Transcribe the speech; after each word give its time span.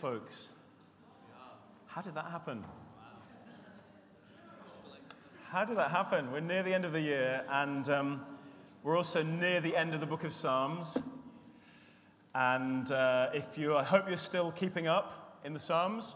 Folks. 0.00 0.48
How 1.84 2.00
did 2.00 2.14
that 2.14 2.24
happen? 2.30 2.64
How 5.50 5.66
did 5.66 5.76
that 5.76 5.90
happen? 5.90 6.32
We're 6.32 6.40
near 6.40 6.62
the 6.62 6.72
end 6.72 6.86
of 6.86 6.92
the 6.92 7.02
year, 7.02 7.44
and 7.50 7.86
um, 7.90 8.22
we're 8.82 8.96
also 8.96 9.22
near 9.22 9.60
the 9.60 9.76
end 9.76 9.92
of 9.92 10.00
the 10.00 10.06
book 10.06 10.24
of 10.24 10.32
Psalms. 10.32 10.96
And 12.34 12.90
uh, 12.90 13.28
if 13.34 13.58
you, 13.58 13.76
I 13.76 13.82
hope 13.82 14.08
you're 14.08 14.16
still 14.16 14.52
keeping 14.52 14.86
up 14.86 15.38
in 15.44 15.52
the 15.52 15.60
Psalms. 15.60 16.14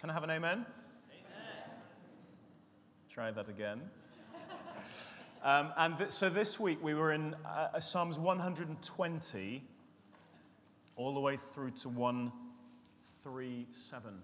Can 0.00 0.08
I 0.08 0.14
have 0.14 0.24
an 0.24 0.30
amen? 0.30 0.64
Amen. 1.10 1.70
Try 3.10 3.30
that 3.32 3.48
again. 3.50 3.82
Um, 5.44 5.72
and 5.76 5.98
th- 5.98 6.10
so 6.10 6.28
this 6.28 6.58
week 6.58 6.82
we 6.82 6.94
were 6.94 7.12
in 7.12 7.36
uh, 7.44 7.78
Psalms 7.78 8.18
120 8.18 9.62
all 10.96 11.14
the 11.14 11.20
way 11.20 11.36
through 11.36 11.70
to 11.72 11.88
137. 13.26 14.22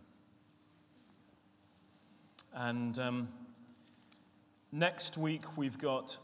And 2.54 2.98
um, 3.00 3.28
next 4.70 5.18
week 5.18 5.42
we've 5.56 5.76
got 5.76 6.16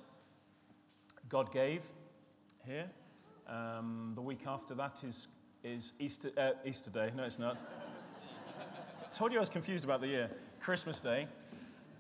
God 1.29 1.51
Gave 1.53 1.83
here. 2.65 2.89
Um, 3.49 4.13
the 4.15 4.21
week 4.21 4.43
after 4.47 4.77
that 4.77 5.03
is, 5.03 5.27
is 5.65 5.93
Easter, 5.99 6.31
uh, 6.37 6.51
Easter 6.65 6.91
Day. 6.91 7.11
No, 7.17 7.25
it's 7.25 7.41
not. 7.41 7.61
Told 9.13 9.33
you 9.33 9.39
I 9.39 9.41
was 9.41 9.51
confused 9.51 9.83
about 9.83 10.01
the 10.01 10.09
year. 10.09 10.31
Christmas 10.61 11.01
Day. 11.01 11.27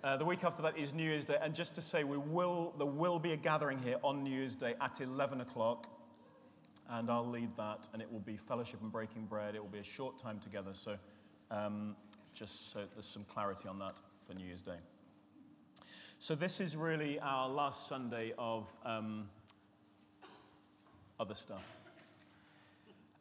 Uh, 0.05 0.17
the 0.17 0.25
week 0.25 0.45
after 0.45 0.63
that 0.63 0.79
is 0.79 0.95
New 0.95 1.03
Year's 1.03 1.25
Day. 1.25 1.39
And 1.43 1.57
just 1.57 1.75
to 1.75 1.83
say, 1.83 2.05
we 2.05 2.19
will, 2.19 2.73
there 2.79 2.87
will 2.87 3.19
be 3.19 3.33
a 3.33 3.37
gathering 3.37 3.81
here 3.81 3.97
on 4.05 4.23
New 4.23 4.31
Year's 4.31 4.55
Day 4.55 4.75
at 4.81 5.01
11 5.01 5.41
o'clock 5.41 5.89
and 6.91 7.11
I'll 7.11 7.29
lead 7.29 7.57
that, 7.57 7.89
and 7.93 8.01
it 8.01 8.11
will 8.11 8.21
be 8.21 8.37
fellowship 8.37 8.81
and 8.83 8.91
breaking 8.91 9.27
bread. 9.27 9.55
It 9.55 9.61
will 9.61 9.69
be 9.69 9.79
a 9.79 9.85
short 9.85 10.19
time 10.19 10.39
together, 10.39 10.71
so 10.73 10.97
um, 11.51 11.97
just 12.35 12.73
so 12.73 12.85
there's 12.95 13.09
some 13.09 13.25
clarity 13.25 13.69
on 13.69 13.79
that 13.81 13.99
for 14.27 14.35
New 14.35 14.47
Year's 14.47 14.63
Day. 14.63 14.79
So, 16.19 16.35
this 16.35 16.61
is 16.61 16.77
really 16.77 17.19
our 17.21 17.49
last 17.49 17.89
Sunday 17.89 18.33
of 18.39 18.69
um, 18.85 19.29
other 21.21 21.35
stuff. 21.35 21.65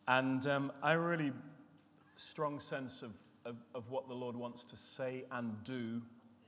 And 0.07 0.47
um, 0.47 0.71
I 0.81 0.93
really 0.93 1.33
strong 2.15 2.59
sense 2.59 3.01
of, 3.01 3.11
of, 3.45 3.57
of, 3.75 3.89
what 3.91 4.07
the 4.07 4.13
Lord 4.13 4.35
wants 4.35 4.63
to 4.66 4.77
say 4.77 5.25
and 5.31 5.53
do 5.63 6.01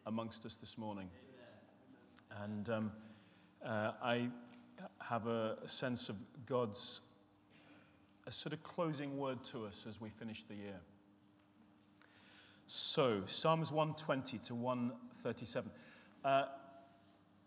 amongst 0.05 0.45
us 0.45 0.55
this 0.55 0.77
morning. 0.77 1.09
And 2.41 2.69
um, 2.69 2.91
uh, 3.65 3.91
I 4.01 4.29
have 4.99 5.27
a 5.27 5.57
sense 5.65 6.09
of 6.09 6.15
God's 6.45 7.01
a 8.29 8.31
sort 8.31 8.53
of 8.53 8.61
closing 8.61 9.17
word 9.17 9.43
to 9.43 9.65
us 9.65 9.87
as 9.89 9.99
we 9.99 10.07
finish 10.07 10.43
the 10.43 10.53
year. 10.53 10.79
So, 12.67 13.23
Psalms 13.25 13.71
120 13.71 14.37
to 14.37 14.53
137. 14.53 15.71
Uh, 16.23 16.43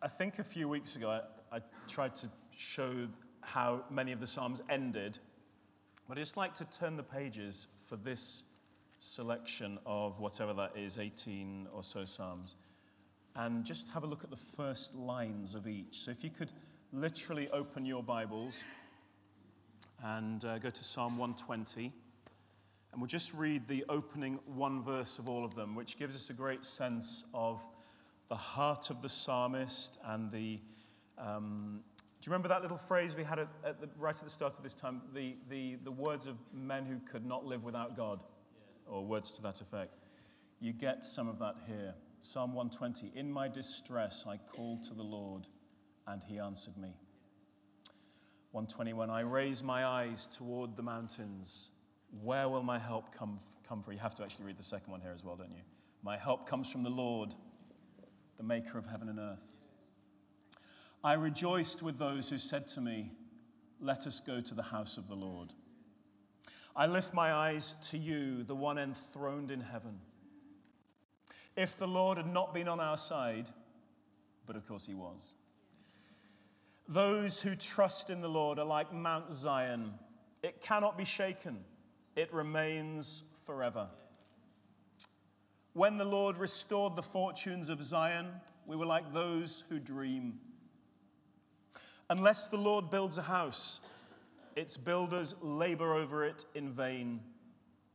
I 0.03 0.09
think 0.09 0.41
a 0.41 0.45
few 0.45 0.69
weeks 0.69 0.97
ago 0.97 1.09
I, 1.53 1.57
I, 1.57 1.61
tried 1.87 2.17
to 2.17 2.29
show 2.57 3.07
how 3.43 3.85
many 3.91 4.11
of 4.11 4.19
the 4.19 4.27
Psalms 4.27 4.61
ended, 4.69 5.21
but 6.09 6.19
I'd 6.19 6.23
just 6.23 6.37
like 6.37 6.53
to 6.57 6.65
turn 6.65 6.97
the 6.97 7.05
pages 7.05 7.69
for 7.89 7.95
this 7.95 8.43
selection 8.99 9.79
of 9.87 10.19
whatever 10.19 10.53
that 10.55 10.73
is, 10.77 10.99
18 10.99 11.69
or 11.73 11.85
so 11.85 12.05
Psalms, 12.05 12.57
and 13.37 13.65
just 13.65 13.89
have 13.91 14.03
a 14.03 14.07
look 14.07 14.25
at 14.25 14.31
the 14.31 14.37
first 14.37 14.97
lines 14.97 15.55
of 15.55 15.69
each. 15.69 16.01
So, 16.01 16.11
if 16.11 16.25
you 16.25 16.31
could 16.31 16.51
literally 16.93 17.49
open 17.51 17.87
your 17.87 18.03
Bibles 18.03 18.65
and 20.03 20.45
uh, 20.45 20.59
go 20.59 20.71
to 20.71 20.85
Psalm 20.85 21.17
120. 21.17 21.93
And 22.93 23.01
we'll 23.01 23.09
just 23.09 23.33
read 23.33 23.67
the 23.69 23.85
opening 23.89 24.39
one 24.47 24.83
verse 24.83 25.19
of 25.19 25.29
all 25.29 25.45
of 25.45 25.55
them, 25.55 25.75
which 25.75 25.97
gives 25.97 26.15
us 26.15 26.29
a 26.31 26.35
great 26.35 26.65
sense 26.65 27.25
of 27.33 27.67
the 28.29 28.37
heart 28.37 28.91
of 28.91 29.01
the 29.01 29.09
psalmist 29.09 29.99
and 30.05 30.31
the. 30.31 30.61
Um, 31.19 31.81
do 32.21 32.27
you 32.27 32.33
remember 32.33 32.49
that 32.49 32.63
little 32.63 32.79
phrase 32.79 33.17
we 33.17 33.25
had 33.25 33.41
at, 33.41 33.49
at 33.65 33.81
the, 33.81 33.89
right 33.99 34.15
at 34.15 34.23
the 34.23 34.31
start 34.31 34.57
of 34.57 34.63
this 34.63 34.75
time? 34.75 35.03
The, 35.13 35.35
the, 35.49 35.77
the 35.83 35.91
words 35.91 36.27
of 36.27 36.37
men 36.53 36.85
who 36.85 37.01
could 37.11 37.27
not 37.27 37.45
live 37.45 37.65
without 37.65 37.97
God, 37.97 38.21
yes. 38.21 38.87
or 38.87 39.05
words 39.05 39.33
to 39.33 39.43
that 39.43 39.61
effect. 39.61 39.99
You 40.61 40.73
get 40.73 41.05
some 41.05 41.29
of 41.29 41.39
that 41.41 41.57
here. 41.67 41.95
Psalm 42.21 42.55
120 42.55 43.19
In 43.19 43.33
my 43.33 43.49
distress, 43.49 44.25
I 44.29 44.37
called 44.37 44.85
to 44.85 44.95
the 44.95 45.03
Lord, 45.03 45.49
and 46.07 46.23
he 46.23 46.39
answered 46.39 46.77
me. 46.77 46.95
121 48.53 49.09
I 49.09 49.21
raise 49.21 49.63
my 49.63 49.87
eyes 49.87 50.27
toward 50.27 50.77
the 50.77 50.83
mountains. 50.83 51.71
Where 52.23 52.51
will 52.51 52.63
my 52.63 52.79
help 52.79 53.15
come, 53.17 53.41
come 53.67 53.83
from? 53.83 53.95
You 53.95 53.99
have 53.99 54.15
to 54.17 54.23
actually 54.23 54.45
read 54.45 54.59
the 54.59 54.63
second 54.63 54.91
one 54.91 55.01
here 55.01 55.13
as 55.15 55.25
well, 55.25 55.37
don't 55.37 55.51
you? 55.51 55.63
My 56.03 56.19
help 56.19 56.47
comes 56.47 56.71
from 56.71 56.83
the 56.83 56.91
Lord, 56.91 57.35
the 58.37 58.43
maker 58.43 58.77
of 58.77 58.85
heaven 58.85 59.09
and 59.09 59.19
earth. 59.19 59.55
I 61.03 61.15
rejoiced 61.15 61.83
with 61.83 61.99
those 61.99 62.29
who 62.29 62.37
said 62.37 62.67
to 62.69 62.83
me, 62.83 63.11
Let 63.81 64.07
us 64.07 64.21
go 64.21 64.43
to 64.43 64.55
the 64.55 64.63
house 64.63 64.99
of 64.99 65.09
the 65.09 65.15
Lord. 65.15 65.55
I 66.77 66.87
lift 66.87 67.15
my 67.15 67.33
eyes 67.33 67.75
to 67.91 67.99
you, 67.99 68.45
the 68.45 68.55
one 68.55 68.77
enthroned 68.79 69.51
in 69.51 69.61
heaven. 69.61 69.99
If 71.57 71.79
the 71.79 71.89
Lord 71.89 72.19
had 72.19 72.31
not 72.31 72.53
been 72.53 72.69
on 72.69 72.81
our 72.81 72.99
side, 72.99 73.49
but 74.47 74.57
of 74.57 74.67
course 74.67 74.85
he 74.85 74.95
was 74.95 75.35
those 76.93 77.41
who 77.41 77.55
trust 77.55 78.11
in 78.11 78.21
the 78.21 78.29
Lord 78.29 78.59
are 78.59 78.65
like 78.65 78.93
Mount 78.93 79.35
Zion. 79.35 79.95
It 80.43 80.61
cannot 80.61 80.99
be 80.99 81.05
shaken, 81.05 81.59
it 82.17 82.33
remains 82.33 83.23
forever. 83.47 83.89
When 85.75 85.97
the 85.97 86.05
Lord 86.05 86.37
restored 86.37 86.97
the 86.97 87.03
fortunes 87.03 87.71
of 87.71 87.83
Zion, 87.83 88.29
we 88.67 88.77
were 88.77 88.87
like 88.87 89.13
those 89.13 89.65
who 89.69 89.79
dream. 89.79 90.39
Unless 92.11 92.49
the 92.49 92.59
Lord 92.59 92.91
builds 92.91 93.17
a 93.17 93.23
house, 93.23 93.81
its 94.55 94.77
builders 94.77 95.35
labor 95.41 95.95
over 95.95 96.27
it 96.27 96.45
in 96.55 96.73
vain. 96.73 97.21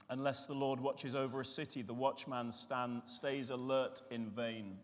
Unless 0.09 0.46
the 0.47 0.56
Lord 0.56 0.79
watches 0.79 1.14
over 1.14 1.41
a 1.41 1.46
city, 1.46 1.84
the 1.84 1.94
watchman 1.94 2.52
stand, 2.52 3.03
stays 3.06 3.52
alert 3.52 4.02
in 4.09 4.31
vain. 4.31 4.78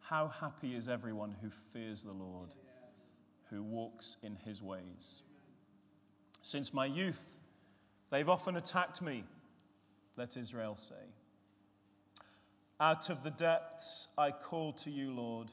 How 0.00 0.28
happy 0.28 0.74
is 0.74 0.88
everyone 0.88 1.34
who 1.42 1.50
fears 1.72 2.02
the 2.02 2.12
Lord, 2.12 2.50
who 3.52 3.62
walks 3.62 4.16
in 4.22 4.36
his 4.44 4.62
ways. 4.62 5.22
Since 6.40 6.72
my 6.72 6.86
youth, 6.86 7.32
they've 8.10 8.28
often 8.28 8.56
attacked 8.56 9.02
me, 9.02 9.24
let 10.16 10.36
Israel 10.36 10.74
say. 10.74 10.94
Out 12.80 13.10
of 13.10 13.22
the 13.22 13.30
depths, 13.30 14.08
I 14.16 14.30
call 14.30 14.72
to 14.72 14.90
you, 14.90 15.12
Lord. 15.12 15.48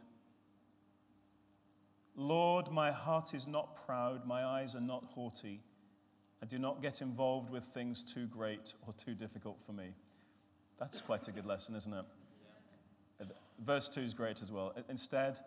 Lord, 2.16 2.72
my 2.72 2.92
heart 2.92 3.34
is 3.34 3.46
not 3.46 3.86
proud, 3.86 4.26
my 4.26 4.44
eyes 4.44 4.76
are 4.76 4.82
not 4.82 5.04
haughty. 5.14 5.62
I 6.42 6.46
do 6.46 6.58
not 6.58 6.82
get 6.82 7.02
involved 7.02 7.50
with 7.50 7.66
things 7.66 8.04
too 8.04 8.26
great 8.28 8.74
or 8.88 8.94
too 8.94 9.14
difficult 9.14 9.60
for 9.66 9.74
me. 9.74 9.94
That's 10.80 11.02
quite 11.02 11.28
a 11.28 11.32
good 11.32 11.46
lesson, 11.46 11.76
isn't 11.76 11.94
it? 11.94 12.06
Verse 13.64 13.90
2 13.90 14.02
is 14.02 14.14
great 14.14 14.42
as 14.42 14.52
well. 14.52 14.74
Instead, 14.90 15.40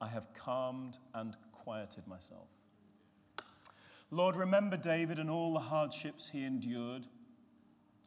I 0.00 0.08
have 0.08 0.28
calmed 0.34 0.98
and 1.14 1.34
quieted 1.68 2.06
myself. 2.06 2.48
Lord, 4.10 4.36
remember 4.36 4.78
David 4.78 5.18
and 5.18 5.28
all 5.28 5.52
the 5.52 5.58
hardships 5.58 6.26
he 6.26 6.42
endured, 6.42 7.06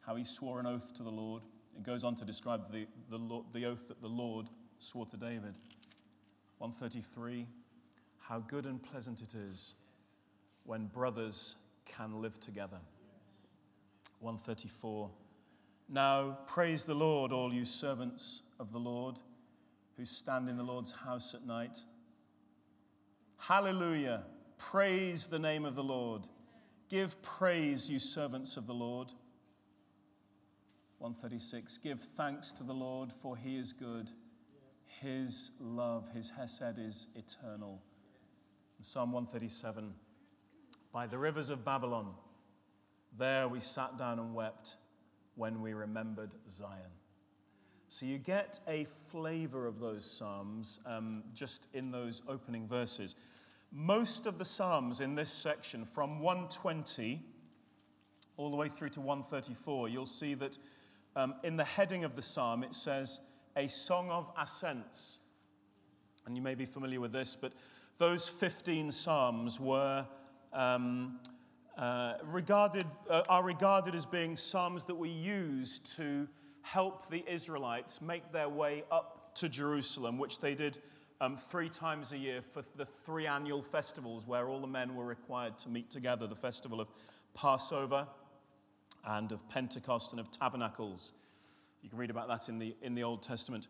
how 0.04 0.16
he 0.16 0.24
swore 0.24 0.58
an 0.58 0.66
oath 0.66 0.92
to 0.94 1.04
the 1.04 1.12
Lord. 1.12 1.44
It 1.76 1.84
goes 1.84 2.02
on 2.02 2.16
to 2.16 2.24
describe 2.24 2.72
the, 2.72 2.88
the, 3.08 3.44
the 3.52 3.66
oath 3.66 3.86
that 3.86 4.02
the 4.02 4.08
Lord 4.08 4.48
swore 4.80 5.06
to 5.06 5.16
David. 5.16 5.54
133 6.58 7.46
How 8.18 8.40
good 8.40 8.66
and 8.66 8.82
pleasant 8.82 9.22
it 9.22 9.36
is 9.36 9.74
when 10.64 10.86
brothers 10.86 11.54
can 11.86 12.20
live 12.20 12.40
together. 12.40 12.80
134 14.18 15.08
Now 15.88 16.36
praise 16.48 16.82
the 16.82 16.94
Lord, 16.94 17.30
all 17.30 17.54
you 17.54 17.64
servants 17.64 18.42
of 18.58 18.72
the 18.72 18.80
Lord 18.80 19.20
who 19.96 20.04
stand 20.04 20.48
in 20.48 20.56
the 20.56 20.64
Lord's 20.64 20.90
house 20.90 21.32
at 21.32 21.46
night. 21.46 21.78
Hallelujah. 23.48 24.22
Praise 24.56 25.26
the 25.26 25.38
name 25.38 25.64
of 25.64 25.74
the 25.74 25.82
Lord. 25.82 26.28
Give 26.88 27.20
praise, 27.22 27.90
you 27.90 27.98
servants 27.98 28.56
of 28.56 28.68
the 28.68 28.72
Lord. 28.72 29.08
136 30.98 31.76
Give 31.78 32.00
thanks 32.16 32.52
to 32.52 32.62
the 32.62 32.72
Lord, 32.72 33.12
for 33.12 33.36
he 33.36 33.56
is 33.56 33.72
good. 33.72 34.12
His 34.84 35.50
love, 35.58 36.08
his 36.14 36.30
hesed 36.30 36.78
is 36.78 37.08
eternal. 37.16 37.82
Psalm 38.80 39.10
137 39.10 39.92
By 40.92 41.08
the 41.08 41.18
rivers 41.18 41.50
of 41.50 41.64
Babylon, 41.64 42.14
there 43.18 43.48
we 43.48 43.58
sat 43.58 43.98
down 43.98 44.20
and 44.20 44.36
wept 44.36 44.76
when 45.34 45.60
we 45.60 45.72
remembered 45.72 46.30
Zion. 46.48 46.92
So 47.92 48.06
you 48.06 48.16
get 48.16 48.58
a 48.66 48.86
flavor 49.10 49.66
of 49.66 49.78
those 49.78 50.10
Psalms 50.10 50.80
um, 50.86 51.24
just 51.34 51.68
in 51.74 51.90
those 51.90 52.22
opening 52.26 52.66
verses. 52.66 53.16
Most 53.70 54.24
of 54.24 54.38
the 54.38 54.46
Psalms 54.46 55.02
in 55.02 55.14
this 55.14 55.30
section, 55.30 55.84
from 55.84 56.18
120 56.18 57.22
all 58.38 58.50
the 58.50 58.56
way 58.56 58.70
through 58.70 58.88
to 58.88 59.02
134, 59.02 59.90
you'll 59.90 60.06
see 60.06 60.32
that 60.32 60.56
um, 61.16 61.34
in 61.44 61.54
the 61.58 61.64
heading 61.64 62.02
of 62.02 62.16
the 62.16 62.22
Psalm 62.22 62.64
it 62.64 62.74
says, 62.74 63.20
A 63.58 63.66
Song 63.66 64.10
of 64.10 64.32
Ascents. 64.38 65.18
And 66.24 66.34
you 66.34 66.40
may 66.40 66.54
be 66.54 66.64
familiar 66.64 66.98
with 66.98 67.12
this, 67.12 67.36
but 67.38 67.52
those 67.98 68.26
15 68.26 68.90
Psalms 68.90 69.60
were. 69.60 70.06
Um, 70.54 71.20
uh, 71.76 72.14
regarded, 72.24 72.86
uh, 73.10 73.22
are 73.28 73.42
regarded 73.42 73.94
as 73.94 74.06
being 74.06 74.36
psalms 74.36 74.84
that 74.84 74.94
we 74.94 75.08
use 75.08 75.78
to 75.78 76.28
help 76.62 77.10
the 77.10 77.24
Israelites 77.30 78.00
make 78.00 78.32
their 78.32 78.48
way 78.48 78.84
up 78.90 79.34
to 79.36 79.48
Jerusalem, 79.48 80.18
which 80.18 80.40
they 80.40 80.54
did 80.54 80.78
um, 81.20 81.36
three 81.36 81.68
times 81.68 82.12
a 82.12 82.18
year 82.18 82.40
for 82.42 82.64
the 82.76 82.84
three 82.84 83.26
annual 83.26 83.62
festivals 83.62 84.26
where 84.26 84.48
all 84.48 84.60
the 84.60 84.66
men 84.66 84.96
were 84.96 85.04
required 85.04 85.56
to 85.58 85.68
meet 85.68 85.90
together 85.90 86.26
the 86.26 86.34
festival 86.34 86.80
of 86.80 86.88
Passover 87.34 88.06
and 89.06 89.32
of 89.32 89.48
Pentecost 89.48 90.12
and 90.12 90.20
of 90.20 90.30
Tabernacles. 90.30 91.12
You 91.82 91.88
can 91.88 91.98
read 91.98 92.10
about 92.10 92.28
that 92.28 92.48
in 92.48 92.58
the, 92.58 92.74
in 92.82 92.94
the 92.94 93.02
Old 93.02 93.22
Testament. 93.22 93.68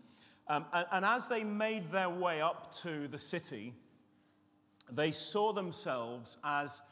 Um, 0.48 0.66
and, 0.72 0.86
and 0.92 1.04
as 1.04 1.28
they 1.28 1.44
made 1.44 1.90
their 1.92 2.10
way 2.10 2.40
up 2.40 2.74
to 2.82 3.08
the 3.08 3.18
city, 3.18 3.74
they 4.90 5.12
saw 5.12 5.52
themselves 5.52 6.36
as 6.44 6.82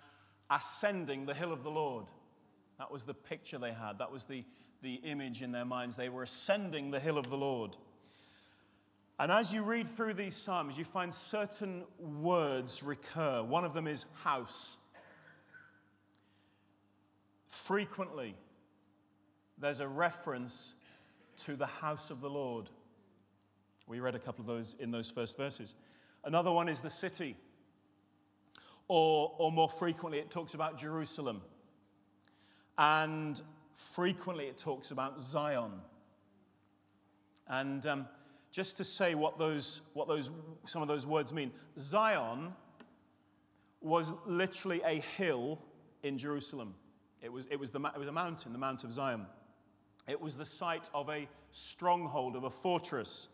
ascending 0.51 1.27
the 1.27 1.35
hill 1.35 1.53
of 1.53 1.63
the 1.63 1.71
Lord. 1.71 2.07
That 2.79 2.91
was 2.91 3.05
the 3.05 3.15
picture 3.15 3.59
they 3.59 3.73
had, 3.73 3.99
that 3.99 4.11
was 4.11 4.25
the, 4.25 4.45
the 4.83 4.95
image 4.95 5.43
in 5.43 5.53
their 5.53 5.65
minds. 5.65 5.97
They 5.97 6.09
were 6.09 6.23
ascending 6.23 6.91
the 6.91 7.01
hill 7.01 7.19
of 7.19 7.29
the 7.29 7.37
Lord. 7.37 7.77
And 9.19 9.31
as 9.31 9.53
you 9.53 9.63
read 9.63 9.89
through 9.89 10.15
these 10.15 10.35
Psalms, 10.35 10.79
you 10.79 10.85
find 10.85 11.13
certain 11.13 11.85
words 11.99 12.83
recur. 12.83 13.43
One 13.43 13.65
of 13.65 13.75
them 13.75 13.87
is 13.87 14.07
house. 14.25 14.79
Frequently, 17.49 18.35
there's 19.59 19.81
a 19.81 19.89
reference 19.89 20.75
to 21.45 21.55
the 21.57 21.67
house 21.67 22.11
of 22.11 22.21
the 22.23 22.31
Lord. 22.31 22.71
We 23.87 24.01
read 24.01 24.15
a 24.15 24.19
couple 24.19 24.41
of 24.41 24.47
those 24.47 24.75
in 24.79 24.91
those 24.91 25.11
first 25.11 25.37
verses. 25.37 25.75
Another 26.25 26.51
one 26.51 26.69
is 26.69 26.81
the 26.81 26.91
city. 26.91 27.37
Or, 28.89 29.35
or 29.39 29.53
more 29.53 29.69
frequently, 29.69 30.19
it 30.19 30.31
talks 30.31 30.55
about 30.55 30.79
Jerusalem. 30.79 31.43
And 32.79 33.41
frequently, 33.93 34.47
it 34.47 34.59
talks 34.59 34.91
about 34.91 35.21
Zion. 35.21 35.73
And 37.49 37.85
um, 37.87 38.07
just 38.51 38.77
to 38.77 38.85
say 38.85 39.15
what 39.15 39.39
those, 39.39 39.81
what 39.95 40.09
those, 40.09 40.31
some 40.67 40.83
of 40.83 40.89
those 40.89 41.07
words 41.07 41.33
mean. 41.33 41.53
Zion 41.79 42.53
was 43.81 44.13
literally 44.27 44.83
a 44.85 45.01
hill 45.17 45.59
in 46.03 46.19
Jerusalem. 46.19 46.75
It 47.23 47.33
was, 47.33 47.47
it, 47.51 47.59
was 47.59 47.71
the, 47.71 47.81
it 47.95 47.99
was 47.99 48.09
a 48.09 48.13
mountain, 48.13 48.53
the 48.53 48.59
Mount 48.59 48.85
of 48.85 48.93
Zion. 48.93 49.27
It 50.09 50.21
was 50.21 50.37
the 50.37 50.45
site 50.45 50.89
of 50.95 51.09
a 51.09 51.29
stronghold, 51.51 52.35
of 52.37 52.45
a 52.45 52.51
fortress. 52.51 53.29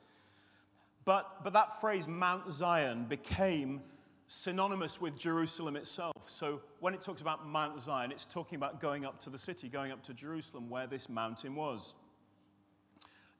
But, 1.04 1.44
but 1.44 1.52
that 1.52 1.81
phrase, 1.81 2.08
Mount 2.08 2.50
Zion, 2.50 3.06
became 3.08 3.81
synonymous 4.26 5.00
with 5.00 5.17
Jerusalem 5.17 5.76
itself. 5.76 6.12
So 6.26 6.61
when 6.81 6.94
it 6.94 7.00
talks 7.00 7.20
about 7.20 7.46
Mount 7.46 7.81
Zion, 7.81 8.11
it's 8.11 8.26
talking 8.26 8.56
about 8.56 8.81
going 8.81 9.05
up 9.05 9.20
to 9.20 9.31
the 9.31 9.38
city, 9.38 9.69
going 9.69 9.93
up 9.93 10.02
to 10.05 10.14
Jerusalem, 10.14 10.69
where 10.69 10.87
this 10.87 11.08
mountain 11.08 11.55
was. 11.55 11.94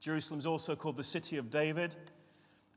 Jerusalem 0.01 0.39
is 0.39 0.47
also 0.47 0.77
called 0.77 0.97
the 0.97 1.03
city 1.03 1.37
of 1.37 1.51
David. 1.51 1.97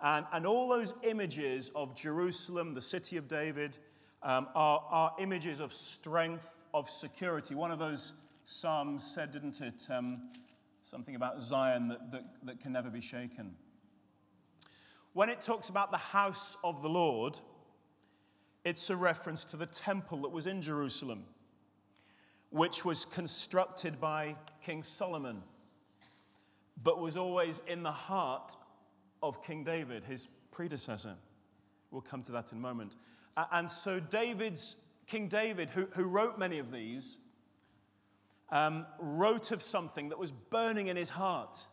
And, 0.01 0.25
and 0.31 0.47
all 0.47 0.69
those 0.69 0.94
images 1.03 1.71
of 1.75 1.95
Jerusalem, 1.95 2.73
the 2.73 2.81
city 2.81 3.17
of 3.17 3.27
David, 3.27 3.77
um, 4.23 4.47
are, 4.56 4.83
are 4.89 5.13
images 5.19 5.59
of 5.59 5.73
strength, 5.73 6.56
of 6.73 6.89
security. 6.89 7.56
One 7.56 7.71
of 7.71 7.79
those 7.79 8.13
Psalms 8.45 9.03
said, 9.03 9.29
didn't 9.29 9.61
it? 9.61 9.88
Um, 9.91 10.29
something 10.81 11.15
about 11.15 11.41
Zion 11.41 11.88
that, 11.89 12.11
that, 12.11 12.23
that 12.44 12.59
can 12.59 12.71
never 12.71 12.89
be 12.89 13.01
shaken. 13.01 13.53
When 15.13 15.29
it 15.29 15.41
talks 15.41 15.69
about 15.69 15.91
the 15.91 15.97
house 15.97 16.57
of 16.63 16.81
the 16.81 16.89
Lord, 16.89 17.39
it's 18.63 18.89
a 18.89 18.95
reference 18.95 19.45
to 19.45 19.57
the 19.57 19.65
temple 19.65 20.21
that 20.21 20.29
was 20.29 20.47
in 20.47 20.61
Jerusalem, 20.61 21.25
which 22.50 22.83
was 22.83 23.06
constructed 23.06 24.00
by 24.00 24.35
King 24.63 24.83
Solomon 24.83 25.41
but 26.83 27.00
was 27.00 27.17
always 27.17 27.61
in 27.67 27.83
the 27.83 27.91
heart 27.91 28.56
of 29.21 29.44
King 29.44 29.63
David, 29.63 30.03
his 30.03 30.27
predecessor. 30.51 31.15
We'll 31.91 32.01
come 32.01 32.23
to 32.23 32.31
that 32.33 32.51
in 32.51 32.57
a 32.57 32.61
moment. 32.61 32.95
And 33.51 33.69
so, 33.69 34.00
David's, 34.00 34.75
King 35.07 35.27
David, 35.27 35.69
who, 35.69 35.88
who 35.91 36.03
wrote 36.03 36.38
many 36.38 36.59
of 36.59 36.71
these, 36.71 37.17
um, 38.51 38.85
wrote 39.00 39.51
of 39.51 39.61
something 39.61 40.09
that 40.09 40.19
was 40.19 40.31
burning 40.31 40.88
in 40.88 40.97
his 40.97 41.09
heart. 41.09 41.67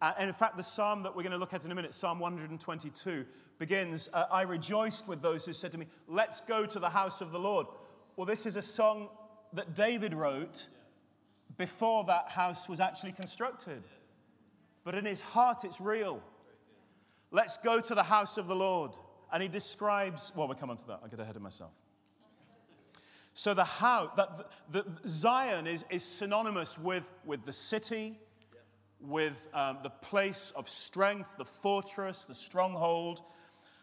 and 0.00 0.28
in 0.28 0.34
fact, 0.34 0.56
the 0.56 0.62
psalm 0.62 1.02
that 1.02 1.14
we're 1.14 1.22
going 1.22 1.32
to 1.32 1.38
look 1.38 1.54
at 1.54 1.64
in 1.64 1.72
a 1.72 1.74
minute, 1.74 1.94
Psalm 1.94 2.18
122, 2.18 3.26
begins 3.60 4.08
uh, 4.12 4.24
I 4.32 4.42
rejoiced 4.42 5.06
with 5.06 5.22
those 5.22 5.44
who 5.44 5.52
said 5.52 5.70
to 5.72 5.78
me, 5.78 5.86
Let's 6.08 6.40
go 6.40 6.66
to 6.66 6.78
the 6.80 6.90
house 6.90 7.20
of 7.20 7.30
the 7.30 7.38
Lord. 7.38 7.68
Well, 8.16 8.26
this 8.26 8.46
is 8.46 8.56
a 8.56 8.62
song 8.62 9.10
that 9.52 9.74
David 9.74 10.14
wrote 10.14 10.66
before 11.56 12.04
that 12.04 12.30
house 12.30 12.68
was 12.68 12.80
actually 12.80 13.12
constructed. 13.12 13.82
But 14.82 14.94
in 14.94 15.04
his 15.04 15.20
heart, 15.20 15.64
it's 15.64 15.80
real. 15.80 16.22
Let's 17.30 17.58
go 17.58 17.80
to 17.80 17.94
the 17.94 18.02
house 18.02 18.38
of 18.38 18.46
the 18.48 18.56
Lord. 18.56 18.92
And 19.32 19.42
he 19.42 19.48
describes, 19.48 20.32
well, 20.34 20.48
we'll 20.48 20.56
come 20.56 20.70
on 20.70 20.78
to 20.78 20.86
that. 20.86 21.00
I'll 21.02 21.08
get 21.08 21.20
ahead 21.20 21.36
of 21.36 21.42
myself. 21.42 21.72
So 23.34 23.54
the 23.54 23.64
house, 23.64 24.10
that 24.16 24.50
the, 24.70 24.82
the, 24.82 25.08
Zion 25.08 25.66
is, 25.66 25.84
is 25.90 26.02
synonymous 26.02 26.78
with, 26.78 27.08
with 27.24 27.44
the 27.44 27.52
city, 27.52 28.18
with 29.00 29.46
um, 29.54 29.78
the 29.82 29.90
place 29.90 30.52
of 30.56 30.68
strength, 30.68 31.30
the 31.38 31.44
fortress, 31.44 32.24
the 32.24 32.34
stronghold. 32.34 33.22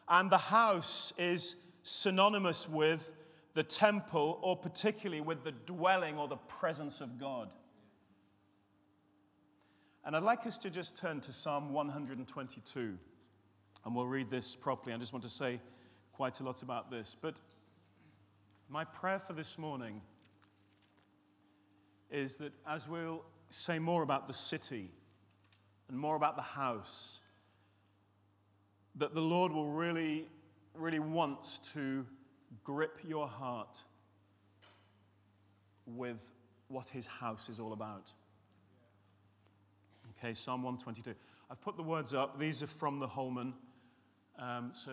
And 0.10 0.30
the 0.30 0.38
house 0.38 1.14
is 1.18 1.56
synonymous 1.84 2.68
with 2.70 3.12
the 3.54 3.64
temple, 3.64 4.40
or 4.42 4.56
particularly 4.56 5.22
with 5.22 5.44
the 5.44 5.52
dwelling 5.52 6.18
or 6.18 6.28
the 6.28 6.38
presence 6.38 7.02
of 7.02 7.18
God. 7.18 7.54
And 10.06 10.16
I'd 10.16 10.24
like 10.24 10.46
us 10.46 10.58
to 10.60 10.70
just 10.70 10.96
turn 10.96 11.20
to 11.22 11.34
Psalm 11.34 11.74
122, 11.74 12.98
and 13.84 13.96
we'll 13.96 14.08
read 14.08 14.30
this 14.30 14.56
properly. 14.56 14.94
I 14.94 14.98
just 14.98 15.12
want 15.12 15.24
to 15.24 15.30
say 15.30 15.60
quite 16.14 16.40
a 16.40 16.44
lot 16.44 16.62
about 16.62 16.90
this. 16.90 17.16
But 17.20 17.40
my 18.70 18.84
prayer 18.84 19.20
for 19.20 19.34
this 19.34 19.58
morning 19.58 20.02
is 22.10 22.36
that 22.36 22.54
as 22.68 22.88
we'll 22.88 23.24
say 23.50 23.80
more 23.80 24.04
about 24.04 24.28
the 24.28 24.34
city 24.34 24.92
and 25.90 25.98
more 25.98 26.16
about 26.16 26.36
the 26.36 26.42
house, 26.42 27.22
that 28.98 29.14
the 29.14 29.22
Lord 29.22 29.52
will 29.52 29.70
really, 29.70 30.28
really 30.74 31.00
want 31.00 31.60
to 31.74 32.06
grip 32.64 33.00
your 33.08 33.28
heart 33.28 33.82
with 35.86 36.18
what 36.68 36.90
his 36.90 37.08
house 37.08 37.50
is 37.50 37.60
all 37.60 37.74
about. 37.74 38.12
Okay, 40.18 40.34
Psalm 40.34 40.64
122. 40.64 41.14
I've 41.50 41.62
put 41.62 41.78
the 41.78 41.84
words 41.84 42.14
up. 42.14 42.40
These 42.40 42.64
are 42.64 42.68
from 42.68 43.00
the 43.00 43.08
Holman. 43.08 43.54
Um, 44.40 44.72
so, 44.74 44.92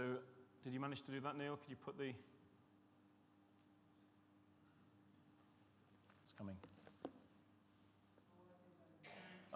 did 0.62 0.72
you 0.72 0.80
manage 0.80 1.02
to 1.02 1.10
do 1.10 1.20
that, 1.20 1.36
Neil? 1.36 1.56
Could 1.56 1.70
you 1.70 1.76
put 1.76 1.98
the. 1.98 2.12
It's 6.24 6.32
coming. 6.36 6.54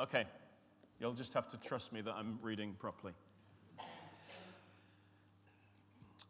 Okay. 0.00 0.24
You'll 1.00 1.12
just 1.12 1.34
have 1.34 1.46
to 1.48 1.56
trust 1.58 1.92
me 1.92 2.00
that 2.00 2.14
I'm 2.14 2.38
reading 2.42 2.74
properly. 2.78 3.12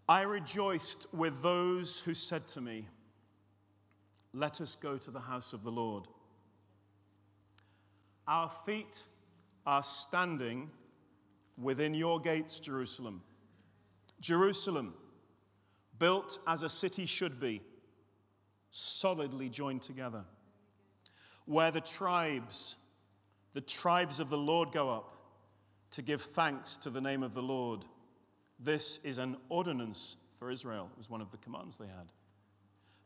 I 0.08 0.22
rejoiced 0.22 1.06
with 1.12 1.42
those 1.42 1.98
who 1.98 2.14
said 2.14 2.46
to 2.48 2.60
me, 2.62 2.86
Let 4.32 4.60
us 4.60 4.74
go 4.74 4.96
to 4.96 5.10
the 5.10 5.20
house 5.20 5.52
of 5.52 5.62
the 5.62 5.70
Lord. 5.70 6.08
Our 8.26 8.50
feet 8.64 9.02
are 9.66 9.82
standing 9.82 10.70
within 11.60 11.92
your 11.92 12.20
gates, 12.20 12.58
Jerusalem. 12.58 13.22
Jerusalem, 14.20 14.94
built 15.98 16.38
as 16.46 16.62
a 16.62 16.68
city 16.68 17.04
should 17.04 17.38
be, 17.38 17.60
solidly 18.70 19.48
joined 19.48 19.82
together, 19.82 20.24
where 21.44 21.70
the 21.70 21.80
tribes, 21.80 22.76
the 23.52 23.60
tribes 23.60 24.20
of 24.20 24.30
the 24.30 24.38
Lord 24.38 24.72
go 24.72 24.90
up 24.90 25.16
to 25.90 26.02
give 26.02 26.22
thanks 26.22 26.76
to 26.78 26.90
the 26.90 27.00
name 27.00 27.22
of 27.22 27.34
the 27.34 27.42
Lord. 27.42 27.84
This 28.58 28.98
is 29.04 29.18
an 29.18 29.36
ordinance 29.48 30.16
for 30.38 30.50
Israel. 30.50 30.88
It 30.92 30.98
was 30.98 31.10
one 31.10 31.20
of 31.20 31.30
the 31.30 31.36
commands 31.38 31.76
they 31.76 31.86
had. 31.86 32.12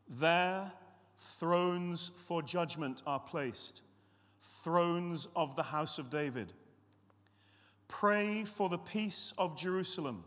There, 0.09 0.71
thrones 1.17 2.11
for 2.15 2.41
judgment 2.41 3.03
are 3.05 3.19
placed, 3.19 3.81
thrones 4.63 5.27
of 5.35 5.55
the 5.55 5.63
house 5.63 5.99
of 5.99 6.09
David. 6.09 6.53
Pray 7.87 8.43
for 8.43 8.69
the 8.69 8.77
peace 8.77 9.33
of 9.37 9.55
Jerusalem. 9.55 10.23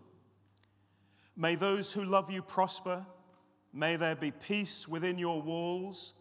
May 1.36 1.54
those 1.54 1.92
who 1.92 2.04
love 2.04 2.30
you 2.30 2.42
prosper. 2.42 3.04
May 3.72 3.96
there 3.96 4.16
be 4.16 4.30
peace 4.30 4.88
within 4.88 5.18
your 5.18 5.42
walls, 5.42 6.14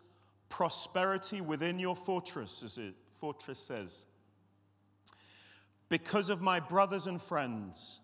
prosperity 0.50 1.39
within 1.39 1.79
your 1.79 1.95
fortress, 1.95 2.63
as 2.63 2.77
it 2.77 2.95
fortress 3.13 3.59
says. 3.59 4.05
Because 5.88 6.29
of 6.29 6.41
my 6.41 6.59
brothers 6.59 7.07
and 7.07 7.21
friends, 7.21 8.01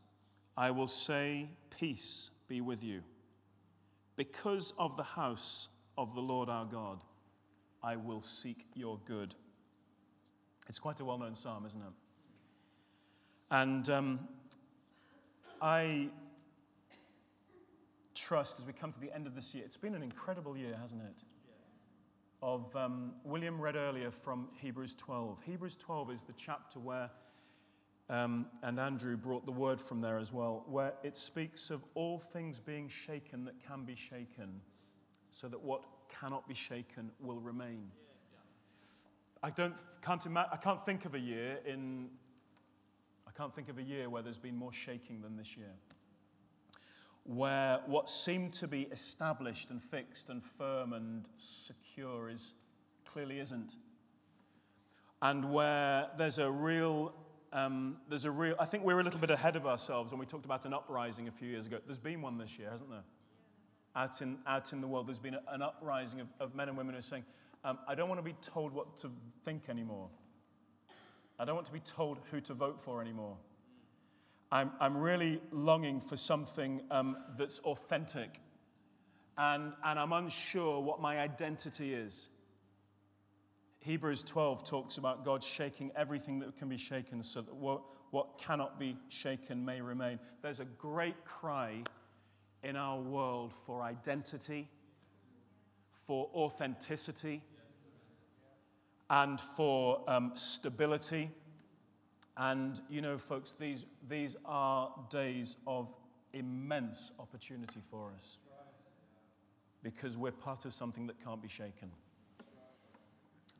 I 0.61 0.69
will 0.69 0.87
say, 0.87 1.49
Peace 1.71 2.29
be 2.47 2.61
with 2.61 2.83
you. 2.83 3.01
Because 4.15 4.75
of 4.77 4.95
the 4.95 5.01
house 5.01 5.69
of 5.97 6.13
the 6.13 6.21
Lord 6.21 6.49
our 6.49 6.65
God, 6.65 7.03
I 7.81 7.95
will 7.95 8.21
seek 8.21 8.67
your 8.75 8.99
good. 9.05 9.33
It's 10.69 10.77
quite 10.77 10.99
a 10.99 11.05
well 11.05 11.17
known 11.17 11.33
psalm, 11.33 11.65
isn't 11.65 11.81
it? 11.81 11.93
And 13.49 13.89
um, 13.89 14.19
I 15.63 16.09
trust 18.13 18.59
as 18.59 18.67
we 18.67 18.73
come 18.73 18.91
to 18.91 18.99
the 18.99 19.11
end 19.15 19.25
of 19.25 19.33
this 19.33 19.55
year, 19.55 19.63
it's 19.65 19.77
been 19.77 19.95
an 19.95 20.03
incredible 20.03 20.55
year, 20.55 20.77
hasn't 20.79 21.01
it? 21.01 21.23
Of 22.43 22.75
um, 22.75 23.13
William 23.23 23.59
read 23.59 23.75
earlier 23.75 24.11
from 24.11 24.47
Hebrews 24.61 24.93
12. 24.93 25.39
Hebrews 25.43 25.75
12 25.79 26.11
is 26.11 26.21
the 26.21 26.33
chapter 26.37 26.77
where 26.77 27.09
um, 28.11 28.45
and 28.61 28.79
Andrew 28.79 29.17
brought 29.17 29.45
the 29.45 29.51
word 29.51 29.81
from 29.81 30.01
there 30.01 30.19
as 30.19 30.31
well, 30.31 30.63
where 30.67 30.93
it 31.01 31.17
speaks 31.17 31.71
of 31.71 31.83
all 31.95 32.19
things 32.19 32.59
being 32.59 32.89
shaken 32.89 33.45
that 33.45 33.55
can 33.65 33.85
be 33.85 33.95
shaken, 33.95 34.61
so 35.31 35.47
that 35.47 35.61
what 35.61 35.83
cannot 36.09 36.47
be 36.47 36.53
shaken 36.53 37.09
will 37.19 37.39
remain. 37.39 37.89
I, 39.41 39.49
don't, 39.49 39.73
can't, 40.03 40.23
ima- 40.25 40.49
I 40.51 40.57
can't 40.57 40.85
think 40.85 41.05
of 41.05 41.15
a 41.15 41.19
year 41.19 41.59
in 41.65 42.09
I 43.31 43.37
can't 43.37 43.55
think 43.55 43.69
of 43.69 43.77
a 43.77 43.83
year 43.83 44.09
where 44.09 44.21
there's 44.21 44.37
been 44.37 44.57
more 44.57 44.73
shaking 44.73 45.21
than 45.21 45.37
this 45.37 45.55
year. 45.55 45.73
Where 47.23 47.79
what 47.85 48.09
seemed 48.09 48.51
to 48.53 48.67
be 48.67 48.83
established 48.91 49.69
and 49.69 49.81
fixed 49.81 50.27
and 50.29 50.43
firm 50.43 50.91
and 50.91 51.29
secure 51.37 52.29
is 52.29 52.55
clearly 53.05 53.39
isn't. 53.39 53.75
And 55.21 55.53
where 55.53 56.07
there's 56.17 56.39
a 56.39 56.51
real 56.51 57.13
um, 57.53 57.97
there's 58.09 58.25
a 58.25 58.31
real, 58.31 58.55
I 58.59 58.65
think 58.65 58.83
we're 58.83 58.99
a 58.99 59.03
little 59.03 59.19
bit 59.19 59.31
ahead 59.31 59.55
of 59.55 59.65
ourselves 59.65 60.11
when 60.11 60.19
we 60.19 60.25
talked 60.25 60.45
about 60.45 60.65
an 60.65 60.73
uprising 60.73 61.27
a 61.27 61.31
few 61.31 61.49
years 61.49 61.65
ago. 61.65 61.79
There's 61.85 61.99
been 61.99 62.21
one 62.21 62.37
this 62.37 62.57
year, 62.57 62.69
hasn't 62.69 62.89
there? 62.89 63.03
Out 63.95 64.21
in, 64.21 64.37
out 64.47 64.71
in 64.71 64.79
the 64.79 64.87
world, 64.87 65.07
there's 65.07 65.19
been 65.19 65.33
a, 65.33 65.41
an 65.49 65.61
uprising 65.61 66.21
of, 66.21 66.27
of, 66.39 66.55
men 66.55 66.69
and 66.69 66.77
women 66.77 66.93
who 66.93 66.99
are 66.99 67.03
saying, 67.03 67.25
um, 67.65 67.77
I 67.87 67.95
don't 67.95 68.07
want 68.07 68.19
to 68.19 68.23
be 68.23 68.35
told 68.41 68.71
what 68.71 68.95
to 68.97 69.11
think 69.43 69.67
anymore. 69.67 70.07
I 71.37 71.43
don't 71.43 71.55
want 71.55 71.67
to 71.67 71.73
be 71.73 71.81
told 71.81 72.19
who 72.31 72.39
to 72.41 72.53
vote 72.53 72.79
for 72.79 73.01
anymore. 73.01 73.35
I'm, 74.49 74.71
I'm 74.79 74.97
really 74.97 75.41
longing 75.51 75.99
for 75.99 76.15
something 76.15 76.81
um, 76.89 77.17
that's 77.37 77.59
authentic. 77.61 78.39
And, 79.37 79.73
and 79.83 79.99
I'm 79.99 80.13
unsure 80.13 80.79
what 80.81 81.01
my 81.01 81.19
identity 81.19 81.93
is. 81.93 82.29
Hebrews 83.81 84.21
12 84.23 84.63
talks 84.63 84.97
about 84.97 85.25
God 85.25 85.43
shaking 85.43 85.91
everything 85.95 86.39
that 86.39 86.55
can 86.55 86.69
be 86.69 86.77
shaken 86.77 87.23
so 87.23 87.41
that 87.41 87.55
what, 87.55 87.81
what 88.11 88.37
cannot 88.39 88.79
be 88.79 88.95
shaken 89.09 89.65
may 89.65 89.81
remain. 89.81 90.19
There's 90.43 90.59
a 90.59 90.65
great 90.65 91.25
cry 91.25 91.83
in 92.63 92.75
our 92.75 92.99
world 92.99 93.53
for 93.65 93.81
identity, 93.81 94.69
for 96.05 96.29
authenticity, 96.35 97.41
and 99.09 99.41
for 99.41 100.07
um, 100.07 100.31
stability. 100.35 101.31
And 102.37 102.79
you 102.87 103.01
know, 103.01 103.17
folks, 103.17 103.55
these, 103.59 103.87
these 104.07 104.37
are 104.45 104.91
days 105.09 105.57
of 105.65 105.91
immense 106.33 107.11
opportunity 107.19 107.81
for 107.89 108.11
us 108.15 108.37
because 109.81 110.17
we're 110.17 110.31
part 110.31 110.65
of 110.65 110.73
something 110.75 111.07
that 111.07 111.23
can't 111.23 111.41
be 111.41 111.49
shaken. 111.49 111.89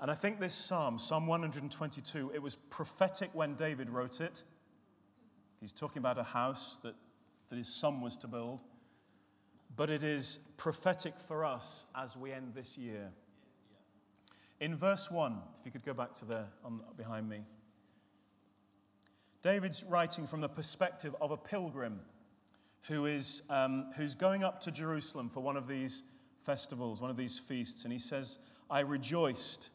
And 0.02 0.10
I 0.10 0.16
think 0.16 0.40
this 0.40 0.56
psalm, 0.56 0.98
Psalm 0.98 1.28
122, 1.28 2.32
it 2.34 2.42
was 2.42 2.56
prophetic 2.56 3.30
when 3.34 3.54
David 3.54 3.88
wrote 3.88 4.20
it. 4.20 4.42
He's 5.60 5.72
talking 5.72 6.00
about 6.00 6.18
a 6.18 6.24
house 6.24 6.80
that, 6.82 6.96
that 7.50 7.56
his 7.56 7.68
son 7.68 8.02
was 8.02 8.18
to 8.18 8.28
build. 8.28 8.62
But 9.76 9.92
it 9.92 10.04
is 10.04 10.40
prophetic 10.58 11.14
for 11.20 11.46
us 11.46 11.86
as 11.96 12.18
we 12.18 12.32
end 12.32 12.54
this 12.56 12.80
year. 12.80 13.12
In 14.60 14.76
verse 14.76 15.12
1, 15.12 15.38
if 15.60 15.66
you 15.68 15.72
could 15.72 15.86
go 15.86 15.94
back 15.94 16.16
to 16.16 16.26
there 16.26 16.48
on, 16.66 16.82
behind 16.98 17.30
me, 17.30 17.42
David's 19.44 19.84
writing 19.84 20.26
from 20.26 20.42
the 20.42 20.50
perspective 20.50 21.16
of 21.22 21.30
a 21.30 21.38
pilgrim 21.38 22.00
who 22.88 23.06
is, 23.06 23.44
um, 23.52 23.92
who's 23.96 24.16
going 24.16 24.44
up 24.44 24.62
to 24.62 24.72
Jerusalem 24.72 25.30
for 25.30 25.42
one 25.42 25.58
of 25.58 25.68
these 25.68 26.02
festivals, 26.44 27.02
one 27.02 27.12
of 27.12 27.18
these 27.18 27.38
feasts. 27.38 27.84
And 27.84 27.94
he 27.94 28.00
says, 28.00 28.40
I 28.68 28.80
rejoiced 28.80 29.70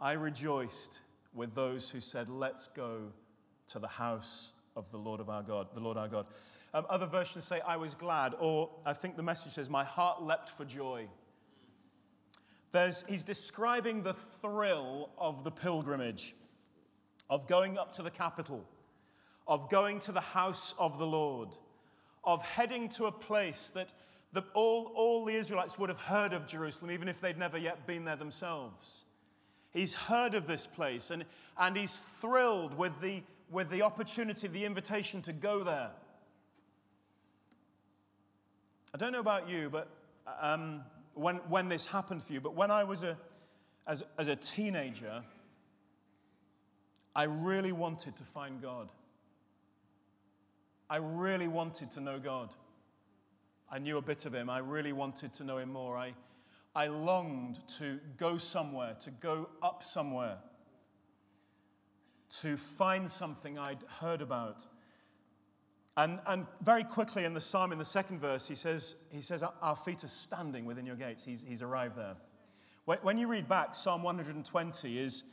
I 0.00 0.12
rejoiced 0.12 1.00
with 1.32 1.54
those 1.54 1.90
who 1.90 2.00
said, 2.00 2.28
Let's 2.28 2.68
go 2.68 3.12
to 3.68 3.78
the 3.78 3.88
house 3.88 4.52
of 4.76 4.90
the 4.90 4.98
Lord 4.98 5.20
of 5.20 5.30
our 5.30 5.42
God, 5.42 5.68
the 5.74 5.80
Lord 5.80 5.96
our 5.96 6.08
God. 6.08 6.26
Um, 6.72 6.86
other 6.88 7.06
versions 7.06 7.44
say, 7.44 7.60
I 7.60 7.76
was 7.76 7.94
glad, 7.94 8.34
or 8.40 8.68
I 8.84 8.92
think 8.94 9.16
the 9.16 9.22
message 9.22 9.52
says, 9.52 9.70
My 9.70 9.84
heart 9.84 10.22
leapt 10.22 10.50
for 10.50 10.64
joy. 10.64 11.06
There's, 12.72 13.04
he's 13.08 13.22
describing 13.22 14.02
the 14.02 14.14
thrill 14.42 15.10
of 15.16 15.44
the 15.44 15.52
pilgrimage, 15.52 16.34
of 17.30 17.46
going 17.46 17.78
up 17.78 17.92
to 17.94 18.02
the 18.02 18.10
capital, 18.10 18.64
of 19.46 19.70
going 19.70 20.00
to 20.00 20.12
the 20.12 20.20
house 20.20 20.74
of 20.76 20.98
the 20.98 21.06
Lord, 21.06 21.56
of 22.24 22.42
heading 22.42 22.88
to 22.90 23.06
a 23.06 23.12
place 23.12 23.70
that 23.74 23.92
the, 24.32 24.42
all, 24.54 24.90
all 24.96 25.24
the 25.24 25.36
Israelites 25.36 25.78
would 25.78 25.88
have 25.88 25.98
heard 25.98 26.32
of 26.32 26.48
Jerusalem, 26.48 26.90
even 26.90 27.08
if 27.08 27.20
they'd 27.20 27.38
never 27.38 27.56
yet 27.56 27.86
been 27.86 28.04
there 28.04 28.16
themselves. 28.16 29.04
He's 29.74 29.92
heard 29.92 30.34
of 30.34 30.46
this 30.46 30.66
place 30.66 31.10
and, 31.10 31.24
and 31.58 31.76
he's 31.76 32.00
thrilled 32.20 32.78
with 32.78 32.98
the, 33.00 33.22
with 33.50 33.68
the 33.68 33.82
opportunity, 33.82 34.48
the 34.48 34.64
invitation 34.64 35.20
to 35.22 35.32
go 35.32 35.64
there. 35.64 35.90
I 38.94 38.96
don't 38.96 39.12
know 39.12 39.20
about 39.20 39.48
you, 39.48 39.68
but 39.68 39.88
um, 40.40 40.82
when, 41.14 41.36
when 41.48 41.68
this 41.68 41.84
happened 41.84 42.22
for 42.22 42.32
you, 42.32 42.40
but 42.40 42.54
when 42.54 42.70
I 42.70 42.84
was 42.84 43.02
a, 43.02 43.16
as, 43.88 44.04
as 44.16 44.28
a 44.28 44.36
teenager, 44.36 45.22
I 47.16 47.24
really 47.24 47.72
wanted 47.72 48.16
to 48.16 48.22
find 48.22 48.62
God. 48.62 48.88
I 50.88 50.96
really 50.96 51.48
wanted 51.48 51.90
to 51.92 52.00
know 52.00 52.20
God. 52.20 52.50
I 53.70 53.78
knew 53.78 53.96
a 53.96 54.02
bit 54.02 54.26
of 54.26 54.34
Him. 54.34 54.48
I 54.48 54.58
really 54.58 54.92
wanted 54.92 55.32
to 55.34 55.44
know 55.44 55.58
Him 55.58 55.72
more. 55.72 55.96
I, 55.96 56.14
I 56.74 56.88
longed 56.88 57.58
to 57.78 58.00
go 58.16 58.36
somewhere, 58.36 58.96
to 59.02 59.10
go 59.10 59.48
up 59.62 59.84
somewhere, 59.84 60.38
to 62.40 62.56
find 62.56 63.08
something 63.08 63.58
I'd 63.58 63.84
heard 64.00 64.20
about. 64.20 64.66
And, 65.96 66.18
and 66.26 66.46
very 66.62 66.82
quickly 66.82 67.24
in 67.24 67.34
the 67.34 67.40
psalm, 67.40 67.70
in 67.70 67.78
the 67.78 67.84
second 67.84 68.18
verse, 68.18 68.48
he 68.48 68.56
says, 68.56 68.96
he 69.10 69.20
says 69.20 69.44
Our 69.62 69.76
feet 69.76 70.02
are 70.02 70.08
standing 70.08 70.64
within 70.64 70.84
your 70.84 70.96
gates. 70.96 71.24
He's, 71.24 71.44
he's 71.46 71.62
arrived 71.62 71.96
there. 71.96 72.16
When, 72.86 73.16
you 73.16 73.28
read 73.28 73.48
back, 73.48 73.74
Psalm 73.74 74.02
120 74.02 74.98
is, 74.98 75.24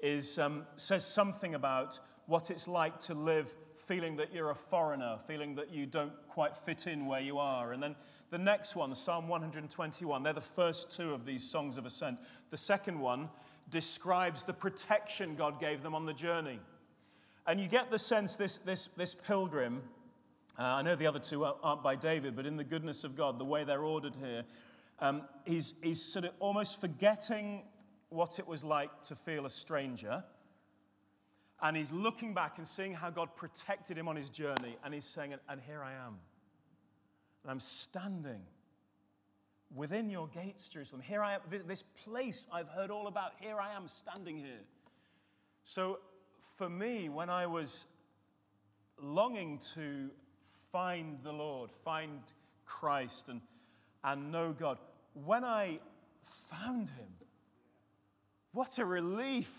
is, 0.00 0.38
um, 0.38 0.64
says 0.76 1.04
something 1.04 1.56
about 1.56 1.98
what 2.26 2.50
it's 2.52 2.68
like 2.68 3.00
to 3.00 3.14
live 3.14 3.52
feeling 3.90 4.14
that 4.14 4.32
you're 4.32 4.50
a 4.50 4.54
foreigner, 4.54 5.18
feeling 5.26 5.56
that 5.56 5.72
you 5.72 5.84
don't 5.84 6.12
quite 6.28 6.56
fit 6.56 6.86
in 6.86 7.06
where 7.06 7.20
you 7.20 7.38
are. 7.38 7.72
And 7.72 7.82
then 7.82 7.96
the 8.30 8.38
next 8.38 8.76
one, 8.76 8.94
Psalm 8.94 9.26
121, 9.26 10.22
they're 10.22 10.32
the 10.32 10.40
first 10.40 10.94
two 10.94 11.12
of 11.12 11.26
these 11.26 11.42
songs 11.42 11.76
of 11.76 11.84
ascent. 11.84 12.16
The 12.50 12.56
second 12.56 13.00
one 13.00 13.28
describes 13.68 14.44
the 14.44 14.52
protection 14.52 15.34
God 15.34 15.58
gave 15.58 15.82
them 15.82 15.96
on 15.96 16.06
the 16.06 16.12
journey. 16.12 16.60
And 17.48 17.60
you 17.60 17.66
get 17.66 17.90
the 17.90 17.98
sense 17.98 18.36
this, 18.36 18.58
this, 18.58 18.90
this 18.96 19.16
pilgrim, 19.16 19.82
uh, 20.56 20.62
I 20.62 20.82
know 20.82 20.94
the 20.94 21.08
other 21.08 21.18
two 21.18 21.44
aren't 21.44 21.82
by 21.82 21.96
David, 21.96 22.36
but 22.36 22.46
in 22.46 22.56
the 22.56 22.62
goodness 22.62 23.02
of 23.02 23.16
God, 23.16 23.40
the 23.40 23.44
way 23.44 23.64
they're 23.64 23.82
ordered 23.82 24.14
here, 24.24 24.44
um, 25.00 25.22
he's, 25.44 25.74
he's 25.82 26.00
sort 26.00 26.26
of 26.26 26.30
almost 26.38 26.80
forgetting 26.80 27.62
what 28.10 28.38
it 28.38 28.46
was 28.46 28.62
like 28.62 29.02
to 29.02 29.16
feel 29.16 29.46
a 29.46 29.50
stranger. 29.50 30.22
And 31.62 31.76
he's 31.76 31.92
looking 31.92 32.32
back 32.32 32.58
and 32.58 32.66
seeing 32.66 32.94
how 32.94 33.10
God 33.10 33.36
protected 33.36 33.98
him 33.98 34.08
on 34.08 34.16
his 34.16 34.30
journey. 34.30 34.76
And 34.84 34.94
he's 34.94 35.04
saying, 35.04 35.34
And 35.48 35.60
here 35.66 35.82
I 35.82 35.92
am. 35.92 36.18
And 37.42 37.50
I'm 37.50 37.60
standing 37.60 38.40
within 39.74 40.10
your 40.10 40.28
gates, 40.28 40.68
Jerusalem. 40.68 41.02
Here 41.02 41.22
I 41.22 41.34
am, 41.34 41.40
this 41.66 41.82
place 42.04 42.46
I've 42.52 42.68
heard 42.68 42.90
all 42.90 43.06
about. 43.06 43.32
Here 43.38 43.58
I 43.58 43.74
am 43.74 43.88
standing 43.88 44.36
here. 44.36 44.64
So, 45.62 45.98
for 46.56 46.68
me, 46.68 47.08
when 47.08 47.30
I 47.30 47.46
was 47.46 47.86
longing 49.00 49.58
to 49.74 50.10
find 50.72 51.18
the 51.22 51.32
Lord, 51.32 51.70
find 51.84 52.20
Christ, 52.66 53.28
and, 53.28 53.40
and 54.04 54.32
know 54.32 54.52
God, 54.52 54.78
when 55.14 55.44
I 55.44 55.78
found 56.50 56.88
Him, 56.88 57.08
what 58.52 58.78
a 58.78 58.84
relief. 58.84 59.50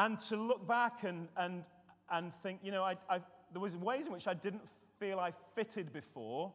And 0.00 0.18
to 0.20 0.36
look 0.36 0.66
back 0.66 1.04
and, 1.04 1.28
and, 1.36 1.64
and 2.10 2.32
think, 2.42 2.60
you 2.62 2.72
know, 2.72 2.82
I, 2.82 2.96
I, 3.10 3.18
there 3.52 3.60
was 3.60 3.76
ways 3.76 4.06
in 4.06 4.12
which 4.14 4.26
I 4.26 4.32
didn't 4.32 4.62
feel 4.98 5.18
I 5.18 5.34
fitted 5.54 5.92
before 5.92 6.54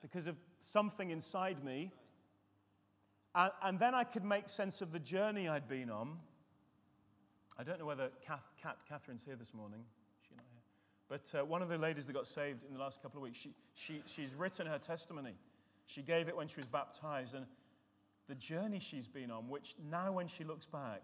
because 0.00 0.26
of 0.26 0.36
something 0.60 1.10
inside 1.10 1.62
me. 1.62 1.92
And, 3.34 3.52
and 3.62 3.78
then 3.78 3.94
I 3.94 4.04
could 4.04 4.24
make 4.24 4.48
sense 4.48 4.80
of 4.80 4.92
the 4.92 4.98
journey 4.98 5.46
I'd 5.46 5.68
been 5.68 5.90
on. 5.90 6.16
I 7.58 7.64
don't 7.64 7.78
know 7.78 7.84
whether 7.84 8.08
Kath, 8.26 8.48
Kat, 8.62 8.78
Catherine's 8.88 9.22
here 9.22 9.36
this 9.36 9.52
morning. 9.52 9.80
Not 10.34 10.46
here. 10.50 10.62
But 11.06 11.38
uh, 11.38 11.44
one 11.44 11.60
of 11.60 11.68
the 11.68 11.76
ladies 11.76 12.06
that 12.06 12.14
got 12.14 12.26
saved 12.26 12.64
in 12.66 12.72
the 12.72 12.80
last 12.80 13.02
couple 13.02 13.18
of 13.18 13.24
weeks, 13.24 13.36
she, 13.36 13.52
she, 13.74 14.00
she's 14.06 14.34
written 14.34 14.66
her 14.66 14.78
testimony. 14.78 15.34
She 15.84 16.00
gave 16.00 16.28
it 16.28 16.36
when 16.36 16.48
she 16.48 16.56
was 16.56 16.66
baptized. 16.66 17.34
And 17.34 17.44
the 18.26 18.36
journey 18.36 18.78
she's 18.78 19.06
been 19.06 19.30
on, 19.30 19.50
which 19.50 19.74
now 19.90 20.12
when 20.12 20.28
she 20.28 20.44
looks 20.44 20.64
back, 20.64 21.02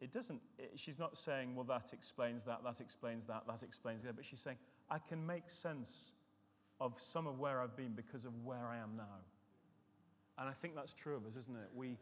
it 0.00 0.12
doesn't, 0.12 0.40
it, 0.58 0.72
she's 0.76 0.98
not 0.98 1.16
saying, 1.16 1.54
well, 1.54 1.64
that 1.64 1.92
explains 1.92 2.44
that, 2.44 2.64
that 2.64 2.80
explains 2.80 3.26
that, 3.26 3.42
that 3.46 3.62
explains 3.62 4.04
that, 4.04 4.16
but 4.16 4.24
she's 4.24 4.40
saying, 4.40 4.56
I 4.90 4.98
can 4.98 5.24
make 5.24 5.44
sense 5.48 6.12
of 6.80 6.94
some 6.98 7.26
of 7.26 7.38
where 7.38 7.60
I've 7.60 7.76
been 7.76 7.92
because 7.92 8.24
of 8.24 8.32
where 8.44 8.66
I 8.66 8.78
am 8.78 8.96
now. 8.96 9.18
And 10.38 10.48
I 10.48 10.52
think 10.52 10.74
that's 10.74 10.94
true 10.94 11.16
of 11.16 11.26
us, 11.26 11.36
isn't 11.36 11.56
it? 11.56 11.68
We, 11.74 11.98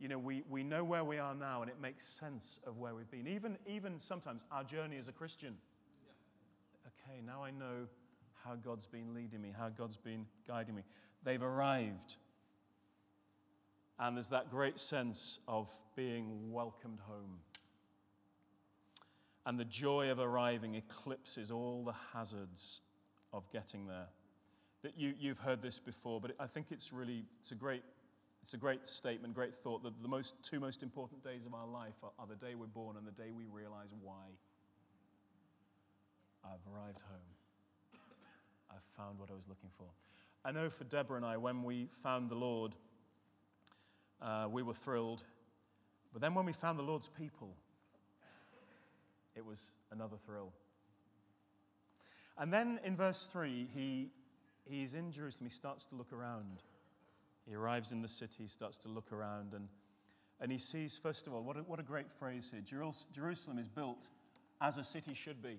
you 0.00 0.08
know, 0.08 0.18
we, 0.18 0.42
we 0.50 0.64
know 0.64 0.82
where 0.82 1.04
we 1.04 1.18
are 1.18 1.34
now 1.34 1.62
and 1.62 1.70
it 1.70 1.80
makes 1.80 2.04
sense 2.04 2.60
of 2.66 2.78
where 2.78 2.94
we've 2.94 3.10
been. 3.10 3.28
Even, 3.28 3.56
even 3.66 4.00
sometimes 4.00 4.42
our 4.50 4.64
journey 4.64 4.96
as 4.98 5.06
a 5.06 5.12
Christian. 5.12 5.54
Okay, 6.86 7.20
now 7.24 7.44
I 7.44 7.52
know 7.52 7.86
how 8.44 8.56
God's 8.56 8.86
been 8.86 9.14
leading 9.14 9.40
me, 9.40 9.52
how 9.56 9.68
God's 9.68 9.96
been 9.96 10.26
guiding 10.46 10.74
me. 10.74 10.82
They've 11.22 11.42
arrived. 11.42 12.16
And 13.98 14.16
there's 14.16 14.28
that 14.28 14.50
great 14.50 14.78
sense 14.78 15.40
of 15.48 15.68
being 15.96 16.52
welcomed 16.52 17.00
home. 17.00 17.38
And 19.44 19.58
the 19.58 19.64
joy 19.64 20.10
of 20.10 20.18
arriving 20.18 20.74
eclipses 20.74 21.50
all 21.50 21.82
the 21.84 21.94
hazards 22.12 22.82
of 23.32 23.50
getting 23.50 23.86
there. 23.86 24.06
That 24.82 24.92
you, 24.96 25.14
you've 25.18 25.38
heard 25.38 25.62
this 25.62 25.78
before, 25.78 26.20
but 26.20 26.32
I 26.38 26.46
think 26.46 26.66
it's 26.70 26.92
really, 26.92 27.24
it's 27.40 27.50
a 27.50 27.56
great, 27.56 27.82
it's 28.42 28.54
a 28.54 28.56
great 28.56 28.88
statement, 28.88 29.34
great 29.34 29.54
thought 29.54 29.82
that 29.82 30.00
the 30.00 30.08
most, 30.08 30.34
two 30.42 30.60
most 30.60 30.84
important 30.84 31.24
days 31.24 31.44
of 31.46 31.54
our 31.54 31.66
life 31.66 31.94
are, 32.04 32.12
are 32.18 32.26
the 32.26 32.36
day 32.36 32.54
we're 32.54 32.66
born 32.66 32.96
and 32.96 33.04
the 33.04 33.10
day 33.10 33.30
we 33.32 33.46
realize 33.50 33.88
why. 34.00 34.26
I've 36.44 36.72
arrived 36.72 37.00
home. 37.00 38.00
I've 38.70 38.84
found 38.96 39.18
what 39.18 39.30
I 39.30 39.34
was 39.34 39.48
looking 39.48 39.70
for. 39.76 39.86
I 40.44 40.52
know 40.52 40.70
for 40.70 40.84
Deborah 40.84 41.16
and 41.16 41.26
I, 41.26 41.36
when 41.36 41.64
we 41.64 41.88
found 42.02 42.30
the 42.30 42.36
Lord, 42.36 42.74
uh, 44.22 44.46
we 44.50 44.62
were 44.62 44.74
thrilled. 44.74 45.24
But 46.12 46.22
then 46.22 46.34
when 46.34 46.46
we 46.46 46.52
found 46.52 46.78
the 46.78 46.82
Lord's 46.82 47.08
people, 47.08 47.54
it 49.36 49.44
was 49.44 49.58
another 49.90 50.16
thrill. 50.26 50.52
And 52.36 52.52
then 52.52 52.80
in 52.84 52.96
verse 52.96 53.28
3, 53.30 53.68
he, 53.74 54.10
he's 54.64 54.94
in 54.94 55.10
Jerusalem. 55.10 55.46
He 55.46 55.54
starts 55.54 55.84
to 55.86 55.96
look 55.96 56.12
around. 56.12 56.62
He 57.48 57.54
arrives 57.54 57.92
in 57.92 58.02
the 58.02 58.08
city, 58.08 58.42
he 58.42 58.48
starts 58.48 58.76
to 58.78 58.88
look 58.88 59.10
around, 59.10 59.54
and, 59.54 59.68
and 60.38 60.52
he 60.52 60.58
sees, 60.58 60.98
first 61.02 61.26
of 61.26 61.32
all, 61.32 61.42
what 61.42 61.56
a, 61.56 61.60
what 61.60 61.80
a 61.80 61.82
great 61.82 62.12
phrase 62.18 62.52
here 62.52 62.60
Jerusalem 63.10 63.58
is 63.58 63.68
built 63.68 64.08
as 64.60 64.76
a 64.76 64.84
city 64.84 65.14
should 65.14 65.42
be, 65.42 65.58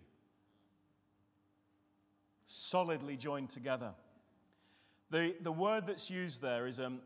solidly 2.46 3.18
joined 3.18 3.50
together. 3.50 3.92
The, 5.10 5.34
the 5.42 5.52
word 5.52 5.88
that's 5.88 6.12
used 6.12 6.44
there 6.44 6.68
is, 6.68 6.80
um, 6.80 7.00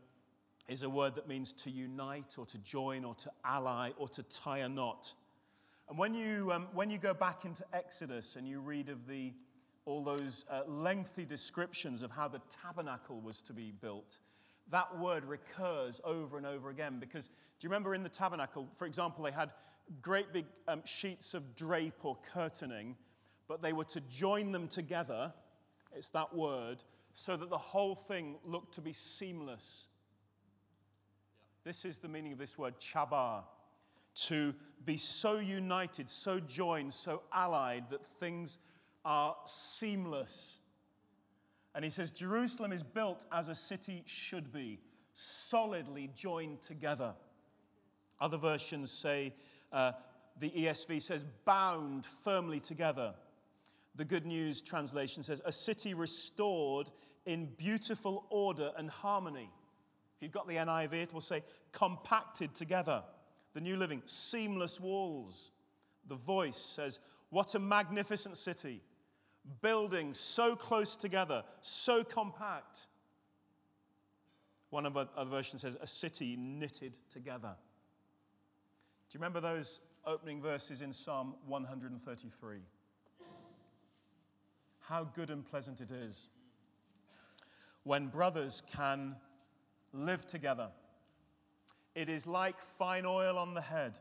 is 0.68 0.82
a 0.82 0.88
word 0.88 1.14
that 1.16 1.28
means 1.28 1.52
to 1.52 1.70
unite 1.70 2.36
or 2.38 2.46
to 2.46 2.58
join 2.58 3.04
or 3.04 3.14
to 3.16 3.30
ally 3.44 3.90
or 3.98 4.08
to 4.08 4.22
tie 4.24 4.58
a 4.58 4.68
knot. 4.68 5.14
And 5.88 5.98
when 5.98 6.14
you, 6.14 6.50
um, 6.52 6.68
when 6.72 6.90
you 6.90 6.98
go 6.98 7.12
back 7.12 7.44
into 7.44 7.64
Exodus 7.72 8.36
and 8.36 8.48
you 8.48 8.60
read 8.60 8.88
of 8.88 9.06
the, 9.06 9.32
all 9.84 10.02
those 10.02 10.46
uh, 10.50 10.62
lengthy 10.66 11.24
descriptions 11.24 12.02
of 12.02 12.10
how 12.10 12.28
the 12.28 12.40
tabernacle 12.62 13.20
was 13.20 13.42
to 13.42 13.52
be 13.52 13.72
built, 13.72 14.18
that 14.70 14.98
word 14.98 15.24
recurs 15.24 16.00
over 16.04 16.38
and 16.38 16.46
over 16.46 16.70
again 16.70 16.96
because 16.98 17.26
do 17.26 17.66
you 17.66 17.68
remember 17.68 17.94
in 17.94 18.02
the 18.02 18.08
tabernacle, 18.08 18.68
for 18.78 18.86
example, 18.86 19.24
they 19.24 19.30
had 19.30 19.50
great 20.02 20.32
big 20.32 20.46
um, 20.66 20.82
sheets 20.84 21.34
of 21.34 21.54
drape 21.54 22.04
or 22.04 22.16
curtaining, 22.32 22.96
but 23.48 23.62
they 23.62 23.72
were 23.72 23.84
to 23.84 24.00
join 24.00 24.52
them 24.52 24.68
together, 24.68 25.32
it's 25.94 26.08
that 26.10 26.34
word, 26.34 26.82
so 27.12 27.36
that 27.36 27.50
the 27.50 27.58
whole 27.58 27.94
thing 27.94 28.36
looked 28.44 28.74
to 28.74 28.80
be 28.80 28.92
seamless. 28.92 29.88
This 31.64 31.84
is 31.84 31.98
the 31.98 32.08
meaning 32.08 32.32
of 32.32 32.38
this 32.38 32.58
word, 32.58 32.74
chabar 32.78 33.42
to 34.26 34.54
be 34.84 34.96
so 34.96 35.38
united, 35.38 36.08
so 36.08 36.38
joined, 36.38 36.92
so 36.92 37.22
allied 37.32 37.84
that 37.90 38.04
things 38.20 38.58
are 39.04 39.34
seamless. 39.46 40.58
And 41.74 41.84
he 41.84 41.90
says, 41.90 42.10
Jerusalem 42.10 42.72
is 42.72 42.82
built 42.82 43.24
as 43.32 43.48
a 43.48 43.54
city 43.54 44.02
should 44.06 44.52
be, 44.52 44.78
solidly 45.14 46.10
joined 46.14 46.60
together. 46.60 47.14
Other 48.20 48.36
versions 48.36 48.92
say, 48.92 49.34
uh, 49.72 49.92
the 50.38 50.50
ESV 50.50 51.02
says, 51.02 51.24
bound 51.44 52.06
firmly 52.06 52.60
together. 52.60 53.14
The 53.96 54.04
Good 54.04 54.26
News 54.26 54.62
translation 54.62 55.22
says, 55.22 55.40
a 55.44 55.52
city 55.52 55.94
restored 55.94 56.90
in 57.26 57.46
beautiful 57.56 58.26
order 58.30 58.70
and 58.76 58.90
harmony. 58.90 59.50
If 60.16 60.22
you've 60.22 60.32
got 60.32 60.46
the 60.46 60.54
NIV, 60.54 60.92
it 60.94 61.12
will 61.12 61.20
say, 61.20 61.42
compacted 61.72 62.54
together. 62.54 63.02
The 63.54 63.60
New 63.60 63.76
Living, 63.76 64.02
seamless 64.06 64.80
walls. 64.80 65.50
The 66.08 66.14
voice 66.14 66.58
says, 66.58 67.00
What 67.30 67.54
a 67.54 67.58
magnificent 67.58 68.36
city. 68.36 68.82
Buildings 69.60 70.18
so 70.18 70.56
close 70.56 70.96
together, 70.96 71.42
so 71.60 72.04
compact. 72.04 72.86
One 74.70 74.86
of 74.86 74.96
other 74.96 75.30
versions 75.30 75.62
says, 75.62 75.76
A 75.80 75.86
city 75.86 76.36
knitted 76.36 76.98
together. 77.10 77.54
Do 79.08 79.16
you 79.16 79.20
remember 79.20 79.40
those 79.40 79.80
opening 80.06 80.40
verses 80.40 80.82
in 80.82 80.92
Psalm 80.92 81.34
133? 81.46 82.58
How 84.80 85.04
good 85.04 85.30
and 85.30 85.44
pleasant 85.44 85.80
it 85.80 85.90
is 85.90 86.28
when 87.84 88.08
brothers 88.08 88.62
can 88.74 89.16
live 89.94 90.26
together 90.26 90.68
it 91.94 92.08
is 92.08 92.26
like 92.26 92.60
fine 92.60 93.06
oil 93.06 93.38
on 93.38 93.54
the 93.54 93.60
head, 93.60 93.96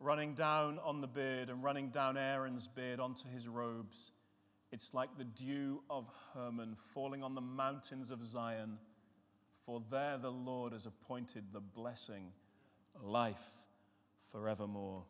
running 0.00 0.32
down 0.34 0.78
on 0.82 1.02
the 1.02 1.06
beard 1.06 1.50
and 1.50 1.62
running 1.62 1.90
down 1.90 2.16
Aaron's 2.16 2.66
beard 2.66 3.00
onto 3.00 3.28
his 3.28 3.46
robes. 3.46 4.12
It's 4.72 4.94
like 4.94 5.10
the 5.18 5.24
dew 5.24 5.82
of 5.90 6.08
Hermon 6.32 6.76
falling 6.94 7.22
on 7.22 7.34
the 7.34 7.42
mountains 7.42 8.10
of 8.10 8.24
Zion, 8.24 8.78
for 9.66 9.82
there 9.90 10.16
the 10.16 10.30
Lord 10.30 10.72
has 10.72 10.86
appointed 10.86 11.44
the 11.52 11.60
blessing, 11.60 12.32
life 13.02 13.36
forevermore. 14.32 15.02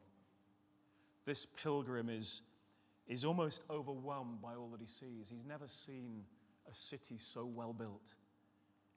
This 1.24 1.46
pilgrim 1.46 2.08
is, 2.08 2.42
is 3.06 3.24
almost 3.24 3.62
overwhelmed 3.70 4.42
by 4.42 4.54
all 4.54 4.68
that 4.70 4.80
he 4.80 4.86
sees. 4.86 5.28
He's 5.28 5.44
never 5.46 5.68
seen 5.68 6.24
a 6.68 6.74
city 6.74 7.16
so 7.18 7.44
well 7.46 7.72
built 7.72 8.14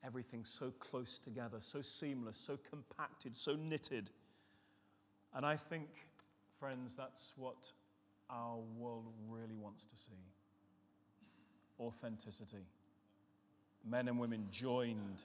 everything 0.05 0.43
so 0.43 0.71
close 0.79 1.19
together, 1.19 1.57
so 1.59 1.81
seamless, 1.81 2.37
so 2.37 2.57
compacted, 2.69 3.35
so 3.35 3.55
knitted. 3.55 4.09
And 5.33 5.45
I 5.45 5.55
think, 5.55 5.87
friends, 6.59 6.95
that's 6.95 7.33
what 7.37 7.71
our 8.29 8.57
world 8.77 9.05
really 9.29 9.55
wants 9.55 9.85
to 9.85 9.97
see 9.97 10.11
authenticity. 11.79 12.65
Men 13.85 14.07
and 14.07 14.19
women 14.19 14.47
joined. 14.51 15.23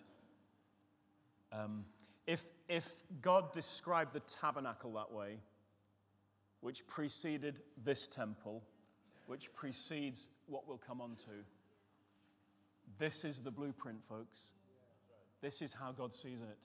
Um, 1.52 1.84
if, 2.26 2.42
if 2.68 2.90
God 3.20 3.52
described 3.52 4.12
the 4.12 4.20
tabernacle 4.20 4.92
that 4.94 5.12
way, 5.12 5.36
which 6.60 6.86
preceded 6.86 7.60
this 7.84 8.08
temple, 8.08 8.62
which 9.26 9.52
precedes 9.54 10.28
what 10.46 10.66
we'll 10.66 10.78
come 10.78 11.00
on 11.00 11.14
to, 11.16 11.44
this 12.98 13.24
is 13.24 13.40
the 13.40 13.50
blueprint, 13.50 13.98
folks. 14.08 14.52
This 15.46 15.62
is 15.62 15.72
how 15.72 15.92
God 15.92 16.12
sees 16.12 16.40
it. 16.40 16.58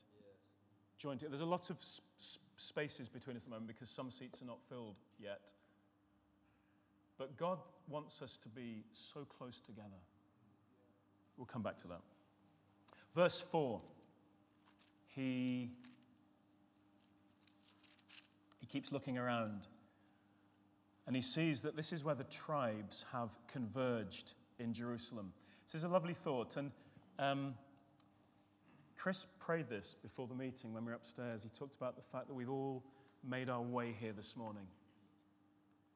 Joined 0.97 1.19
together. 1.19 1.37
There's 1.37 1.47
a 1.47 1.51
lot 1.51 1.69
of 1.69 1.77
sp- 1.85 2.41
spaces 2.57 3.07
between 3.07 3.35
us 3.35 3.43
at 3.43 3.45
the 3.45 3.51
moment 3.51 3.67
because 3.67 3.91
some 3.91 4.09
seats 4.09 4.41
are 4.41 4.45
not 4.45 4.57
filled 4.69 4.95
yet. 5.19 5.51
But 7.19 7.37
God 7.37 7.59
wants 7.87 8.23
us 8.23 8.39
to 8.41 8.49
be 8.49 8.83
so 8.91 9.19
close 9.37 9.61
together. 9.63 10.01
We'll 11.37 11.45
come 11.45 11.61
back 11.61 11.77
to 11.83 11.87
that. 11.89 12.01
Verse 13.13 13.39
4. 13.39 13.79
He, 15.09 15.69
he 18.59 18.65
keeps 18.65 18.91
looking 18.91 19.15
around 19.15 19.67
and 21.05 21.15
he 21.15 21.21
sees 21.21 21.61
that 21.61 21.75
this 21.75 21.93
is 21.93 22.03
where 22.03 22.15
the 22.15 22.23
tribes 22.23 23.05
have 23.11 23.29
converged 23.47 24.33
in 24.57 24.73
Jerusalem. 24.73 25.33
This 25.67 25.75
is 25.75 25.83
a 25.83 25.87
lovely 25.87 26.15
thought. 26.15 26.57
And 26.57 26.71
um, 27.19 27.53
Chris 29.01 29.25
prayed 29.39 29.67
this 29.67 29.95
before 30.03 30.27
the 30.27 30.35
meeting 30.35 30.73
when 30.73 30.85
we 30.85 30.91
were 30.91 30.95
upstairs. 30.95 31.41
He 31.41 31.49
talked 31.49 31.73
about 31.73 31.95
the 31.95 32.03
fact 32.11 32.27
that 32.27 32.35
we've 32.35 32.51
all 32.51 32.83
made 33.27 33.49
our 33.49 33.61
way 33.61 33.95
here 33.99 34.13
this 34.13 34.35
morning. 34.37 34.67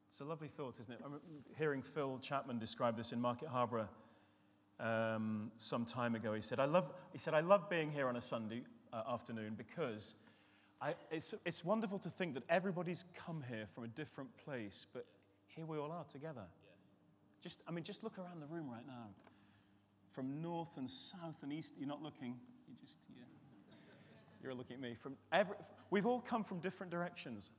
It's 0.09 0.21
a 0.21 0.23
lovely 0.23 0.47
thought, 0.47 0.73
isn't 0.81 0.91
it? 0.91 1.01
I'm 1.05 1.19
hearing 1.55 1.83
Phil 1.83 2.17
Chapman 2.19 2.57
describe 2.57 2.97
this 2.97 3.11
in 3.11 3.21
Market 3.21 3.49
Harborough 3.49 3.89
um, 4.79 5.51
some 5.59 5.85
time 5.85 6.15
ago. 6.15 6.33
He 6.33 6.41
said, 6.41 6.59
I 6.59 6.65
love, 6.65 6.91
he 7.13 7.19
said, 7.19 7.35
I 7.35 7.41
love 7.41 7.69
being 7.69 7.91
here 7.91 8.07
on 8.07 8.15
a 8.15 8.21
Sunday 8.21 8.63
uh, 8.91 9.03
afternoon 9.07 9.53
because 9.55 10.15
I, 10.81 10.95
it's, 11.11 11.35
it's 11.45 11.63
wonderful 11.63 11.99
to 11.99 12.09
think 12.09 12.33
that 12.33 12.43
everybody's 12.49 13.05
come 13.15 13.43
here 13.47 13.67
from 13.75 13.83
a 13.83 13.89
different 13.89 14.35
place, 14.35 14.87
but 14.93 15.05
here 15.45 15.67
we 15.67 15.77
all 15.77 15.91
are 15.91 16.05
together. 16.11 16.45
Yes. 16.63 17.43
Just, 17.43 17.61
I 17.67 17.71
mean, 17.71 17.83
just 17.83 18.03
look 18.03 18.17
around 18.17 18.41
the 18.41 18.47
room 18.47 18.67
right 18.67 18.87
now. 18.87 19.09
From 20.11 20.41
north 20.41 20.75
and 20.77 20.89
south 20.89 21.43
and 21.43 21.53
east, 21.53 21.73
you're 21.77 21.87
not 21.87 22.01
looking, 22.01 22.37
you're 22.75 22.85
just 22.85 22.99
here. 23.07 23.25
You're 24.43 24.53
looking 24.53 24.75
at 24.75 24.81
me. 24.81 24.95
From 25.01 25.15
every, 25.31 25.55
we've 25.89 26.05
all 26.05 26.21
come 26.21 26.43
from 26.43 26.59
different 26.59 26.91
directions. 26.91 27.49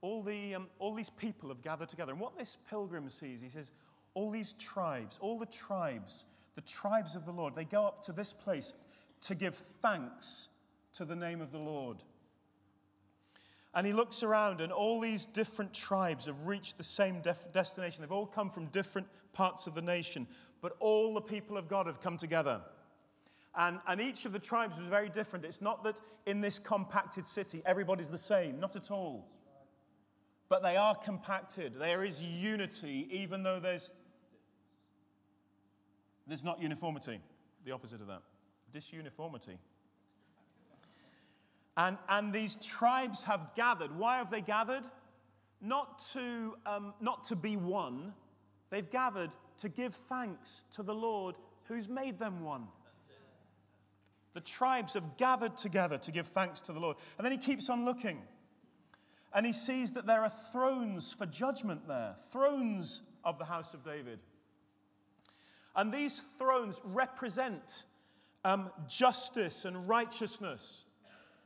All, 0.00 0.22
the, 0.22 0.54
um, 0.54 0.66
all 0.78 0.94
these 0.94 1.10
people 1.10 1.48
have 1.48 1.62
gathered 1.62 1.88
together. 1.88 2.12
And 2.12 2.20
what 2.20 2.36
this 2.36 2.58
pilgrim 2.68 3.08
sees, 3.08 3.40
he 3.40 3.48
says, 3.48 3.70
all 4.14 4.30
these 4.30 4.54
tribes, 4.54 5.18
all 5.20 5.38
the 5.38 5.46
tribes, 5.46 6.24
the 6.54 6.60
tribes 6.62 7.16
of 7.16 7.24
the 7.24 7.32
Lord, 7.32 7.54
they 7.54 7.64
go 7.64 7.86
up 7.86 8.04
to 8.04 8.12
this 8.12 8.32
place 8.32 8.74
to 9.22 9.34
give 9.34 9.54
thanks 9.80 10.48
to 10.94 11.04
the 11.04 11.16
name 11.16 11.40
of 11.40 11.52
the 11.52 11.58
Lord. 11.58 11.98
And 13.74 13.86
he 13.86 13.94
looks 13.94 14.22
around, 14.22 14.60
and 14.60 14.70
all 14.70 15.00
these 15.00 15.24
different 15.24 15.72
tribes 15.72 16.26
have 16.26 16.46
reached 16.46 16.76
the 16.76 16.84
same 16.84 17.22
def- 17.22 17.50
destination. 17.52 18.02
They've 18.02 18.12
all 18.12 18.26
come 18.26 18.50
from 18.50 18.66
different 18.66 19.06
parts 19.32 19.66
of 19.66 19.74
the 19.74 19.80
nation, 19.80 20.26
but 20.60 20.76
all 20.78 21.14
the 21.14 21.22
people 21.22 21.56
of 21.56 21.68
God 21.68 21.86
have 21.86 22.00
come 22.00 22.18
together. 22.18 22.60
And, 23.54 23.80
and 23.86 24.00
each 24.00 24.24
of 24.24 24.32
the 24.32 24.38
tribes 24.38 24.78
was 24.78 24.88
very 24.88 25.08
different. 25.08 25.44
It's 25.44 25.60
not 25.60 25.84
that 25.84 25.96
in 26.26 26.40
this 26.40 26.58
compacted 26.58 27.26
city 27.26 27.62
everybody's 27.66 28.08
the 28.08 28.18
same, 28.18 28.58
not 28.58 28.76
at 28.76 28.90
all. 28.90 29.26
But 30.48 30.62
they 30.62 30.76
are 30.76 30.94
compacted. 30.94 31.74
There 31.78 32.04
is 32.04 32.22
unity, 32.22 33.08
even 33.10 33.42
though 33.42 33.60
there's, 33.60 33.90
there's 36.26 36.44
not 36.44 36.60
uniformity. 36.60 37.20
The 37.64 37.72
opposite 37.72 38.00
of 38.00 38.06
that 38.08 38.22
disuniformity. 38.72 39.58
And, 41.76 41.96
and 42.08 42.32
these 42.32 42.56
tribes 42.56 43.22
have 43.22 43.54
gathered. 43.54 43.96
Why 43.96 44.16
have 44.16 44.30
they 44.30 44.40
gathered? 44.40 44.84
Not 45.60 46.02
to, 46.12 46.56
um, 46.66 46.94
not 47.00 47.24
to 47.24 47.36
be 47.36 47.56
one, 47.56 48.12
they've 48.70 48.90
gathered 48.90 49.30
to 49.60 49.68
give 49.68 49.94
thanks 50.08 50.64
to 50.74 50.82
the 50.82 50.94
Lord 50.94 51.36
who's 51.64 51.88
made 51.88 52.18
them 52.18 52.42
one. 52.42 52.66
The 54.34 54.40
tribes 54.40 54.94
have 54.94 55.16
gathered 55.16 55.56
together 55.56 55.98
to 55.98 56.10
give 56.10 56.26
thanks 56.28 56.60
to 56.62 56.72
the 56.72 56.80
Lord. 56.80 56.96
And 57.18 57.24
then 57.24 57.32
he 57.32 57.38
keeps 57.38 57.68
on 57.68 57.84
looking. 57.84 58.18
And 59.34 59.46
he 59.46 59.52
sees 59.52 59.92
that 59.92 60.06
there 60.06 60.22
are 60.22 60.32
thrones 60.52 61.12
for 61.12 61.26
judgment 61.26 61.86
there, 61.88 62.14
thrones 62.30 63.02
of 63.24 63.38
the 63.38 63.44
house 63.44 63.74
of 63.74 63.84
David. 63.84 64.18
And 65.74 65.92
these 65.92 66.20
thrones 66.38 66.80
represent 66.84 67.84
um, 68.44 68.70
justice 68.88 69.64
and 69.64 69.88
righteousness. 69.88 70.84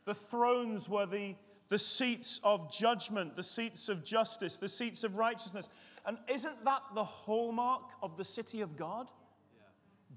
The 0.04 0.14
thrones 0.14 0.88
were 0.88 1.06
the, 1.06 1.34
the 1.68 1.78
seats 1.78 2.40
of 2.42 2.72
judgment, 2.72 3.36
the 3.36 3.42
seats 3.42 3.88
of 3.88 4.04
justice, 4.04 4.56
the 4.56 4.68
seats 4.68 5.04
of 5.04 5.16
righteousness. 5.16 5.68
And 6.06 6.18
isn't 6.28 6.64
that 6.64 6.82
the 6.94 7.04
hallmark 7.04 7.82
of 8.02 8.16
the 8.16 8.24
city 8.24 8.60
of 8.60 8.76
God? 8.76 9.08
Yeah. 9.56 9.62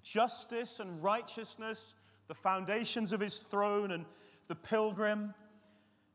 Justice 0.03 0.79
and 0.79 1.03
righteousness, 1.03 1.95
the 2.29 2.33
foundations 2.33 3.11
of 3.11 3.19
his 3.19 3.35
throne, 3.35 3.91
and 3.91 4.05
the 4.47 4.55
pilgrim 4.55 5.33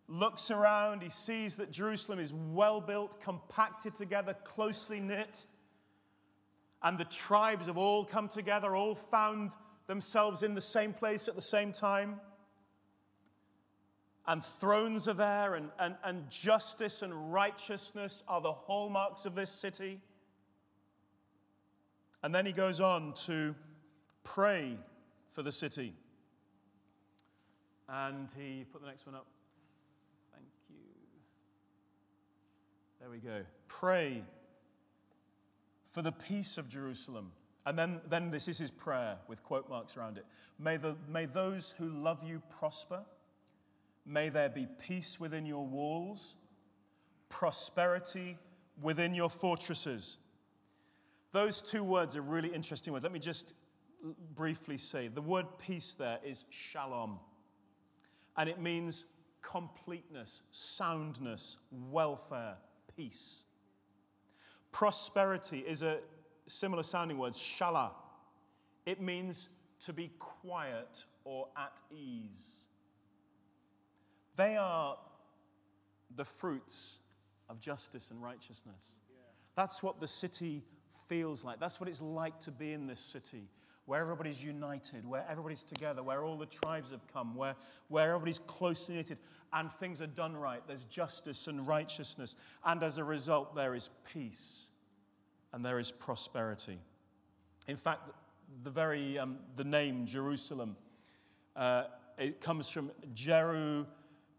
looks 0.09 0.51
around. 0.51 1.03
He 1.03 1.11
sees 1.11 1.57
that 1.57 1.71
Jerusalem 1.71 2.19
is 2.19 2.33
well 2.33 2.81
built, 2.81 3.21
compacted 3.21 3.95
together, 3.95 4.35
closely 4.45 5.01
knit. 5.01 5.45
And 6.83 6.97
the 6.97 7.05
tribes 7.05 7.67
have 7.67 7.77
all 7.77 8.07
come 8.07 8.29
together, 8.29 8.75
all 8.75 8.95
found 8.95 9.53
themselves 9.87 10.43
in 10.43 10.55
the 10.55 10.63
same 10.63 10.95
place 10.95 11.29
at 11.29 11.37
the 11.37 11.43
same 11.43 11.73
time 11.73 12.21
and 14.27 14.45
thrones 14.45 15.07
are 15.07 15.15
there, 15.15 15.55
and, 15.55 15.69
and, 15.79 15.97
and 16.03 16.31
justice 16.31 17.03
and 17.03 17.33
righteousness 17.33 18.23
are 18.27 18.41
the 18.41 18.53
hallmarks 18.53 19.27
of 19.27 19.35
this 19.35 19.51
city. 19.51 20.01
And 22.23 22.35
then 22.35 22.47
he 22.47 22.53
goes 22.53 22.81
on 22.81 23.13
to 23.27 23.55
pray 24.23 24.79
for 25.33 25.43
the 25.43 25.53
city. 25.53 25.93
And 27.89 28.29
he 28.37 28.65
put 28.73 28.81
the 28.81 28.89
next 28.89 29.07
one 29.07 29.15
up. 29.15 29.27
Thank 30.33 30.47
you. 30.71 30.77
There 33.01 33.11
we 33.11 33.19
go. 33.19 33.45
Pray 33.69 34.23
for 35.91 36.03
the 36.03 36.13
peace 36.13 36.59
of 36.59 36.69
Jerusalem. 36.69 37.33
And 37.67 37.79
then, 37.79 38.01
then 38.09 38.31
this 38.31 38.49
is 38.49 38.59
his 38.59 38.71
prayer 38.71 39.17
with 39.29 39.43
quote 39.43 39.69
marks 39.69 39.97
around 39.97 40.19
it. 40.19 40.27
May, 40.59 40.77
the, 40.77 40.97
may 41.09 41.27
those 41.27 41.75
who 41.79 41.89
love 41.89 42.23
you 42.23 42.43
prosper. 42.59 43.01
May 44.07 44.29
there 44.29 44.51
be 44.51 44.67
peace 44.87 45.19
within 45.19 45.47
your 45.47 45.67
walls, 45.67 46.37
prosperity 47.31 48.37
within 48.83 49.15
your 49.15 49.31
fortresses. 49.31 50.19
Those 51.33 51.63
two 51.63 51.83
words 51.83 52.17
are 52.17 52.23
really 52.23 52.51
interesting 52.51 52.93
words. 52.93 53.03
Let 53.03 53.13
me 53.13 53.19
just 53.19 53.55
briefly 54.35 54.77
say 54.77 55.09
the 55.09 55.23
word 55.23 55.47
peace 55.59 55.95
there 55.99 56.19
is 56.25 56.45
shalom, 56.51 57.19
and 58.37 58.49
it 58.49 58.61
means 58.61 59.07
completeness, 59.43 60.43
soundness, 60.51 61.57
welfare, 61.91 62.57
peace. 62.97 63.45
Prosperity 64.73 65.61
is 65.61 65.83
a 65.83 65.99
similar 66.47 66.83
sounding 66.83 67.19
word, 67.19 67.33
shala. 67.33 67.91
It 68.87 69.01
means 69.01 69.49
to 69.85 69.93
be 69.93 70.11
quiet 70.19 71.05
or 71.25 71.49
at 71.57 71.79
ease. 71.91 72.65
They 74.37 74.57
are 74.57 74.97
the 76.17 76.25
fruits 76.25 76.99
of 77.49 77.61
justice 77.61 78.11
and 78.11 78.23
righteousness. 78.23 78.95
That's 79.55 79.83
what 79.83 80.01
the 80.01 80.09
city 80.09 80.65
feels 81.09 81.45
like. 81.45 81.61
That's 81.61 81.81
what 81.81 81.89
it's 81.89 82.01
like 82.01 82.41
to 82.41 82.51
be 82.51 82.73
in 82.73 82.87
this 82.87 83.01
city, 83.01 83.49
where 83.87 84.01
everybody's 84.01 84.43
united, 84.43 85.07
where 85.07 85.25
everybody's 85.29 85.63
together, 85.63 86.03
where 86.03 86.25
all 86.25 86.39
the 86.39 86.47
tribes 86.47 86.91
have 86.91 87.07
come, 87.13 87.35
where, 87.35 87.55
where 87.89 88.11
everybody's 88.11 88.41
closely 88.41 88.95
knitted, 88.95 89.19
and 89.53 89.71
things 89.73 90.01
are 90.01 90.07
done 90.07 90.37
right. 90.37 90.63
There's 90.67 90.85
justice 90.85 91.47
and 91.47 91.67
righteousness. 91.67 92.35
And 92.65 92.83
as 92.83 92.99
a 92.99 93.05
result, 93.05 93.55
there 93.55 93.75
is 93.75 93.91
peace 94.13 94.69
and 95.53 95.65
there 95.65 95.79
is 95.79 95.93
prosperity. 95.93 96.79
In 97.69 97.77
fact, 97.77 98.11
the 98.63 98.71
very 98.71 99.19
um, 99.19 99.39
the 99.57 99.65
name 99.65 100.07
Jerusalem, 100.07 100.77
uh, 101.55 101.85
it 102.19 102.41
comes 102.41 102.69
from 102.69 102.91
Jeru 103.15 103.87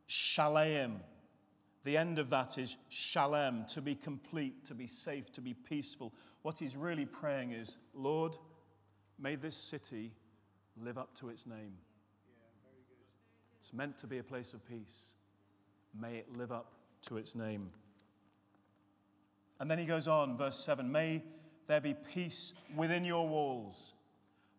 Shalem. 0.08 1.00
The 1.86 1.98
end 1.98 2.18
of 2.18 2.32
that 2.32 2.58
is 2.58 2.78
shalem, 2.90 3.66
to 3.68 3.82
be 3.82 3.94
complete, 3.94 4.66
to 4.66 4.74
be 4.74 4.88
safe, 4.88 5.32
to 5.34 5.42
be 5.42 5.54
peaceful. 5.54 6.12
What 6.42 6.58
he's 6.58 6.76
really 6.76 7.06
praying 7.06 7.52
is, 7.52 7.78
Lord, 7.94 8.36
may 9.20 9.36
this 9.36 9.56
city 9.56 10.12
live 10.82 10.98
up 10.98 11.16
to 11.20 11.30
its 11.30 11.46
name. 11.46 11.74
It's 13.60 13.74
meant 13.74 13.98
to 14.00 14.08
be 14.08 14.20
a 14.20 14.24
place 14.24 14.54
of 14.54 14.68
peace. 14.68 15.14
May 16.00 16.18
it 16.18 16.38
live 16.38 16.52
up 16.52 16.74
to 17.04 17.18
its 17.18 17.36
name. 17.36 17.70
And 19.60 19.72
then 19.72 19.80
he 19.80 19.86
goes 19.86 20.08
on, 20.08 20.38
verse 20.38 20.58
7 20.60 20.92
May 20.92 21.24
there 21.68 21.82
be 21.82 21.96
peace 22.14 22.54
within 22.76 23.06
your 23.06 23.28
walls, 23.28 23.94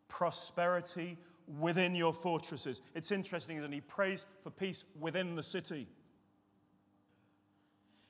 prosperity 0.08 1.18
within 1.60 1.94
your 1.94 2.12
fortresses. 2.12 2.82
It's 2.94 3.12
interesting, 3.12 3.58
isn't 3.58 3.72
it? 3.72 3.76
He 3.76 3.80
prays 3.80 4.24
for 4.42 4.50
peace 4.50 4.84
within 4.98 5.36
the 5.36 5.42
city. 5.42 5.86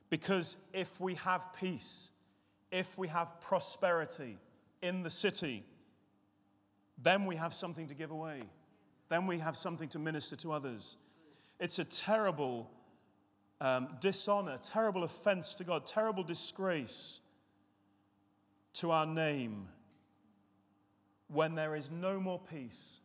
Because 0.09 0.56
if 0.72 1.00
we 1.00 1.14
have 1.14 1.52
peace, 1.52 2.11
if 2.70 2.96
we 2.96 3.09
have 3.09 3.40
prosperity 3.40 4.38
in 4.80 5.02
the 5.02 5.11
city, 5.11 5.64
then 7.02 7.26
we 7.26 7.37
have 7.37 7.54
something 7.54 7.88
to 7.88 7.94
give 7.94 8.11
away. 8.11 8.40
Then 9.09 9.26
we 9.26 9.38
have 9.38 9.56
something 9.56 9.88
to 9.90 9.98
minister 9.98 10.37
to 10.37 10.52
others. 10.52 10.96
It's 11.61 11.78
a 11.78 11.85
terrible 11.85 12.70
um, 13.61 13.88
dishonor, 14.00 14.59
terrible 14.62 15.04
offense 15.04 15.54
to 15.56 15.64
God, 15.64 15.87
terrible 15.87 16.22
disgrace 16.22 17.20
to 18.74 18.90
our 18.90 19.06
name 19.06 19.68
when 21.28 21.54
there 21.54 21.74
is 21.74 21.90
no 21.90 22.20
more 22.20 22.40
peace 22.50 23.00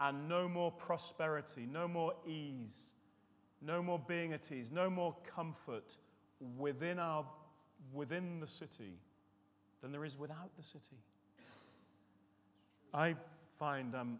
and 0.00 0.28
no 0.28 0.48
more 0.48 0.72
prosperity, 0.72 1.66
no 1.70 1.86
more 1.86 2.12
ease, 2.26 2.76
no 3.60 3.82
more 3.82 4.00
being 4.08 4.32
at 4.32 4.50
ease, 4.50 4.70
no 4.72 4.90
more 4.90 5.14
comfort 5.36 5.96
within, 6.58 6.98
our, 6.98 7.24
within 7.92 8.40
the 8.40 8.48
city 8.48 8.98
than 9.80 9.92
there 9.92 10.04
is 10.04 10.18
without 10.18 10.50
the 10.56 10.64
city. 10.64 10.98
I 12.94 13.14
find 13.58 13.94
um, 13.94 14.18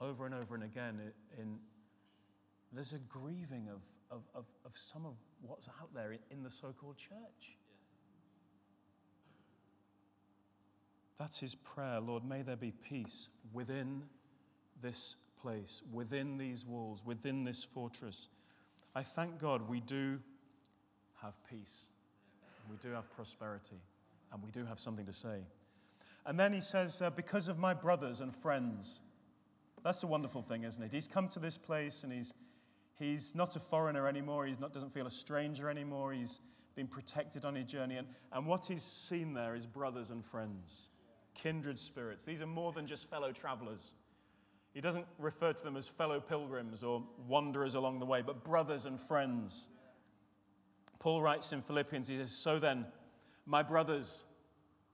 over 0.00 0.26
and 0.26 0.34
over 0.34 0.54
and 0.54 0.64
again 0.64 1.00
in, 1.38 1.58
there's 2.72 2.92
a 2.92 2.98
grieving 2.98 3.68
of, 3.68 3.82
of, 4.10 4.22
of, 4.34 4.44
of 4.64 4.72
some 4.74 5.04
of 5.04 5.14
what's 5.42 5.68
out 5.68 5.92
there 5.94 6.12
in, 6.12 6.18
in 6.30 6.42
the 6.42 6.50
so 6.50 6.74
called 6.78 6.96
church. 6.96 7.56
That's 11.18 11.38
his 11.38 11.54
prayer. 11.54 12.00
Lord, 12.00 12.24
may 12.24 12.42
there 12.42 12.56
be 12.56 12.72
peace 12.72 13.28
within 13.52 14.02
this 14.82 15.16
place, 15.40 15.82
within 15.92 16.38
these 16.38 16.64
walls, 16.66 17.02
within 17.04 17.44
this 17.44 17.62
fortress. 17.62 18.28
I 18.94 19.02
thank 19.02 19.38
God 19.38 19.68
we 19.68 19.80
do 19.80 20.18
have 21.22 21.34
peace, 21.48 21.84
we 22.70 22.76
do 22.78 22.94
have 22.94 23.08
prosperity, 23.14 23.80
and 24.32 24.42
we 24.42 24.50
do 24.50 24.64
have 24.64 24.80
something 24.80 25.06
to 25.06 25.12
say. 25.12 25.42
And 26.24 26.38
then 26.38 26.52
he 26.52 26.60
says, 26.60 27.02
uh, 27.02 27.10
Because 27.10 27.48
of 27.48 27.58
my 27.58 27.74
brothers 27.74 28.20
and 28.20 28.34
friends. 28.34 29.00
That's 29.82 30.02
a 30.02 30.06
wonderful 30.06 30.42
thing, 30.42 30.62
isn't 30.62 30.82
it? 30.82 30.92
He's 30.92 31.08
come 31.08 31.28
to 31.28 31.40
this 31.40 31.58
place 31.58 32.04
and 32.04 32.12
he's, 32.12 32.32
he's 32.98 33.34
not 33.34 33.56
a 33.56 33.60
foreigner 33.60 34.06
anymore. 34.06 34.46
He 34.46 34.52
doesn't 34.52 34.94
feel 34.94 35.08
a 35.08 35.10
stranger 35.10 35.68
anymore. 35.68 36.12
He's 36.12 36.40
been 36.76 36.86
protected 36.86 37.44
on 37.44 37.54
his 37.54 37.66
journey. 37.66 37.96
And, 37.96 38.06
and 38.32 38.46
what 38.46 38.66
he's 38.66 38.82
seen 38.82 39.34
there 39.34 39.54
is 39.54 39.66
brothers 39.66 40.10
and 40.10 40.24
friends, 40.24 40.88
kindred 41.34 41.78
spirits. 41.78 42.24
These 42.24 42.42
are 42.42 42.46
more 42.46 42.72
than 42.72 42.86
just 42.86 43.10
fellow 43.10 43.32
travelers. 43.32 43.94
He 44.72 44.80
doesn't 44.80 45.06
refer 45.18 45.52
to 45.52 45.64
them 45.64 45.76
as 45.76 45.86
fellow 45.86 46.20
pilgrims 46.20 46.82
or 46.82 47.02
wanderers 47.28 47.74
along 47.74 47.98
the 47.98 48.06
way, 48.06 48.22
but 48.22 48.42
brothers 48.42 48.86
and 48.86 48.98
friends. 48.98 49.68
Paul 50.98 51.20
writes 51.20 51.52
in 51.52 51.60
Philippians, 51.60 52.08
he 52.08 52.16
says, 52.16 52.30
So 52.30 52.58
then, 52.58 52.86
my 53.44 53.62
brothers, 53.62 54.24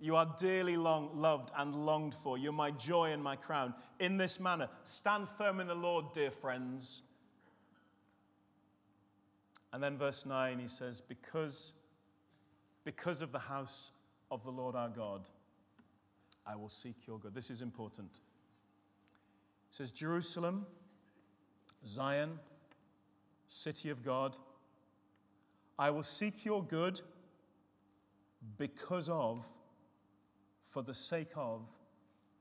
you 0.00 0.14
are 0.14 0.32
dearly 0.38 0.76
long, 0.76 1.10
loved 1.14 1.50
and 1.56 1.74
longed 1.74 2.14
for. 2.14 2.38
You're 2.38 2.52
my 2.52 2.70
joy 2.70 3.10
and 3.10 3.22
my 3.22 3.34
crown. 3.34 3.74
In 3.98 4.16
this 4.16 4.38
manner, 4.38 4.68
stand 4.84 5.28
firm 5.28 5.58
in 5.58 5.66
the 5.66 5.74
Lord, 5.74 6.12
dear 6.12 6.30
friends. 6.30 7.02
And 9.72 9.82
then 9.82 9.98
verse 9.98 10.24
9, 10.24 10.58
he 10.58 10.68
says, 10.68 11.00
Because, 11.00 11.72
because 12.84 13.22
of 13.22 13.32
the 13.32 13.40
house 13.40 13.90
of 14.30 14.44
the 14.44 14.50
Lord 14.50 14.76
our 14.76 14.88
God, 14.88 15.26
I 16.46 16.54
will 16.54 16.68
seek 16.68 17.06
your 17.06 17.18
good. 17.18 17.34
This 17.34 17.50
is 17.50 17.60
important. 17.60 18.10
He 19.70 19.76
says, 19.76 19.90
Jerusalem, 19.90 20.64
Zion, 21.84 22.38
city 23.48 23.90
of 23.90 24.04
God, 24.04 24.36
I 25.78 25.90
will 25.90 26.02
seek 26.04 26.44
your 26.44 26.62
good 26.62 27.00
because 28.56 29.08
of 29.08 29.44
for 30.78 30.84
the 30.84 30.94
sake 30.94 31.32
of 31.34 31.62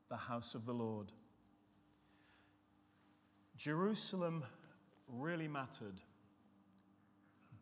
the 0.10 0.16
house 0.16 0.54
of 0.54 0.68
the 0.68 0.72
Lord. 0.72 1.12
Jerusalem 3.58 4.44
really 5.08 5.48
mattered 5.48 6.00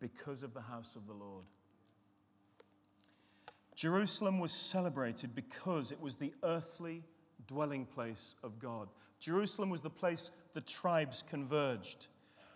because 0.02 0.44
of 0.44 0.54
the 0.54 0.60
house 0.60 0.98
of 0.98 1.08
the 1.08 1.14
Lord. 1.14 1.46
Jerusalem 3.74 4.38
was 4.38 4.52
celebrated 4.52 5.34
because 5.34 5.94
it 5.94 6.02
was 6.02 6.18
the 6.18 6.34
earthly 6.44 7.06
dwelling 7.48 7.86
place 7.86 8.36
of 8.44 8.60
God. 8.60 8.90
Jerusalem 9.22 9.70
was 9.70 9.80
the 9.80 9.90
place 9.90 10.30
the 10.54 10.60
tribes 10.60 11.24
converged. 11.30 12.08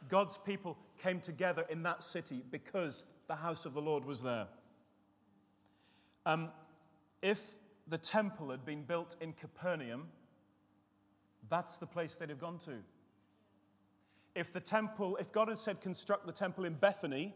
God's 0.10 0.38
people 0.38 0.78
came 1.02 1.22
together 1.22 1.66
in 1.70 1.84
that 1.84 2.04
city 2.04 2.44
because 2.52 3.06
the 3.30 3.36
house 3.36 3.66
of 3.66 3.74
the 3.74 3.82
Lord 3.82 4.04
was 4.04 4.22
there. 4.22 4.48
Um, 6.26 6.50
if 7.22 7.42
the 7.90 7.98
temple 7.98 8.52
had 8.52 8.66
been 8.66 8.84
built 8.84 9.16
in 9.20 9.34
Capernaum, 9.34 10.08
that's 11.50 11.78
the 11.78 11.88
place 11.88 12.16
they'd 12.16 12.30
have 12.30 12.40
gone 12.40 12.60
to. 12.60 12.76
If 14.36 14.54
the 14.54 14.60
temple, 14.60 15.18
if 15.18 15.32
God 15.32 15.48
had 15.50 15.58
said 15.58 15.82
construct 15.82 16.26
the 16.26 16.32
temple 16.32 16.66
in 16.66 16.74
Bethany, 16.74 17.36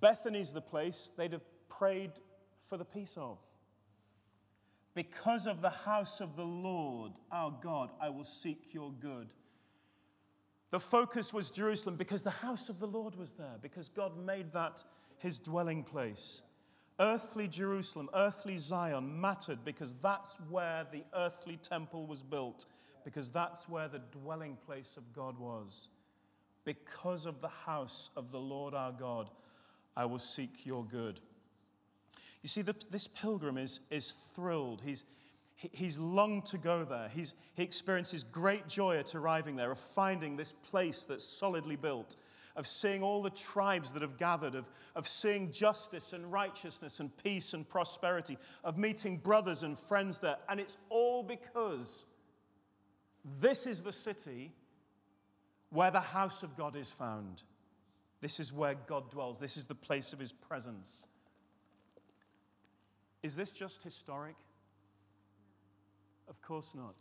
Bethany's 0.00 0.52
the 0.52 0.60
place 0.60 1.10
they'd 1.16 1.32
have 1.32 1.44
prayed 1.68 2.12
for 2.68 2.76
the 2.76 2.84
peace 2.84 3.16
of. 3.16 3.38
Because 4.94 5.46
of 5.46 5.60
the 5.60 5.70
house 5.70 6.20
of 6.20 6.36
the 6.36 6.44
Lord 6.44 7.12
our 7.32 7.52
God, 7.62 7.90
I 8.00 8.10
will 8.10 8.24
seek 8.24 8.72
your 8.72 8.92
good. 8.92 9.34
The 10.70 10.80
focus 10.80 11.32
was 11.32 11.50
Jerusalem 11.50 11.96
because 11.96 12.22
the 12.22 12.30
house 12.30 12.68
of 12.68 12.78
the 12.78 12.86
Lord 12.86 13.16
was 13.16 13.32
there, 13.32 13.56
because 13.60 13.88
God 13.88 14.16
made 14.24 14.52
that 14.52 14.84
his 15.18 15.38
dwelling 15.38 15.82
place. 15.82 16.42
Earthly 17.00 17.48
Jerusalem, 17.48 18.10
earthly 18.14 18.58
Zion 18.58 19.18
mattered 19.18 19.64
because 19.64 19.94
that's 20.02 20.36
where 20.50 20.86
the 20.92 21.02
earthly 21.16 21.56
temple 21.56 22.06
was 22.06 22.22
built, 22.22 22.66
because 23.04 23.30
that's 23.30 23.70
where 23.70 23.88
the 23.88 24.02
dwelling 24.12 24.58
place 24.66 24.92
of 24.98 25.12
God 25.14 25.38
was. 25.38 25.88
Because 26.64 27.24
of 27.24 27.40
the 27.40 27.48
house 27.48 28.10
of 28.16 28.30
the 28.30 28.38
Lord 28.38 28.74
our 28.74 28.92
God, 28.92 29.30
I 29.96 30.04
will 30.04 30.18
seek 30.18 30.66
your 30.66 30.84
good. 30.84 31.20
You 32.42 32.48
see, 32.48 32.60
the, 32.60 32.74
this 32.90 33.06
pilgrim 33.06 33.56
is, 33.56 33.80
is 33.90 34.12
thrilled. 34.34 34.82
He's, 34.84 35.04
he, 35.56 35.70
he's 35.72 35.98
longed 35.98 36.44
to 36.46 36.58
go 36.58 36.84
there. 36.84 37.08
He's, 37.08 37.32
he 37.54 37.62
experiences 37.62 38.24
great 38.24 38.68
joy 38.68 38.98
at 38.98 39.14
arriving 39.14 39.56
there, 39.56 39.70
of 39.70 39.78
finding 39.78 40.36
this 40.36 40.52
place 40.70 41.04
that's 41.08 41.24
solidly 41.24 41.76
built, 41.76 42.16
of 42.60 42.66
seeing 42.66 43.02
all 43.02 43.22
the 43.22 43.30
tribes 43.30 43.90
that 43.90 44.02
have 44.02 44.18
gathered, 44.18 44.54
of, 44.54 44.68
of 44.94 45.08
seeing 45.08 45.50
justice 45.50 46.12
and 46.12 46.30
righteousness 46.30 47.00
and 47.00 47.10
peace 47.16 47.54
and 47.54 47.66
prosperity, 47.66 48.36
of 48.62 48.76
meeting 48.76 49.16
brothers 49.16 49.62
and 49.62 49.78
friends 49.78 50.18
there. 50.18 50.36
And 50.46 50.60
it's 50.60 50.76
all 50.90 51.22
because 51.22 52.04
this 53.40 53.66
is 53.66 53.80
the 53.80 53.94
city 53.94 54.52
where 55.70 55.90
the 55.90 56.00
house 56.00 56.42
of 56.42 56.54
God 56.54 56.76
is 56.76 56.92
found. 56.92 57.42
This 58.20 58.38
is 58.38 58.52
where 58.52 58.74
God 58.74 59.10
dwells. 59.10 59.38
This 59.38 59.56
is 59.56 59.64
the 59.64 59.74
place 59.74 60.12
of 60.12 60.18
his 60.18 60.32
presence. 60.32 61.06
Is 63.22 63.34
this 63.34 63.52
just 63.52 63.82
historic? 63.82 64.36
Of 66.28 66.42
course 66.42 66.72
not. 66.74 66.96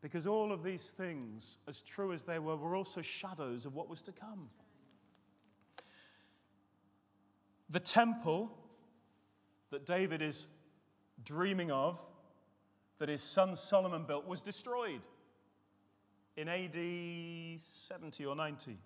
Because 0.00 0.26
all 0.26 0.52
of 0.52 0.62
these 0.62 0.92
things, 0.96 1.58
as 1.66 1.82
true 1.82 2.12
as 2.12 2.22
they 2.22 2.38
were, 2.38 2.56
were 2.56 2.76
also 2.76 3.02
shadows 3.02 3.66
of 3.66 3.74
what 3.74 3.88
was 3.88 4.00
to 4.02 4.12
come. 4.12 4.48
The 7.70 7.80
temple 7.80 8.50
that 9.70 9.84
David 9.84 10.22
is 10.22 10.46
dreaming 11.24 11.70
of, 11.70 12.02
that 12.98 13.08
his 13.08 13.22
son 13.22 13.56
Solomon 13.56 14.04
built, 14.04 14.26
was 14.26 14.40
destroyed 14.40 15.02
in 16.36 16.48
AD 16.48 17.60
70 17.60 18.24
or 18.24 18.36
90. 18.36 18.78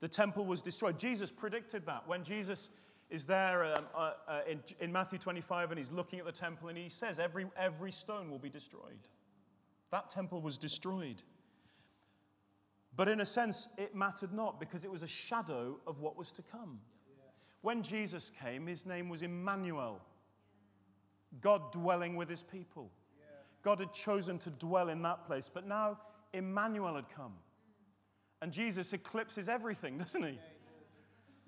The 0.00 0.08
temple 0.08 0.46
was 0.46 0.62
destroyed. 0.62 0.98
Jesus 0.98 1.30
predicted 1.30 1.84
that. 1.86 2.06
When 2.06 2.24
Jesus 2.24 2.70
is 3.10 3.24
there 3.24 3.64
um, 3.64 3.84
uh, 3.94 4.12
uh, 4.26 4.40
in, 4.48 4.60
in 4.80 4.92
Matthew 4.92 5.18
25 5.18 5.70
and 5.70 5.78
he's 5.78 5.90
looking 5.90 6.18
at 6.18 6.24
the 6.24 6.32
temple 6.32 6.68
and 6.68 6.78
he 6.78 6.88
says, 6.88 7.18
every, 7.18 7.46
every 7.56 7.90
stone 7.90 8.30
will 8.30 8.38
be 8.38 8.50
destroyed. 8.50 9.08
That 9.90 10.10
temple 10.10 10.40
was 10.40 10.58
destroyed. 10.58 11.22
But 12.96 13.08
in 13.08 13.20
a 13.20 13.26
sense, 13.26 13.68
it 13.78 13.94
mattered 13.94 14.32
not 14.32 14.58
because 14.58 14.84
it 14.84 14.90
was 14.90 15.02
a 15.02 15.08
shadow 15.08 15.78
of 15.86 16.00
what 16.00 16.16
was 16.16 16.32
to 16.32 16.42
come. 16.42 16.80
When 17.60 17.82
Jesus 17.82 18.30
came, 18.42 18.66
his 18.66 18.86
name 18.86 19.08
was 19.08 19.22
Emmanuel, 19.22 20.00
God 21.40 21.72
dwelling 21.72 22.16
with 22.16 22.28
his 22.28 22.42
people. 22.42 22.90
God 23.62 23.80
had 23.80 23.92
chosen 23.92 24.38
to 24.38 24.50
dwell 24.50 24.88
in 24.88 25.02
that 25.02 25.26
place, 25.26 25.50
but 25.52 25.66
now 25.66 25.98
Emmanuel 26.32 26.94
had 26.94 27.08
come. 27.14 27.34
And 28.40 28.52
Jesus 28.52 28.92
eclipses 28.92 29.48
everything, 29.48 29.98
doesn't 29.98 30.22
he? 30.22 30.38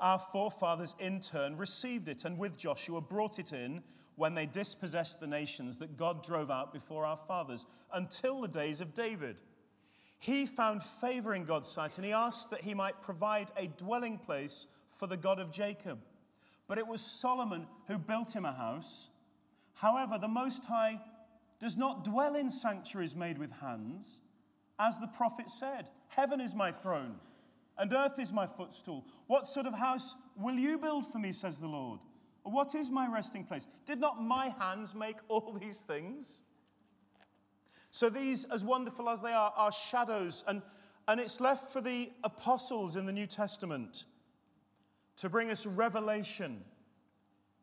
Our 0.00 0.18
forefathers 0.18 0.96
in 0.98 1.20
turn 1.20 1.56
received 1.56 2.08
it 2.08 2.24
and 2.24 2.36
with 2.36 2.58
Joshua 2.58 3.00
brought 3.00 3.38
it 3.38 3.52
in 3.52 3.84
when 4.16 4.34
they 4.34 4.44
dispossessed 4.44 5.20
the 5.20 5.28
nations 5.28 5.78
that 5.78 5.96
God 5.96 6.24
drove 6.24 6.50
out 6.50 6.72
before 6.72 7.06
our 7.06 7.16
fathers 7.16 7.64
until 7.94 8.40
the 8.40 8.48
days 8.48 8.80
of 8.80 8.92
David. 8.92 9.40
He 10.18 10.44
found 10.44 10.82
favor 10.82 11.32
in 11.32 11.44
God's 11.44 11.68
sight 11.68 11.96
and 11.96 12.04
he 12.04 12.12
asked 12.12 12.50
that 12.50 12.62
he 12.62 12.74
might 12.74 13.00
provide 13.02 13.52
a 13.56 13.68
dwelling 13.68 14.18
place 14.18 14.66
for 14.88 15.06
the 15.06 15.16
God 15.16 15.38
of 15.38 15.52
Jacob. 15.52 16.00
But 16.66 16.78
it 16.78 16.86
was 16.88 17.02
Solomon 17.02 17.68
who 17.86 17.98
built 17.98 18.34
him 18.34 18.44
a 18.44 18.52
house. 18.52 19.10
However, 19.74 20.18
the 20.18 20.28
Most 20.28 20.64
High 20.64 21.00
does 21.60 21.76
not 21.76 22.04
dwell 22.04 22.34
in 22.34 22.50
sanctuaries 22.50 23.14
made 23.14 23.38
with 23.38 23.52
hands. 23.52 24.20
As 24.78 24.98
the 24.98 25.06
prophet 25.06 25.50
said, 25.50 25.88
Heaven 26.08 26.40
is 26.40 26.54
my 26.54 26.72
throne, 26.72 27.16
and 27.78 27.92
earth 27.92 28.18
is 28.18 28.32
my 28.32 28.46
footstool. 28.46 29.06
What 29.26 29.46
sort 29.46 29.66
of 29.66 29.74
house 29.74 30.16
will 30.36 30.56
you 30.56 30.78
build 30.78 31.06
for 31.12 31.18
me, 31.18 31.32
says 31.32 31.58
the 31.58 31.68
Lord? 31.68 32.00
What 32.42 32.74
is 32.74 32.90
my 32.90 33.06
resting 33.06 33.44
place? 33.44 33.66
Did 33.86 34.00
not 34.00 34.22
my 34.22 34.48
hands 34.58 34.94
make 34.94 35.16
all 35.28 35.56
these 35.60 35.78
things? 35.78 36.42
So, 37.90 38.08
these, 38.08 38.46
as 38.46 38.64
wonderful 38.64 39.08
as 39.08 39.20
they 39.20 39.32
are, 39.32 39.52
are 39.56 39.72
shadows, 39.72 40.44
and, 40.46 40.62
and 41.08 41.20
it's 41.20 41.40
left 41.40 41.72
for 41.72 41.80
the 41.80 42.10
apostles 42.24 42.96
in 42.96 43.04
the 43.04 43.12
New 43.12 43.26
Testament 43.26 44.04
to 45.16 45.28
bring 45.28 45.50
us 45.50 45.66
revelation 45.66 46.64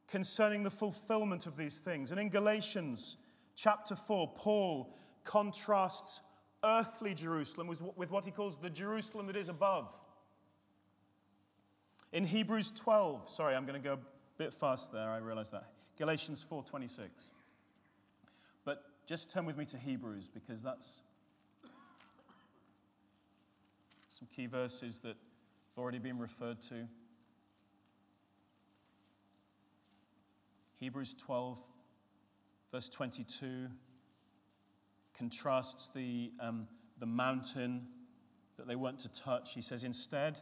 concerning 0.07 0.63
the 0.63 0.69
fulfillment 0.69 1.47
of 1.47 1.57
these 1.57 1.79
things. 1.79 2.12
And 2.12 2.19
in 2.19 2.29
Galatians, 2.29 3.17
chapter 3.58 3.96
4, 3.96 4.32
Paul 4.36 4.96
contrasts 5.26 6.22
earthly 6.63 7.13
Jerusalem 7.13 7.67
with 7.67 8.12
what 8.12 8.24
he 8.24 8.32
calls 8.32 8.58
the 8.58 8.70
Jerusalem 8.70 9.28
that 9.28 9.36
is 9.36 9.50
above. 9.50 9.93
In 12.13 12.24
Hebrews 12.24 12.72
12, 12.76 13.30
sorry, 13.30 13.56
I'm 13.56 13.65
going 13.65 13.82
to 13.82 13.86
go 13.86 13.96
a 13.96 14.00
bit 14.38 14.54
fast 14.54 14.93
there, 14.93 15.10
I 15.10 15.17
realize 15.17 15.50
that. 15.50 15.74
Galatians 15.98 16.46
4:26. 16.50 17.10
But 18.63 18.84
just 19.06 19.30
turn 19.30 19.46
with 19.46 19.58
me 19.58 19.65
to 19.65 19.78
Hebrews 19.78 20.30
because 20.34 20.62
that's 20.62 21.02
some 24.10 24.28
key 24.36 24.46
verses 24.46 25.00
that 25.00 25.10
have 25.10 25.78
already 25.78 26.00
been 26.00 26.20
referred 26.20 26.62
to. 26.62 26.88
Hebrews 30.80 31.15
12 31.17 31.60
verse 32.71 32.89
22 32.89 33.67
contrasts 35.17 35.89
the, 35.95 36.32
um, 36.39 36.67
the 36.99 37.06
mountain 37.06 37.88
that 38.58 38.67
they 38.67 38.75
weren't 38.75 38.99
to 38.99 39.10
touch. 39.10 39.53
He 39.53 39.62
says, 39.62 39.84
instead, 39.84 40.39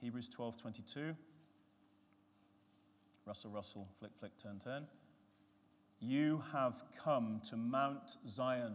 Hebrews 0.00 0.28
12 0.28 0.56
22. 0.58 1.16
Russell, 3.24 3.50
Russell, 3.50 3.88
flick, 3.98 4.12
flick, 4.20 4.36
turn, 4.38 4.60
turn. 4.62 4.86
You 5.98 6.42
have 6.52 6.84
come 7.02 7.40
to 7.50 7.56
Mount 7.56 8.18
Zion, 8.26 8.74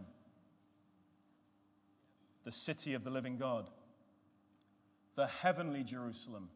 the 2.44 2.52
city 2.52 2.92
of 2.92 3.02
the 3.02 3.10
living 3.10 3.38
God, 3.38 3.70
the 5.14 5.26
heavenly 5.26 5.84
Jerusalem, 5.84 6.50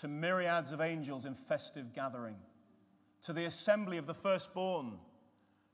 to 0.00 0.08
myriads 0.08 0.72
of 0.72 0.80
angels 0.80 1.26
in 1.26 1.34
festive 1.34 1.92
gathering 1.94 2.36
to 3.24 3.32
the 3.32 3.46
assembly 3.46 3.96
of 3.96 4.06
the 4.06 4.14
firstborn, 4.14 4.92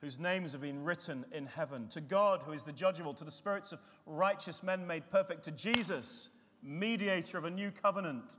whose 0.01 0.19
names 0.19 0.53
have 0.53 0.61
been 0.61 0.85
written 0.85 1.25
in 1.33 1.47
heaven, 1.47 1.89
to 1.89 2.01
God, 2.01 2.43
who 2.43 2.53
is 2.53 2.63
the 2.63 2.73
judge 2.73 3.01
of 3.01 3.07
all, 3.07 3.15
to 3.15 3.25
the 3.25 3.31
spirits 3.31 3.73
of 3.73 3.81
righteous 4.07 4.63
men 4.63 4.87
made 4.87 5.11
perfect, 5.11 5.43
to 5.45 5.51
Jesus, 5.51 6.31
mediator 6.63 7.39
of 7.39 7.45
a 7.45 7.51
new 7.51 7.71
covenant, 7.71 8.39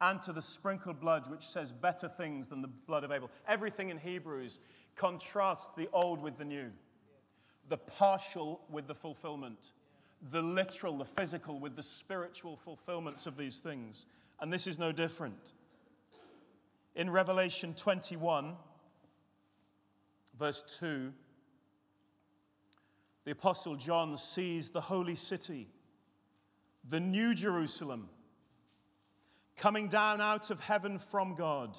and 0.00 0.22
to 0.22 0.32
the 0.32 0.40
sprinkled 0.40 1.00
blood, 1.00 1.30
which 1.30 1.46
says 1.46 1.72
better 1.72 2.08
things 2.08 2.48
than 2.48 2.62
the 2.62 2.68
blood 2.68 3.04
of 3.04 3.12
Abel. 3.12 3.30
Everything 3.48 3.90
in 3.90 3.98
Hebrews 3.98 4.60
contrasts 4.96 5.68
the 5.76 5.88
old 5.92 6.22
with 6.22 6.38
the 6.38 6.44
new, 6.44 6.70
the 7.68 7.76
partial 7.76 8.60
with 8.70 8.86
the 8.86 8.94
fulfillment, 8.94 9.72
the 10.30 10.40
literal, 10.40 10.96
the 10.96 11.04
physical 11.04 11.58
with 11.58 11.76
the 11.76 11.82
spiritual 11.82 12.56
fulfillments 12.56 13.26
of 13.26 13.36
these 13.36 13.58
things. 13.58 14.06
And 14.40 14.52
this 14.52 14.66
is 14.66 14.78
no 14.78 14.92
different. 14.92 15.52
In 16.94 17.08
Revelation 17.10 17.74
21, 17.74 18.56
verse 20.38 20.64
2, 20.78 21.12
the 23.24 23.30
Apostle 23.30 23.76
John 23.76 24.16
sees 24.16 24.70
the 24.70 24.80
holy 24.80 25.14
city, 25.14 25.68
the 26.88 27.00
new 27.00 27.34
Jerusalem, 27.34 28.08
coming 29.56 29.88
down 29.88 30.20
out 30.20 30.50
of 30.50 30.58
heaven 30.60 30.98
from 30.98 31.34
God, 31.34 31.78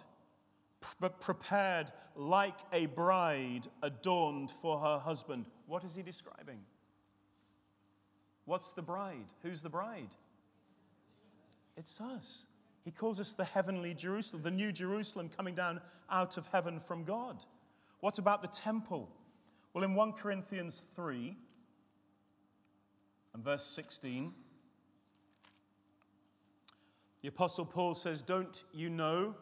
but 0.99 1.19
prepared 1.19 1.91
like 2.15 2.57
a 2.71 2.85
bride 2.85 3.67
adorned 3.81 4.51
for 4.51 4.79
her 4.79 4.99
husband. 4.99 5.45
What 5.65 5.83
is 5.83 5.95
he 5.95 6.03
describing? 6.03 6.59
What's 8.45 8.71
the 8.73 8.81
bride? 8.81 9.27
Who's 9.43 9.61
the 9.61 9.69
bride? 9.69 10.09
It's 11.75 11.99
us. 11.99 12.45
He 12.83 12.91
calls 12.91 13.19
us 13.19 13.33
the 13.33 13.45
heavenly 13.45 13.93
Jerusalem, 13.93 14.43
the 14.43 14.51
new 14.51 14.71
Jerusalem 14.71 15.29
coming 15.35 15.53
down 15.53 15.81
out 16.09 16.37
of 16.37 16.47
heaven 16.47 16.79
from 16.79 17.03
God. 17.03 17.45
What 17.99 18.17
about 18.17 18.41
the 18.41 18.47
temple? 18.47 19.09
Well, 19.73 19.83
in 19.83 19.93
1 19.93 20.13
Corinthians 20.13 20.81
3 20.95 21.37
and 23.33 23.43
verse 23.43 23.63
16, 23.63 24.33
the 27.21 27.27
Apostle 27.27 27.65
Paul 27.65 27.93
says, 27.93 28.23
Don't 28.23 28.63
you 28.73 28.89
know 28.89 29.35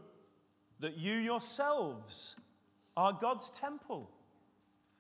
that 0.82 0.98
you 0.98 1.14
yourselves 1.14 2.36
are 2.98 3.14
God's 3.14 3.50
temple 3.52 4.12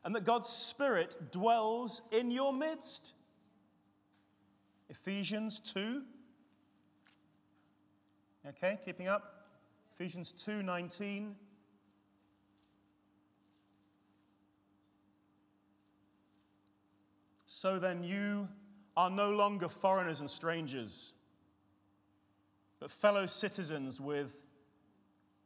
and 0.06 0.16
that 0.16 0.24
God's 0.24 0.48
Spirit 0.48 1.32
dwells 1.32 2.02
in 2.12 2.32
your 2.32 2.54
midst? 2.54 3.14
Ephesians 4.90 5.60
2 5.60 6.02
Okay, 8.50 8.80
keeping 8.84 9.08
up. 9.08 9.46
Ephesians 9.94 10.32
2:19. 10.32 11.36
So 17.46 17.78
then 17.78 18.04
you 18.04 18.50
are 18.98 19.12
no 19.12 19.30
longer 19.30 19.70
foreigners 19.70 20.20
and 20.20 20.30
strangers, 20.30 21.14
but 22.80 22.90
fellow 22.90 23.28
citizens 23.28 24.02
with 24.02 24.34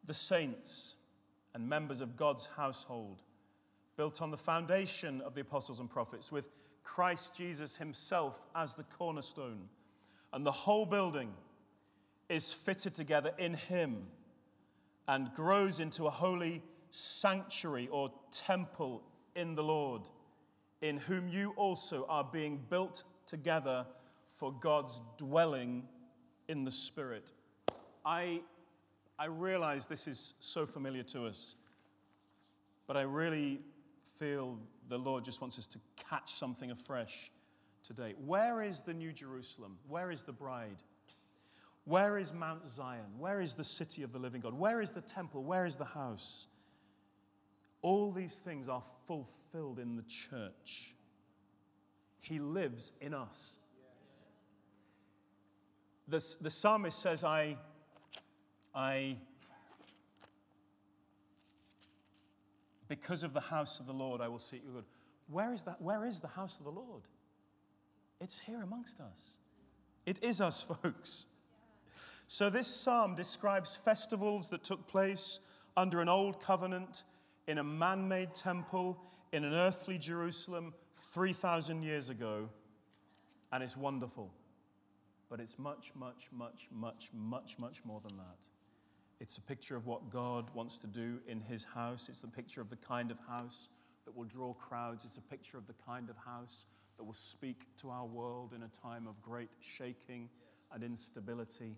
the 0.05 0.13
saints 0.13 0.95
and 1.53 1.67
members 1.67 1.99
of 1.99 2.15
God's 2.15 2.45
household, 2.45 3.23
built 3.97 4.21
on 4.21 4.31
the 4.31 4.37
foundation 4.37 5.19
of 5.21 5.35
the 5.35 5.41
apostles 5.41 5.81
and 5.81 5.89
prophets, 5.89 6.31
with 6.31 6.47
Christ 6.83 7.35
Jesus 7.35 7.75
himself 7.75 8.41
as 8.55 8.75
the 8.75 8.83
cornerstone, 8.83 9.67
and 10.31 10.45
the 10.45 10.51
whole 10.51 10.85
building 10.85 11.35
is 12.29 12.53
fitted 12.53 12.93
together 12.93 13.31
in 13.37 13.53
Him 13.53 14.07
and 15.07 15.33
grows 15.33 15.79
into 15.79 16.07
a 16.07 16.09
holy 16.09 16.61
sanctuary 16.89 17.87
or 17.91 18.11
temple 18.31 19.03
in 19.35 19.55
the 19.55 19.63
Lord, 19.63 20.03
in 20.81 20.97
whom 20.97 21.27
you 21.27 21.53
also 21.57 22.05
are 22.07 22.23
being 22.23 22.61
built 22.69 23.03
together 23.25 23.85
for 24.31 24.51
God's 24.51 25.01
dwelling 25.17 25.83
in 26.47 26.63
the 26.63 26.71
Spirit. 26.71 27.31
I, 28.05 28.41
I 29.17 29.25
realize 29.25 29.87
this 29.87 30.07
is 30.07 30.33
so 30.39 30.65
familiar 30.65 31.03
to 31.03 31.25
us, 31.25 31.55
but 32.87 32.97
I 32.97 33.01
really 33.01 33.59
feel 34.19 34.57
the 34.89 34.97
Lord 34.97 35.23
just 35.23 35.41
wants 35.41 35.57
us 35.57 35.67
to 35.67 35.79
catch 36.09 36.35
something 36.35 36.71
afresh 36.71 37.31
today. 37.83 38.13
Where 38.25 38.61
is 38.61 38.81
the 38.81 38.93
New 38.93 39.11
Jerusalem? 39.11 39.77
Where 39.87 40.11
is 40.11 40.23
the 40.23 40.33
bride? 40.33 40.83
Where 41.85 42.17
is 42.17 42.33
Mount 42.33 42.69
Zion? 42.75 43.05
Where 43.17 43.41
is 43.41 43.55
the 43.55 43.63
city 43.63 44.03
of 44.03 44.13
the 44.13 44.19
living 44.19 44.41
God? 44.41 44.53
Where 44.53 44.81
is 44.81 44.91
the 44.91 45.01
temple? 45.01 45.43
Where 45.43 45.65
is 45.65 45.75
the 45.75 45.85
house? 45.85 46.47
All 47.81 48.11
these 48.11 48.35
things 48.35 48.69
are 48.69 48.83
fulfilled 49.05 49.79
in 49.79 49.97
the 49.97 50.03
church. 50.03 50.95
He 52.21 52.39
lives 52.39 52.93
in 53.01 53.13
us. 53.13 53.57
The, 56.07 56.23
the 56.39 56.49
psalmist 56.49 56.99
says, 56.99 57.23
I, 57.23 57.57
I, 58.73 59.17
because 62.87 63.23
of 63.23 63.33
the 63.33 63.41
house 63.41 63.79
of 63.79 63.87
the 63.87 63.93
Lord, 63.93 64.21
I 64.21 64.29
will 64.29 64.39
seek 64.39 64.63
you 64.65 64.71
good. 64.71 64.85
Where 65.29 65.53
is 65.53 65.63
that? 65.63 65.81
Where 65.81 66.05
is 66.05 66.19
the 66.19 66.27
house 66.27 66.59
of 66.59 66.65
the 66.65 66.71
Lord? 66.71 67.03
It's 68.21 68.39
here 68.39 68.61
amongst 68.61 69.01
us. 69.01 69.35
It 70.05 70.19
is 70.21 70.39
us, 70.39 70.65
folks. 70.83 71.25
So, 72.27 72.49
this 72.49 72.67
psalm 72.67 73.15
describes 73.15 73.75
festivals 73.75 74.49
that 74.49 74.63
took 74.63 74.87
place 74.87 75.39
under 75.75 76.01
an 76.01 76.09
old 76.09 76.41
covenant 76.41 77.03
in 77.47 77.57
a 77.57 77.63
man 77.63 78.07
made 78.07 78.33
temple 78.33 78.97
in 79.31 79.43
an 79.43 79.53
earthly 79.53 79.97
Jerusalem 79.97 80.73
3,000 81.13 81.83
years 81.83 82.09
ago, 82.09 82.49
and 83.51 83.63
it's 83.63 83.77
wonderful. 83.77 84.31
But 85.29 85.39
it's 85.39 85.57
much, 85.57 85.91
much, 85.95 86.27
much, 86.31 86.67
much, 86.71 87.09
much, 87.13 87.57
much 87.59 87.83
more 87.83 87.99
than 88.07 88.17
that. 88.17 88.37
It's 89.19 89.37
a 89.37 89.41
picture 89.41 89.75
of 89.75 89.85
what 89.85 90.09
God 90.09 90.49
wants 90.53 90.77
to 90.79 90.87
do 90.87 91.19
in 91.27 91.39
His 91.39 91.63
house. 91.63 92.09
It's 92.09 92.23
a 92.23 92.27
picture 92.27 92.61
of 92.61 92.69
the 92.69 92.75
kind 92.75 93.09
of 93.09 93.17
house 93.27 93.69
that 94.05 94.15
will 94.15 94.25
draw 94.25 94.53
crowds. 94.53 95.05
It's 95.05 95.17
a 95.17 95.21
picture 95.21 95.57
of 95.57 95.65
the 95.65 95.75
kind 95.85 96.09
of 96.09 96.17
house 96.17 96.65
that 96.97 97.03
will 97.03 97.13
speak 97.13 97.67
to 97.77 97.89
our 97.89 98.05
world 98.05 98.53
in 98.53 98.63
a 98.63 98.67
time 98.81 99.07
of 99.07 99.21
great 99.21 99.49
shaking 99.59 100.29
and 100.71 100.83
instability, 100.83 101.77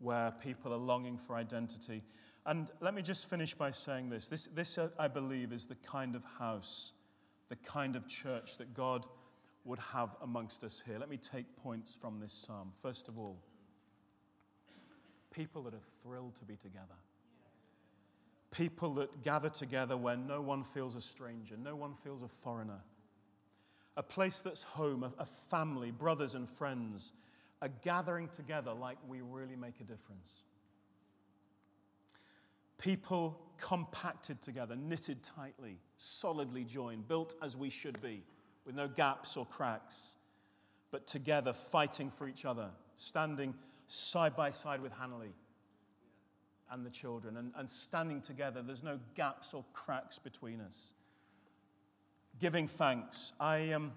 where 0.00 0.32
people 0.42 0.72
are 0.72 0.78
longing 0.78 1.16
for 1.16 1.36
identity. 1.36 2.02
And 2.46 2.68
let 2.80 2.94
me 2.94 3.02
just 3.02 3.28
finish 3.28 3.54
by 3.54 3.70
saying 3.70 4.08
this. 4.08 4.26
This, 4.26 4.48
this 4.54 4.78
uh, 4.78 4.88
I 4.98 5.08
believe, 5.08 5.52
is 5.52 5.66
the 5.66 5.76
kind 5.76 6.16
of 6.16 6.24
house, 6.38 6.92
the 7.48 7.56
kind 7.56 7.96
of 7.96 8.08
church 8.08 8.56
that 8.58 8.74
God 8.74 9.04
would 9.64 9.78
have 9.78 10.16
amongst 10.22 10.64
us 10.64 10.82
here. 10.84 10.98
Let 10.98 11.10
me 11.10 11.18
take 11.18 11.44
points 11.62 11.96
from 12.00 12.18
this 12.18 12.32
psalm. 12.32 12.72
First 12.82 13.08
of 13.08 13.18
all, 13.18 13.36
people 15.30 15.62
that 15.62 15.74
are 15.74 15.86
thrilled 16.02 16.36
to 16.36 16.44
be 16.44 16.56
together. 16.56 16.96
People 18.50 18.94
that 18.94 19.22
gather 19.22 19.48
together 19.48 19.96
where 19.96 20.16
no 20.16 20.40
one 20.40 20.64
feels 20.64 20.96
a 20.96 21.00
stranger, 21.00 21.56
no 21.62 21.76
one 21.76 21.94
feels 22.02 22.22
a 22.22 22.28
foreigner. 22.28 22.80
A 23.96 24.02
place 24.02 24.40
that's 24.40 24.62
home, 24.62 25.04
a, 25.04 25.12
a 25.22 25.26
family, 25.26 25.90
brothers 25.90 26.34
and 26.34 26.48
friends, 26.48 27.12
a 27.62 27.68
gathering 27.68 28.28
together 28.28 28.72
like 28.72 28.98
we 29.08 29.20
really 29.20 29.56
make 29.56 29.80
a 29.80 29.84
difference 29.84 30.42
people 32.80 33.38
compacted 33.58 34.40
together, 34.40 34.74
knitted 34.74 35.22
tightly, 35.22 35.78
solidly 35.96 36.64
joined, 36.64 37.06
built 37.06 37.34
as 37.42 37.56
we 37.56 37.68
should 37.70 38.00
be, 38.00 38.22
with 38.64 38.74
no 38.74 38.88
gaps 38.88 39.36
or 39.36 39.46
cracks, 39.46 40.16
but 40.90 41.06
together 41.06 41.52
fighting 41.52 42.10
for 42.10 42.26
each 42.26 42.44
other, 42.44 42.70
standing 42.96 43.54
side 43.86 44.34
by 44.34 44.50
side 44.50 44.80
with 44.80 44.92
Hanley 44.92 45.32
and 46.72 46.86
the 46.86 46.90
children, 46.90 47.36
and, 47.36 47.52
and 47.56 47.70
standing 47.70 48.20
together. 48.20 48.62
There's 48.62 48.82
no 48.82 48.98
gaps 49.14 49.52
or 49.52 49.64
cracks 49.72 50.18
between 50.18 50.60
us. 50.60 50.94
Giving 52.38 52.66
thanks. 52.66 53.32
I 53.38 53.72
um, 53.72 53.92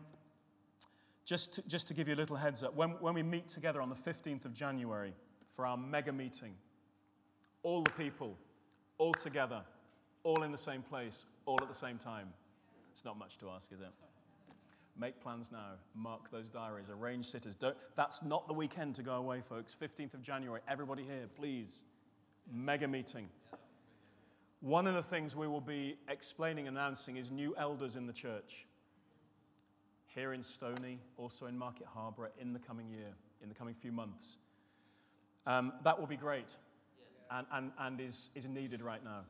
just, 1.25 1.53
to, 1.53 1.61
just 1.67 1.87
to 1.87 1.93
give 1.93 2.07
you 2.07 2.15
a 2.15 2.17
little 2.17 2.35
heads 2.35 2.63
up, 2.63 2.75
when, 2.75 2.91
when 2.99 3.13
we 3.13 3.23
meet 3.23 3.47
together 3.47 3.81
on 3.81 3.89
the 3.89 3.95
15th 3.95 4.45
of 4.45 4.53
January 4.53 5.13
for 5.55 5.65
our 5.65 5.77
mega 5.77 6.11
meeting, 6.11 6.53
all 7.63 7.81
the 7.81 7.91
people 7.91 8.37
all 8.97 9.13
together, 9.13 9.61
all 10.23 10.43
in 10.43 10.51
the 10.51 10.57
same 10.57 10.81
place, 10.81 11.25
all 11.45 11.59
at 11.61 11.67
the 11.67 11.73
same 11.73 11.97
time. 11.97 12.29
It's 12.93 13.05
not 13.05 13.17
much 13.17 13.37
to 13.39 13.49
ask, 13.49 13.71
is 13.71 13.81
it? 13.81 13.87
Make 14.97 15.19
plans 15.21 15.47
now. 15.51 15.71
Mark 15.95 16.29
those 16.31 16.47
diaries. 16.49 16.85
Arrange 16.89 17.25
sitters. 17.25 17.55
Don't, 17.55 17.75
that's 17.95 18.21
not 18.21 18.47
the 18.47 18.53
weekend 18.53 18.93
to 18.95 19.03
go 19.03 19.15
away, 19.15 19.41
folks. 19.41 19.75
15th 19.81 20.13
of 20.13 20.21
January. 20.21 20.61
Everybody 20.67 21.03
here, 21.03 21.27
please. 21.35 21.83
Mega 22.51 22.87
meeting. 22.87 23.27
One 24.61 24.85
of 24.85 24.93
the 24.93 25.03
things 25.03 25.35
we 25.35 25.47
will 25.47 25.61
be 25.61 25.97
explaining, 26.07 26.67
announcing, 26.67 27.17
is 27.17 27.31
new 27.31 27.55
elders 27.57 27.95
in 27.95 28.05
the 28.05 28.13
church. 28.13 28.67
Here 30.15 30.33
in 30.33 30.43
Stoney, 30.43 30.99
also 31.17 31.47
in 31.47 31.57
Market 31.57 31.87
Harborough 31.87 32.29
in 32.39 32.53
the 32.53 32.59
coming 32.59 32.89
year, 32.89 33.13
in 33.41 33.49
the 33.49 33.55
coming 33.55 33.73
few 33.73 33.91
months. 33.91 34.37
Um, 35.47 35.73
that 35.83 35.99
will 35.99 36.07
be 36.07 36.15
great 36.15 36.55
and, 37.31 37.47
and, 37.51 37.71
and 37.79 37.99
is, 37.99 38.29
is 38.35 38.47
needed 38.47 38.81
right 38.81 39.03
now. 39.03 39.21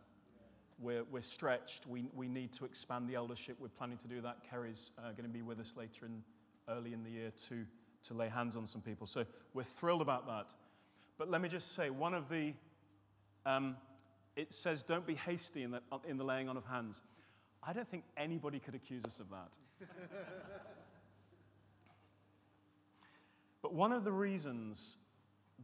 We're, 0.79 1.03
we're 1.05 1.21
stretched. 1.21 1.87
We, 1.87 2.09
we 2.13 2.27
need 2.27 2.51
to 2.53 2.65
expand 2.65 3.07
the 3.07 3.15
eldership. 3.15 3.55
We're 3.59 3.69
planning 3.69 3.97
to 3.99 4.07
do 4.07 4.19
that. 4.21 4.37
Kerry's 4.49 4.91
uh, 4.97 5.11
going 5.11 5.23
to 5.23 5.29
be 5.29 5.41
with 5.41 5.59
us 5.59 5.73
later 5.77 6.05
in, 6.05 6.21
early 6.67 6.93
in 6.93 7.03
the 7.03 7.09
year 7.09 7.31
to, 7.47 7.65
to 8.03 8.13
lay 8.13 8.27
hands 8.27 8.57
on 8.57 8.65
some 8.65 8.81
people. 8.81 9.07
So 9.07 9.25
we're 9.53 9.63
thrilled 9.63 10.01
about 10.01 10.27
that. 10.27 10.47
But 11.17 11.29
let 11.29 11.41
me 11.41 11.47
just 11.47 11.73
say, 11.75 11.89
one 11.89 12.13
of 12.13 12.27
the, 12.27 12.53
um, 13.45 13.77
it 14.35 14.53
says, 14.53 14.83
don't 14.83 15.05
be 15.05 15.15
hasty 15.15 15.63
in 15.63 15.71
the, 15.71 15.81
in 16.07 16.17
the 16.17 16.23
laying 16.23 16.49
on 16.49 16.57
of 16.57 16.65
hands. 16.65 17.01
I 17.65 17.71
don't 17.71 17.87
think 17.87 18.03
anybody 18.17 18.59
could 18.59 18.75
accuse 18.75 19.03
us 19.05 19.19
of 19.19 19.29
that. 19.29 19.47
but 23.61 23.73
one 23.73 23.91
of 23.91 24.03
the 24.03 24.11
reasons 24.11 24.97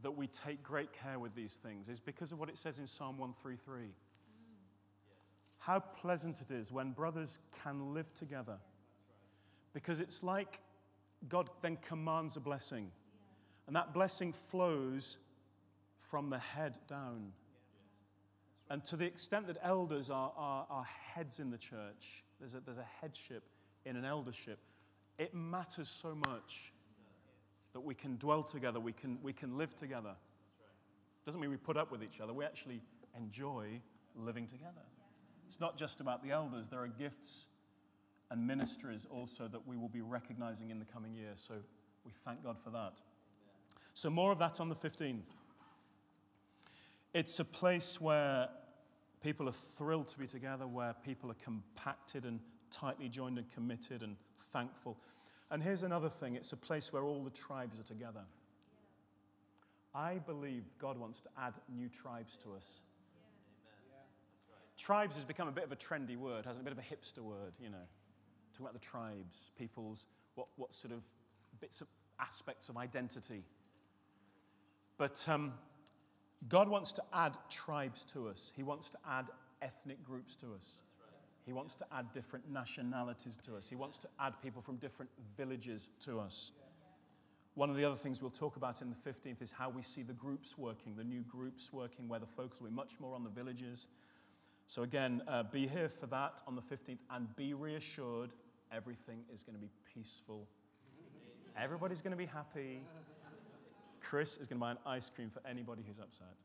that 0.02 0.10
we 0.10 0.26
take 0.26 0.62
great 0.62 0.92
care 0.92 1.18
with 1.18 1.34
these 1.34 1.54
things 1.54 1.88
is 1.88 2.00
because 2.00 2.32
of 2.32 2.38
what 2.38 2.48
it 2.48 2.56
says 2.56 2.78
in 2.78 2.86
Psalm 2.86 3.18
133. 3.18 3.92
How 5.58 5.80
pleasant 5.80 6.40
it 6.40 6.50
is 6.50 6.72
when 6.72 6.92
brothers 6.92 7.38
can 7.62 7.92
live 7.92 8.12
together. 8.14 8.56
Because 9.74 10.00
it's 10.00 10.22
like 10.22 10.60
God 11.28 11.50
then 11.60 11.76
commands 11.86 12.36
a 12.36 12.40
blessing. 12.40 12.90
And 13.66 13.76
that 13.76 13.92
blessing 13.92 14.32
flows 14.32 15.18
from 15.98 16.30
the 16.30 16.38
head 16.38 16.78
down. 16.88 17.32
And 18.70 18.84
to 18.86 18.96
the 18.96 19.04
extent 19.04 19.48
that 19.48 19.58
elders 19.62 20.10
are, 20.10 20.32
are, 20.36 20.66
are 20.70 20.84
heads 20.84 21.40
in 21.40 21.50
the 21.50 21.58
church, 21.58 22.24
there's 22.38 22.54
a, 22.54 22.60
there's 22.60 22.78
a 22.78 22.86
headship 23.00 23.42
in 23.84 23.96
an 23.96 24.04
eldership, 24.04 24.58
it 25.18 25.34
matters 25.34 25.88
so 25.88 26.14
much 26.14 26.72
that 27.72 27.80
we 27.80 27.94
can 27.94 28.16
dwell 28.16 28.42
together, 28.42 28.80
we 28.80 28.92
can, 28.92 29.18
we 29.22 29.32
can 29.32 29.56
live 29.56 29.74
together. 29.76 30.14
Doesn't 31.24 31.40
mean 31.40 31.50
we 31.50 31.56
put 31.56 31.76
up 31.76 31.92
with 31.92 32.02
each 32.02 32.20
other, 32.20 32.32
we 32.32 32.44
actually 32.44 32.80
enjoy 33.16 33.80
living 34.16 34.46
together. 34.46 34.82
It's 35.46 35.60
not 35.60 35.76
just 35.76 36.00
about 36.00 36.22
the 36.22 36.30
elders, 36.30 36.66
there 36.68 36.80
are 36.80 36.88
gifts 36.88 37.46
and 38.30 38.46
ministries 38.46 39.06
also 39.10 39.48
that 39.48 39.66
we 39.66 39.76
will 39.76 39.88
be 39.88 40.00
recognizing 40.00 40.70
in 40.70 40.78
the 40.78 40.84
coming 40.84 41.14
year. 41.14 41.32
So 41.34 41.54
we 42.04 42.12
thank 42.24 42.44
God 42.44 42.56
for 42.62 42.70
that. 42.70 43.00
So, 43.94 44.08
more 44.08 44.32
of 44.32 44.38
that 44.38 44.60
on 44.60 44.68
the 44.68 44.74
15th. 44.74 45.22
It's 47.12 47.40
a 47.40 47.44
place 47.44 48.00
where 48.00 48.48
people 49.20 49.48
are 49.48 49.52
thrilled 49.76 50.08
to 50.08 50.18
be 50.18 50.26
together, 50.26 50.66
where 50.66 50.94
people 51.04 51.30
are 51.30 51.36
compacted 51.42 52.24
and 52.24 52.38
tightly 52.70 53.08
joined 53.08 53.38
and 53.38 53.50
committed 53.50 54.02
and 54.02 54.16
thankful. 54.52 54.96
And 55.50 55.62
here's 55.62 55.82
another 55.82 56.08
thing 56.08 56.36
it's 56.36 56.52
a 56.52 56.56
place 56.56 56.92
where 56.92 57.04
all 57.04 57.22
the 57.22 57.30
tribes 57.30 57.78
are 57.78 57.84
together. 57.84 58.22
I 59.94 60.18
believe 60.18 60.62
God 60.78 60.96
wants 60.98 61.20
to 61.22 61.28
add 61.38 61.54
new 61.68 61.88
tribes 61.88 62.36
to 62.44 62.54
us. 62.54 62.64
Tribes 64.78 65.16
has 65.16 65.24
become 65.24 65.48
a 65.48 65.52
bit 65.52 65.64
of 65.64 65.72
a 65.72 65.76
trendy 65.76 66.16
word, 66.16 66.46
hasn't 66.46 66.66
it? 66.66 66.72
A 66.72 66.74
bit 66.74 66.78
of 66.78 66.78
a 66.78 66.94
hipster 66.94 67.22
word, 67.22 67.52
you 67.60 67.68
know. 67.68 67.76
Talking 68.52 68.66
about 68.66 68.72
the 68.72 68.86
tribes, 68.86 69.50
people's, 69.58 70.06
what, 70.36 70.46
what 70.56 70.72
sort 70.74 70.92
of 70.92 71.02
bits 71.60 71.80
of 71.80 71.88
aspects 72.18 72.68
of 72.68 72.76
identity. 72.76 73.44
But 74.96 75.22
um, 75.28 75.52
God 76.48 76.68
wants 76.68 76.92
to 76.92 77.02
add 77.12 77.36
tribes 77.50 78.04
to 78.12 78.28
us, 78.28 78.52
He 78.54 78.62
wants 78.62 78.88
to 78.90 78.98
add 79.08 79.26
ethnic 79.60 80.02
groups 80.04 80.36
to 80.36 80.46
us. 80.54 80.64
He 81.46 81.52
wants 81.52 81.74
to 81.76 81.86
add 81.92 82.12
different 82.12 82.50
nationalities 82.50 83.36
to 83.46 83.56
us. 83.56 83.66
He 83.68 83.76
wants 83.76 83.98
to 83.98 84.08
add 84.18 84.34
people 84.42 84.62
from 84.62 84.76
different 84.76 85.10
villages 85.36 85.88
to 86.04 86.20
us. 86.20 86.52
One 87.54 87.70
of 87.70 87.76
the 87.76 87.84
other 87.84 87.96
things 87.96 88.22
we'll 88.22 88.30
talk 88.30 88.56
about 88.56 88.80
in 88.80 88.90
the 88.90 89.10
15th 89.10 89.42
is 89.42 89.50
how 89.50 89.68
we 89.68 89.82
see 89.82 90.02
the 90.02 90.12
groups 90.12 90.56
working, 90.56 90.94
the 90.96 91.04
new 91.04 91.22
groups 91.22 91.72
working, 91.72 92.08
where 92.08 92.20
the 92.20 92.26
focus 92.26 92.60
will 92.60 92.68
be 92.68 92.74
much 92.74 92.92
more 93.00 93.14
on 93.14 93.24
the 93.24 93.30
villages. 93.30 93.86
So, 94.66 94.82
again, 94.82 95.22
uh, 95.26 95.42
be 95.42 95.66
here 95.66 95.88
for 95.88 96.06
that 96.06 96.42
on 96.46 96.54
the 96.54 96.62
15th 96.62 96.98
and 97.10 97.34
be 97.36 97.54
reassured 97.54 98.30
everything 98.72 99.18
is 99.34 99.42
going 99.42 99.56
to 99.56 99.60
be 99.60 99.70
peaceful. 99.92 100.46
Everybody's 101.60 102.00
going 102.00 102.12
to 102.12 102.16
be 102.16 102.26
happy. 102.26 102.80
Chris 104.00 104.36
is 104.36 104.46
going 104.46 104.58
to 104.58 104.60
buy 104.60 104.70
an 104.70 104.78
ice 104.86 105.10
cream 105.12 105.28
for 105.28 105.42
anybody 105.48 105.82
who's 105.86 105.98
upset. 105.98 106.36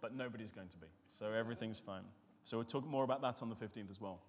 But 0.00 0.14
nobody's 0.14 0.50
going 0.50 0.68
to 0.68 0.76
be. 0.78 0.86
So, 1.12 1.30
everything's 1.32 1.78
fine. 1.78 2.04
So 2.46 2.56
we'll 2.56 2.64
talk 2.64 2.86
more 2.86 3.02
about 3.02 3.20
that 3.22 3.42
on 3.42 3.48
the 3.48 3.56
15th 3.56 3.90
as 3.90 4.00
well. 4.00 4.20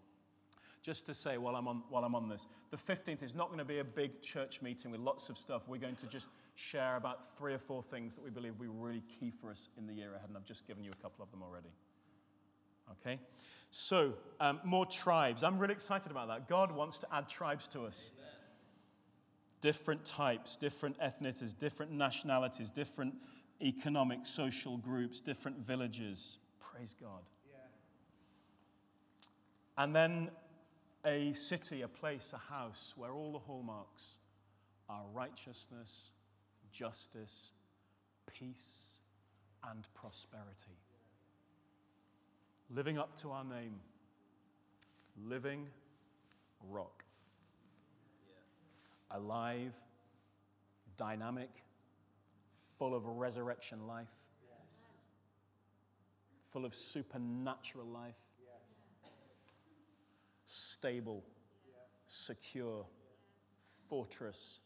Just 0.82 1.06
to 1.06 1.14
say 1.14 1.38
while 1.38 1.56
I'm 1.56 1.68
on, 1.68 1.84
while 1.90 2.04
I'm 2.04 2.16
on 2.16 2.28
this, 2.28 2.48
the 2.72 2.78
15th 2.78 3.22
is 3.22 3.36
not 3.36 3.48
going 3.48 3.60
to 3.60 3.66
be 3.66 3.78
a 3.78 3.84
big 3.84 4.22
church 4.24 4.62
meeting 4.62 4.90
with 4.90 5.00
lots 5.00 5.30
of 5.30 5.38
stuff. 5.38 5.68
We're 5.68 5.78
going 5.78 5.96
to 5.98 6.08
just 6.08 6.26
share 6.56 6.96
about 6.96 7.38
three 7.38 7.54
or 7.54 7.60
four 7.60 7.84
things 7.84 8.16
that 8.16 8.24
we 8.24 8.32
believe 8.32 8.54
will 8.58 8.66
be 8.66 8.72
really 8.72 9.04
key 9.20 9.30
for 9.30 9.52
us 9.52 9.70
in 9.78 9.86
the 9.86 9.94
year 9.94 10.16
ahead, 10.16 10.30
and 10.30 10.38
I've 10.38 10.46
just 10.46 10.66
given 10.66 10.84
you 10.84 10.92
a 10.92 11.02
couple 11.02 11.24
of 11.24 11.30
them 11.30 11.44
already. 11.44 11.70
Okay? 12.92 13.20
So, 13.70 14.14
um, 14.40 14.62
more 14.64 14.88
tribes. 14.88 15.44
I'm 15.44 15.60
really 15.60 15.74
excited 15.74 16.10
about 16.10 16.28
that. 16.30 16.50
God 16.50 16.72
wants 16.72 16.98
to 17.00 17.08
add 17.14 17.30
tribes 17.30 17.68
to 17.70 17.82
us. 17.82 18.10
Amen. 18.18 18.32
Different 19.62 20.06
types, 20.06 20.58
different 20.58 20.98
ethnicities, 21.00 21.56
different 21.56 21.92
nationalities, 21.92 22.72
different 22.72 23.14
economic, 23.62 24.26
social 24.26 24.78
groups, 24.78 25.20
different 25.20 25.60
villages. 25.60 26.40
Praise 26.60 26.96
God. 27.00 27.22
And 29.78 29.96
then 29.96 30.32
a 31.06 31.34
city, 31.34 31.82
a 31.84 31.88
place, 31.88 32.34
a 32.34 32.54
house 32.54 32.94
where 32.98 33.12
all 33.12 33.32
the 33.32 33.40
hallmarks 33.40 34.18
are 34.90 35.04
righteousness, 35.14 36.12
justice, 36.72 37.52
peace, 38.28 39.00
and 39.70 39.88
prosperity. 39.94 40.78
Living 42.70 42.98
up 42.98 43.16
to 43.22 43.32
our 43.32 43.44
name, 43.44 43.76
living 45.26 45.68
rock. 46.70 47.04
Alive, 49.12 49.74
dynamic, 50.98 51.50
full 52.78 52.94
of 52.94 53.06
resurrection 53.06 53.88
life, 53.88 54.08
full 56.50 56.66
of 56.66 56.76
supernatural 56.76 57.86
life, 57.86 58.16
stable, 60.48 61.24
secure, 62.08 62.86
fortress, 63.88 64.60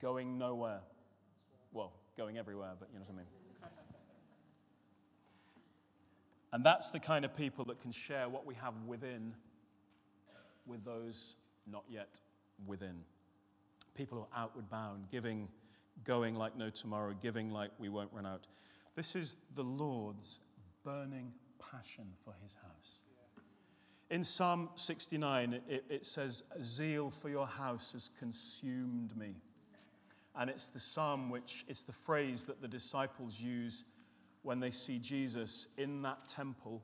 going 0.00 0.38
nowhere. 0.38 0.80
Well, 1.72 1.92
going 2.16 2.38
everywhere, 2.38 2.72
but 2.78 2.88
you 2.92 2.98
know 2.98 3.04
what 3.06 3.14
I 3.14 3.16
mean. 3.16 3.26
And 6.52 6.64
that's 6.64 6.90
the 6.90 6.98
kind 6.98 7.24
of 7.24 7.36
people 7.36 7.64
that 7.66 7.80
can 7.80 7.92
share 7.92 8.28
what 8.28 8.44
we 8.44 8.54
have 8.56 8.74
within 8.86 9.32
with 10.66 10.84
those 10.84 11.36
not 11.66 11.84
yet 11.88 12.20
within. 12.66 12.96
People 13.94 14.18
who 14.18 14.24
are 14.24 14.42
outward 14.42 14.68
bound, 14.68 15.04
giving, 15.10 15.48
going 16.04 16.34
like 16.34 16.56
no 16.56 16.70
tomorrow, 16.70 17.14
giving 17.22 17.50
like 17.50 17.70
we 17.78 17.88
won't 17.88 18.10
run 18.12 18.26
out. 18.26 18.46
This 18.96 19.14
is 19.14 19.36
the 19.54 19.62
Lord's 19.62 20.40
burning 20.84 21.32
passion 21.58 22.06
for 22.24 22.34
his 22.42 22.54
house. 22.54 22.99
In 24.10 24.24
Psalm 24.24 24.68
69, 24.74 25.60
it, 25.68 25.84
it, 25.88 26.04
says, 26.04 26.42
Zeal 26.64 27.10
for 27.10 27.28
your 27.28 27.46
house 27.46 27.92
has 27.92 28.10
consumed 28.18 29.16
me. 29.16 29.36
And 30.34 30.50
it's 30.50 30.66
the 30.66 30.80
psalm 30.80 31.30
which, 31.30 31.64
it's 31.68 31.82
the 31.82 31.92
phrase 31.92 32.42
that 32.44 32.60
the 32.60 32.66
disciples 32.66 33.40
use 33.40 33.84
when 34.42 34.58
they 34.58 34.70
see 34.70 34.98
Jesus 34.98 35.68
in 35.78 36.02
that 36.02 36.26
temple 36.28 36.82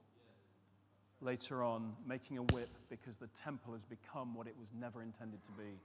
later 1.20 1.64
on 1.64 1.94
making 2.06 2.38
a 2.38 2.42
whip 2.42 2.70
because 2.90 3.16
the 3.16 3.28
temple 3.28 3.72
has 3.72 3.84
become 3.84 4.34
what 4.34 4.46
it 4.46 4.54
was 4.58 4.68
never 4.78 5.02
intended 5.02 5.40
to 5.46 5.52
be. 5.52 5.80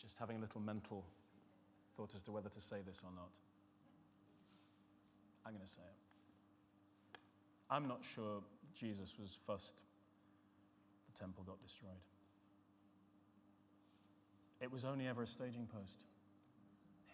Just 0.00 0.16
having 0.18 0.38
a 0.38 0.40
little 0.40 0.60
mental 0.60 1.04
thought 1.98 2.14
as 2.14 2.22
to 2.22 2.30
whether 2.30 2.48
to 2.48 2.60
say 2.60 2.76
this 2.86 3.00
or 3.02 3.10
not. 3.14 3.30
I'm 5.44 5.52
going 5.52 5.64
to 5.64 5.70
say 5.70 5.82
it. 5.82 7.18
I'm 7.68 7.88
not 7.88 8.02
sure 8.14 8.40
Jesus 8.78 9.14
was 9.20 9.36
fussed 9.46 9.82
the 11.12 11.18
temple 11.18 11.42
got 11.44 11.60
destroyed. 11.60 11.90
It 14.60 14.70
was 14.70 14.84
only 14.84 15.08
ever 15.08 15.22
a 15.22 15.26
staging 15.26 15.66
post. 15.66 16.04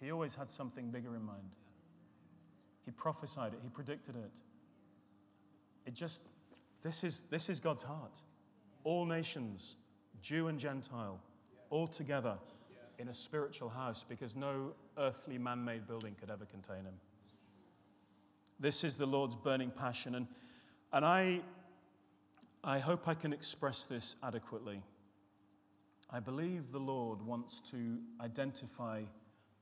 He 0.01 0.13
always 0.13 0.35
had 0.35 0.51
something 0.51 0.91
bigger 0.91 1.17
in 1.17 1.25
mind. 1.25 1.51
He 2.85 2.91
prophesied 2.91 3.55
it, 3.55 3.61
he 3.63 3.71
predicted 3.71 4.17
it. 4.17 4.33
It 5.87 5.95
just, 5.95 6.21
this 6.83 7.05
is, 7.05 7.23
this 7.31 7.49
is 7.49 7.59
God's 7.59 7.83
heart. 7.83 8.21
All 8.85 9.07
nations, 9.07 9.77
Jew 10.21 10.49
and 10.49 10.59
Gentile, 10.59 11.21
all 11.71 11.87
together 11.87 12.37
in 12.99 13.09
a 13.09 13.15
spiritual 13.15 13.69
house 13.69 14.05
because 14.09 14.37
no 14.37 14.73
earthly 14.99 15.39
man 15.39 15.65
made 15.65 15.87
building 15.87 16.15
could 16.19 16.31
ever 16.31 16.45
contain 16.45 16.85
him. 16.85 16.95
This 18.61 18.85
is 18.85 18.97
the 18.97 19.07
Lord's 19.07 19.37
burning 19.37 19.71
passion. 19.71 20.15
And, 20.15 20.27
and 20.93 21.05
I, 21.05 21.41
I 22.63 22.79
hope 22.79 23.09
I 23.09 23.15
can 23.15 23.33
express 23.33 23.85
this 23.85 24.17
adequately. 24.23 24.83
I 26.11 26.21
believe 26.21 26.71
the 26.71 26.79
Lord 26.79 27.21
wants 27.23 27.61
to 27.73 27.99
identify 28.21 29.03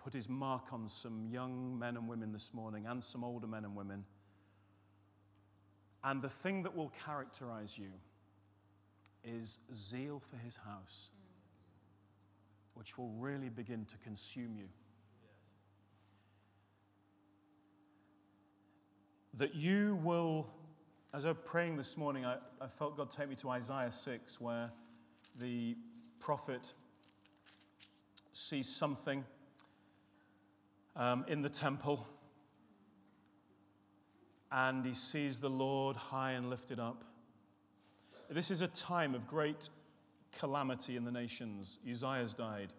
put 0.02 0.12
his 0.12 0.28
mark 0.28 0.72
on 0.72 0.88
some 0.88 1.26
young 1.30 1.78
men 1.78 1.96
and 1.96 2.08
women 2.08 2.32
this 2.32 2.52
morning 2.52 2.86
and 2.86 3.02
some 3.02 3.22
older 3.22 3.46
men 3.46 3.64
and 3.64 3.76
women. 3.76 4.04
And 6.04 6.20
the 6.20 6.28
thing 6.28 6.64
that 6.64 6.76
will 6.76 6.92
characterize 7.06 7.78
you 7.78 7.92
is 9.22 9.60
zeal 9.72 10.20
for 10.20 10.36
his 10.36 10.56
house, 10.56 11.10
which 12.74 12.98
will 12.98 13.10
really 13.10 13.48
begin 13.48 13.84
to 13.86 13.96
consume 13.98 14.56
you. 14.56 14.68
That 19.34 19.54
you 19.54 19.98
will, 20.02 20.46
as 21.14 21.24
I 21.24 21.28
was 21.28 21.38
praying 21.44 21.76
this 21.76 21.96
morning, 21.96 22.24
I, 22.24 22.36
I 22.60 22.66
felt 22.66 22.96
God 22.96 23.10
take 23.10 23.28
me 23.28 23.34
to 23.36 23.50
Isaiah 23.50 23.92
6, 23.92 24.40
where 24.40 24.70
the 25.38 25.76
prophet 26.20 26.72
sees 28.32 28.68
something 28.68 29.24
um, 30.96 31.24
in 31.28 31.42
the 31.42 31.48
temple 31.48 32.06
and 34.50 34.84
he 34.84 34.92
sees 34.92 35.38
the 35.38 35.48
Lord 35.48 35.96
high 35.96 36.32
and 36.32 36.50
lifted 36.50 36.78
up. 36.78 37.04
This 38.28 38.50
is 38.50 38.60
a 38.60 38.68
time 38.68 39.14
of 39.14 39.26
great 39.26 39.70
calamity 40.38 40.96
in 40.96 41.04
the 41.04 41.10
nations. 41.10 41.78
Uzziah's 41.88 42.34
died 42.34 42.72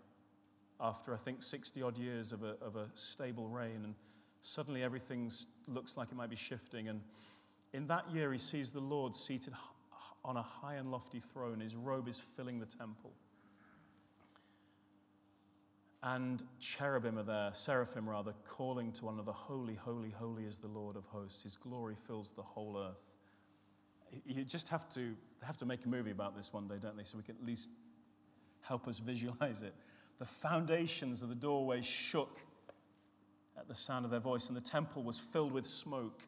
after, 0.80 1.14
I 1.14 1.18
think, 1.18 1.44
60 1.44 1.82
odd 1.82 1.98
years 1.98 2.32
of 2.32 2.44
a, 2.44 2.56
of 2.62 2.76
a 2.76 2.88
stable 2.96 3.48
reign, 3.48 3.82
and 3.84 3.96
suddenly 4.42 4.84
everything 4.84 5.32
looks 5.68 5.96
like 5.98 6.12
it 6.12 6.16
might 6.16 6.30
be 6.30 6.36
shifting. 6.36 6.90
And 6.90 7.02
in 7.74 7.88
that 7.88 8.10
year, 8.12 8.32
he 8.32 8.40
sees 8.40 8.70
the 8.70 8.80
Lord 8.80 9.16
seated 9.16 9.54
on 10.26 10.38
a 10.38 10.42
high 10.42 10.76
and 10.76 10.92
lofty 10.92 11.20
throne. 11.20 11.60
His 11.60 11.76
robe 11.76 12.08
is 12.08 12.20
filling 12.20 12.60
the 12.60 12.66
temple 12.66 13.14
and 16.04 16.44
cherubim 16.60 17.18
are 17.18 17.24
there, 17.24 17.50
seraphim 17.54 18.08
rather, 18.10 18.34
calling 18.46 18.92
to 18.92 19.06
one 19.06 19.14
another, 19.16 19.32
Holy, 19.32 19.76
holy, 19.76 20.10
holy 20.10 20.44
is 20.44 20.58
the 20.58 20.68
Lord 20.68 20.98
of 20.98 21.06
hosts. 21.06 21.44
His 21.44 21.56
glory 21.56 21.96
fills 21.96 22.32
the 22.32 22.42
whole 22.42 22.78
earth. 22.78 23.13
You 24.26 24.44
just 24.44 24.70
have 24.70 24.88
to, 24.94 25.16
have 25.42 25.58
to 25.58 25.66
make 25.66 25.86
a 25.86 25.90
movie 25.90 26.12
about 26.12 26.36
this 26.36 26.54
one 26.54 26.68
day, 26.68 26.76
don't 26.82 26.98
they? 26.98 27.04
So 27.04 27.18
we 27.18 27.24
can 27.24 27.36
at 27.36 27.46
least 27.46 27.70
help 28.62 28.88
us 28.88 29.00
visualize 29.00 29.62
it. 29.62 29.74
The 30.20 30.26
foundations 30.26 31.22
of 31.22 31.30
the 31.30 31.36
doorway 31.36 31.82
shook 31.82 32.40
at 33.58 33.68
the 33.68 33.76
sound 33.76 34.06
of 34.06 34.12
their 34.12 34.20
voice, 34.20 34.48
and 34.48 34.58
the 34.58 34.62
temple 34.62 35.04
was 35.04 35.20
filled 35.20 35.52
with 35.52 35.66
smoke. 35.66 36.24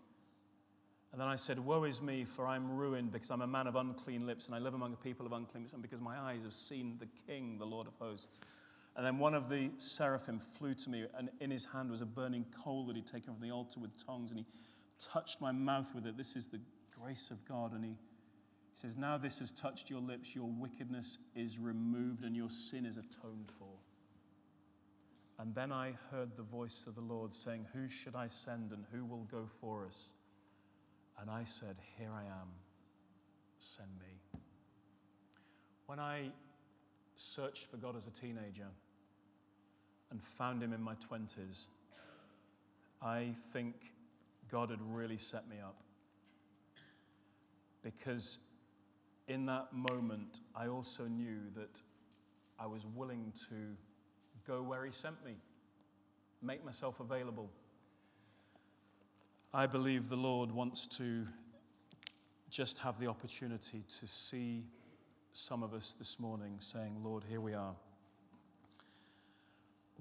And 1.12 1.22
then 1.22 1.28
I 1.28 1.36
said, 1.38 1.60
Woe 1.60 1.84
is 1.86 2.02
me, 2.02 2.26
for 2.26 2.46
I'm 2.46 2.70
ruined 2.70 3.12
because 3.12 3.32
I'm 3.32 3.42
a 3.42 3.48
man 3.48 3.68
of 3.68 3.76
unclean 3.76 4.28
lips, 4.28 4.48
and 4.48 4.56
I 4.56 4.60
live 4.60 4.74
among 4.74 4.94
a 4.94 4.98
people 4.98 5.26
of 5.26 5.32
unclean 5.32 5.64
lips, 5.64 5.74
and 5.74 5.82
because 5.82 6.02
my 6.02 6.18
eyes 6.18 6.44
have 6.44 6.54
seen 6.54 6.98
the 7.00 7.08
King, 7.26 7.58
the 7.58 7.66
Lord 7.66 7.88
of 7.88 7.94
hosts. 8.00 8.40
And 8.96 9.06
then 9.06 9.18
one 9.18 9.34
of 9.34 9.50
the 9.50 9.70
seraphim 9.78 10.40
flew 10.40 10.74
to 10.74 10.90
me, 10.90 11.06
and 11.18 11.30
in 11.40 11.52
his 11.52 11.66
hand 11.66 11.90
was 11.90 12.02
a 12.02 12.06
burning 12.06 12.46
coal 12.64 12.86
that 12.88 12.96
he'd 12.96 13.06
taken 13.06 13.34
from 13.34 13.42
the 13.42 13.52
altar 13.52 13.80
with 13.80 13.92
tongs, 14.06 14.32
and 14.32 14.40
he 14.40 14.46
touched 15.00 15.42
my 15.42 15.52
mouth 15.52 15.94
with 15.94 16.06
it. 16.06 16.18
This 16.18 16.36
is 16.36 16.48
the 16.48 16.60
grace 17.00 17.32
of 17.32 17.44
God. 17.48 17.74
And 17.74 17.84
he, 17.84 17.96
says, 18.76 18.98
Now 18.98 19.18
this 19.18 19.40
has 19.40 19.52
touched 19.52 19.90
your 19.90 20.02
lips, 20.02 20.36
your 20.36 20.50
wickedness 20.50 21.18
is 21.36 21.58
removed, 21.60 22.24
and 22.24 22.36
your 22.36 22.50
sin 22.50 22.86
is 22.86 22.98
atoned 22.98 23.52
for. 23.58 23.68
And 25.40 25.54
then 25.54 25.72
I 25.72 25.94
heard 26.12 26.36
the 26.38 26.44
voice 26.44 26.86
of 26.88 26.96
the 26.96 27.02
Lord 27.02 27.34
saying, 27.34 27.66
Who 27.74 27.88
should 27.90 28.16
I 28.16 28.28
send, 28.28 28.72
and 28.72 28.86
who 28.92 29.06
will 29.06 29.28
go 29.32 29.48
for 29.62 29.86
us? 29.86 30.10
And 31.20 31.30
I 31.30 31.44
said, 31.46 31.78
Here 31.98 32.12
I 32.14 32.24
am, 32.24 32.50
send 33.60 33.90
me. 34.00 34.40
When 35.86 36.00
I 36.00 36.32
searched 37.16 37.70
for 37.70 37.78
God 37.78 37.96
as 37.96 38.08
a 38.08 38.12
teenager, 38.12 38.68
and 40.12 40.22
found 40.22 40.62
him 40.62 40.72
in 40.72 40.82
my 40.82 40.94
20s, 40.96 41.68
I 43.02 43.34
think 43.52 43.76
God 44.52 44.70
had 44.70 44.80
really 44.82 45.18
set 45.18 45.50
me 45.50 45.58
up. 45.64 45.76
Because 47.86 48.40
in 49.28 49.46
that 49.46 49.72
moment, 49.72 50.40
I 50.56 50.68
also 50.68 51.04
knew 51.04 51.38
that 51.56 51.80
I 52.60 52.66
was 52.66 52.84
willing 52.96 53.32
to 53.48 53.56
go 54.48 54.64
where 54.64 54.84
He 54.86 54.92
sent 54.92 55.24
me, 55.24 55.34
make 56.42 56.66
myself 56.66 57.00
available. 57.00 57.48
I 59.54 59.68
believe 59.68 60.10
the 60.10 60.16
Lord 60.16 60.52
wants 60.52 60.88
to 60.98 61.28
just 62.50 62.80
have 62.80 63.00
the 63.00 63.06
opportunity 63.06 63.84
to 64.00 64.08
see 64.08 64.64
some 65.34 65.62
of 65.62 65.76
us 65.76 65.96
this 66.00 66.20
morning 66.20 66.56
saying, 66.58 66.98
Lord, 67.04 67.24
here 67.30 67.40
we 67.40 67.54
are. 67.54 67.76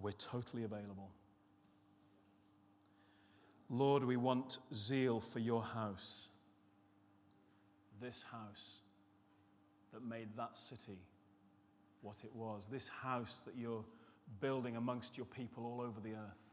We're 0.01 0.13
totally 0.13 0.65
available. 0.65 1.11
Lord, 3.69 4.05
we 4.05 4.17
want 4.17 4.59
zeal 4.73 5.21
for 5.21 5.39
your 5.39 5.63
house, 5.63 6.29
this 8.01 8.25
house 8.31 8.81
that 9.93 10.05
made 10.05 10.29
that 10.37 10.57
city 10.57 10.99
what 12.03 12.17
it 12.23 12.35
was, 12.35 12.67
this 12.71 12.89
house 12.89 13.43
that 13.47 13.55
you're 13.57 13.85
building 14.41 14.77
amongst 14.77 15.17
your 15.17 15.27
people 15.27 15.65
all 15.65 15.81
over 15.81 16.01
the 16.01 16.11
earth, 16.11 16.45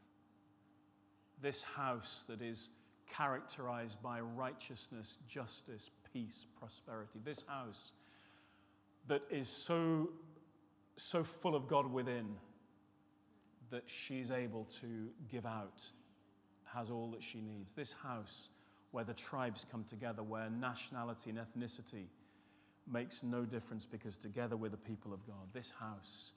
this 1.40 1.62
house 1.62 2.24
that 2.28 2.40
is 2.40 2.70
characterized 3.10 4.02
by 4.02 4.20
righteousness, 4.20 5.18
justice, 5.26 5.90
peace, 6.12 6.46
prosperity, 6.58 7.20
this 7.24 7.44
house 7.46 7.92
that 9.08 9.22
is 9.30 9.48
so, 9.48 10.08
so 10.96 11.22
full 11.22 11.54
of 11.54 11.68
God 11.68 11.92
within 11.92 12.28
that 13.70 13.82
she's 13.86 14.30
able 14.30 14.64
to 14.80 15.08
give 15.30 15.44
out, 15.44 15.82
has 16.64 16.90
all 16.90 17.10
that 17.10 17.22
she 17.22 17.40
needs. 17.40 17.72
This 17.72 17.92
house 17.92 18.48
where 18.92 19.04
the 19.04 19.14
tribes 19.14 19.66
come 19.70 19.84
together, 19.84 20.22
where 20.22 20.48
nationality 20.50 21.30
and 21.30 21.38
ethnicity 21.38 22.04
makes 22.90 23.22
no 23.22 23.44
difference 23.44 23.86
because 23.86 24.16
together 24.16 24.56
we're 24.56 24.68
the 24.68 24.76
people 24.76 25.12
of 25.12 25.26
God. 25.26 25.48
This 25.52 25.72
house, 25.78 26.32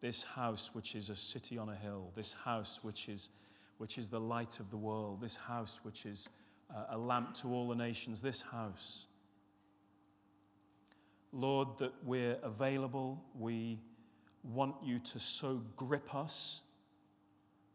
this 0.00 0.22
house 0.22 0.70
which 0.72 0.94
is 0.94 1.10
a 1.10 1.16
city 1.16 1.58
on 1.58 1.68
a 1.68 1.76
hill, 1.76 2.10
this 2.16 2.32
house 2.44 2.80
which 2.82 3.08
is, 3.08 3.28
which 3.78 3.98
is 3.98 4.08
the 4.08 4.20
light 4.20 4.60
of 4.60 4.70
the 4.70 4.76
world, 4.76 5.20
this 5.20 5.36
house 5.36 5.80
which 5.82 6.06
is 6.06 6.28
uh, 6.74 6.84
a 6.90 6.98
lamp 6.98 7.34
to 7.34 7.48
all 7.48 7.68
the 7.68 7.74
nations, 7.74 8.20
this 8.20 8.40
house. 8.40 9.06
Lord, 11.32 11.68
that 11.78 11.92
we're 12.04 12.36
available. 12.42 13.22
We 13.38 13.78
want 14.42 14.74
you 14.82 14.98
to 14.98 15.18
so 15.18 15.62
grip 15.76 16.14
us, 16.14 16.62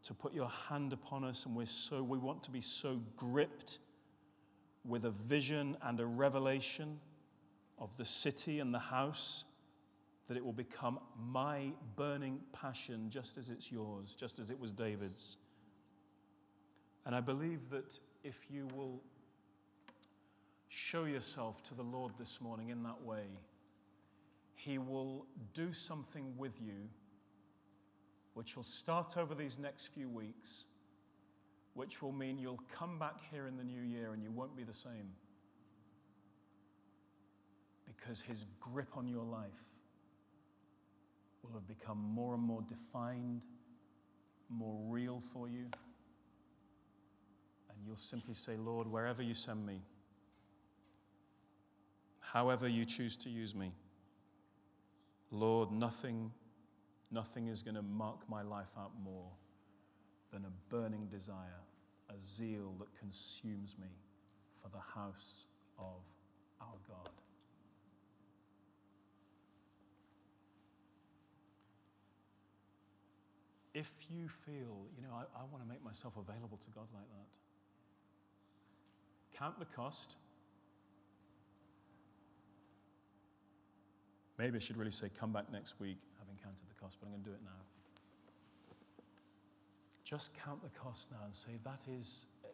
to 0.05 0.13
put 0.13 0.33
your 0.33 0.49
hand 0.69 0.93
upon 0.93 1.23
us, 1.23 1.45
and 1.45 1.55
we're 1.55 1.65
so, 1.65 2.01
we 2.01 2.17
want 2.17 2.43
to 2.43 2.51
be 2.51 2.61
so 2.61 3.01
gripped 3.15 3.79
with 4.83 5.05
a 5.05 5.09
vision 5.09 5.75
and 5.81 5.99
a 5.99 6.05
revelation 6.05 6.99
of 7.79 7.89
the 7.97 8.05
city 8.05 8.59
and 8.59 8.73
the 8.73 8.79
house 8.79 9.43
that 10.27 10.37
it 10.37 10.45
will 10.45 10.53
become 10.53 10.99
my 11.31 11.71
burning 11.95 12.39
passion 12.51 13.09
just 13.09 13.37
as 13.37 13.49
it's 13.49 13.71
yours, 13.71 14.15
just 14.15 14.39
as 14.39 14.49
it 14.49 14.59
was 14.59 14.71
David's. 14.71 15.37
And 17.05 17.15
I 17.15 17.19
believe 17.19 17.69
that 17.69 17.99
if 18.23 18.45
you 18.49 18.67
will 18.75 19.01
show 20.69 21.05
yourself 21.05 21.61
to 21.63 21.75
the 21.75 21.83
Lord 21.83 22.13
this 22.17 22.41
morning 22.41 22.69
in 22.69 22.83
that 22.83 23.01
way, 23.03 23.25
He 24.55 24.77
will 24.77 25.25
do 25.53 25.73
something 25.73 26.33
with 26.37 26.59
you, 26.59 26.89
which 28.35 28.55
will 28.55 28.63
start 28.63 29.17
over 29.17 29.33
these 29.33 29.57
next 29.57 29.87
few 29.87 30.09
weeks, 30.09 30.65
which 31.73 32.01
will 32.01 32.11
mean 32.11 32.37
you'll 32.37 32.61
come 32.71 32.99
back 32.99 33.15
here 33.31 33.47
in 33.47 33.57
the 33.57 33.63
new 33.63 33.81
year 33.81 34.13
and 34.13 34.21
you 34.21 34.29
won't 34.29 34.55
be 34.55 34.63
the 34.63 34.73
same. 34.73 35.09
Because 37.85 38.21
His 38.21 38.45
grip 38.59 38.97
on 38.97 39.07
your 39.07 39.23
life 39.23 39.63
will 41.41 41.53
have 41.53 41.65
become 41.65 41.97
more 41.97 42.33
and 42.33 42.43
more 42.43 42.61
defined, 42.67 43.45
more 44.49 44.77
real 44.89 45.21
for 45.33 45.47
you. 45.47 45.65
And 47.69 47.77
you'll 47.85 47.95
simply 47.95 48.33
say, 48.35 48.57
Lord, 48.57 48.85
wherever 48.85 49.21
you 49.21 49.33
send 49.33 49.65
me, 49.65 49.81
however 52.19 52.67
you 52.67 52.83
choose 52.83 53.15
to 53.17 53.29
use 53.29 53.55
me, 53.55 53.71
Lord, 55.31 55.71
nothing, 55.71 56.31
nothing 57.11 57.47
is 57.47 57.61
going 57.61 57.75
to 57.75 57.81
mark 57.81 58.27
my 58.29 58.41
life 58.41 58.71
out 58.77 58.91
more 59.03 59.29
than 60.31 60.45
a 60.45 60.73
burning 60.73 61.07
desire, 61.11 61.61
a 62.09 62.19
zeal 62.19 62.73
that 62.79 62.87
consumes 62.99 63.75
me 63.79 63.87
for 64.61 64.69
the 64.69 64.83
house 64.93 65.45
of 65.79 66.01
our 66.61 66.77
God. 66.87 67.09
If 73.73 73.89
you 74.09 74.29
feel, 74.29 74.87
you 74.95 75.03
know, 75.03 75.13
I, 75.13 75.23
I 75.37 75.43
want 75.51 75.61
to 75.63 75.69
make 75.69 75.83
myself 75.83 76.13
available 76.17 76.57
to 76.57 76.69
God 76.71 76.87
like 76.93 77.03
that, 77.03 77.27
count 79.37 79.59
the 79.59 79.65
cost. 79.65 80.15
Maybe 84.37 84.55
I 84.57 84.59
should 84.59 84.77
really 84.77 84.91
say, 84.91 85.09
come 85.19 85.33
back 85.33 85.51
next 85.51 85.79
week, 85.79 85.97
counted 86.43 86.67
the 86.69 86.75
cost, 86.79 86.97
but 86.99 87.07
I'm 87.07 87.13
going 87.13 87.23
to 87.23 87.29
do 87.29 87.35
it 87.35 87.41
now. 87.43 87.61
Just 90.03 90.31
count 90.35 90.61
the 90.61 90.69
cost 90.79 91.07
now 91.11 91.25
and 91.25 91.35
say, 91.35 91.57
that 91.63 91.79
is, 91.91 92.25
eh, 92.43 92.47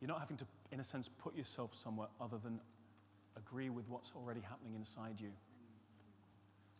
you're 0.00 0.08
not 0.08 0.20
having 0.20 0.36
to, 0.38 0.46
in 0.72 0.80
a 0.80 0.84
sense, 0.84 1.08
put 1.08 1.36
yourself 1.36 1.74
somewhere 1.74 2.08
other 2.20 2.38
than 2.38 2.60
agree 3.36 3.70
with 3.70 3.88
what's 3.88 4.12
already 4.16 4.40
happening 4.40 4.74
inside 4.74 5.20
you. 5.20 5.30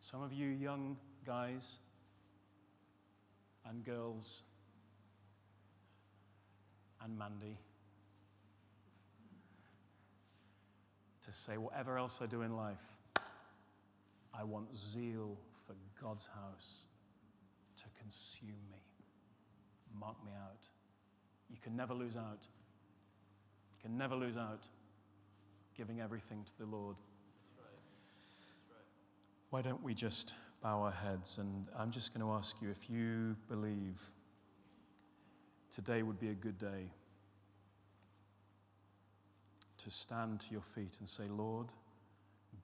Some 0.01 0.23
of 0.23 0.33
you 0.33 0.49
young 0.49 0.97
guys 1.27 1.79
and 3.69 3.85
girls 3.85 4.43
and 7.03 7.19
Mandy 7.19 7.59
to 11.25 11.33
say, 11.33 11.59
whatever 11.59 11.99
else 11.99 12.21
I 12.23 12.27
do 12.27 12.43
in 12.43 12.57
life, 12.57 12.79
I 14.35 14.45
want 14.45 14.75
zeal 14.75 15.37
for 15.71 16.05
God's 16.05 16.27
house 16.27 16.85
to 17.77 17.85
consume 18.03 18.61
me. 18.71 18.79
Mark 19.99 20.17
me 20.25 20.33
out. 20.33 20.69
You 21.49 21.59
can 21.63 21.77
never 21.77 21.95
lose 21.95 22.17
out. 22.17 22.47
You 23.73 23.79
can 23.83 23.97
never 23.97 24.15
lose 24.15 24.37
out 24.37 24.67
giving 25.77 26.01
everything 26.01 26.45
to 26.45 26.59
the 26.59 26.67
Lord. 26.67 26.97
Why 29.51 29.63
don't 29.63 29.83
we 29.83 29.95
just 29.95 30.35
bow 30.63 30.83
our 30.83 30.91
heads? 30.91 31.39
And 31.39 31.67
I'm 31.77 31.91
just 31.91 32.15
going 32.15 32.27
to 32.27 32.33
ask 32.33 32.57
you 32.61 32.71
if 32.71 32.91
you 32.91 33.37
believe 33.49 34.01
today 35.71 36.03
would 36.03 36.21
be 36.21 36.29
a 36.29 36.35
good 36.35 36.59
day 36.59 36.91
to 39.79 39.91
stand 39.91 40.41
to 40.41 40.53
your 40.53 40.63
feet 40.63 40.99
and 41.01 41.09
say, 41.09 41.25
Lord, 41.29 41.69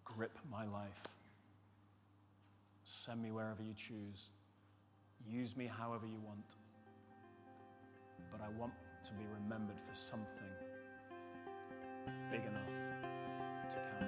grip 0.05 0.39
my 0.51 0.67
life. 0.67 1.03
Send 2.89 3.21
me 3.21 3.33
wherever 3.33 3.65
you 3.65 3.75
choose. 3.75 4.31
Use 5.29 5.57
me 5.57 5.67
however 5.67 6.07
you 6.07 6.21
want. 6.25 6.55
But 8.31 8.41
I 8.41 8.49
want 8.57 8.75
to 9.05 9.13
be 9.15 9.25
remembered 9.43 9.81
for 9.89 9.93
something 9.93 10.29
big 12.31 12.43
enough 12.43 12.71
to 13.71 13.77
count. 13.91 14.07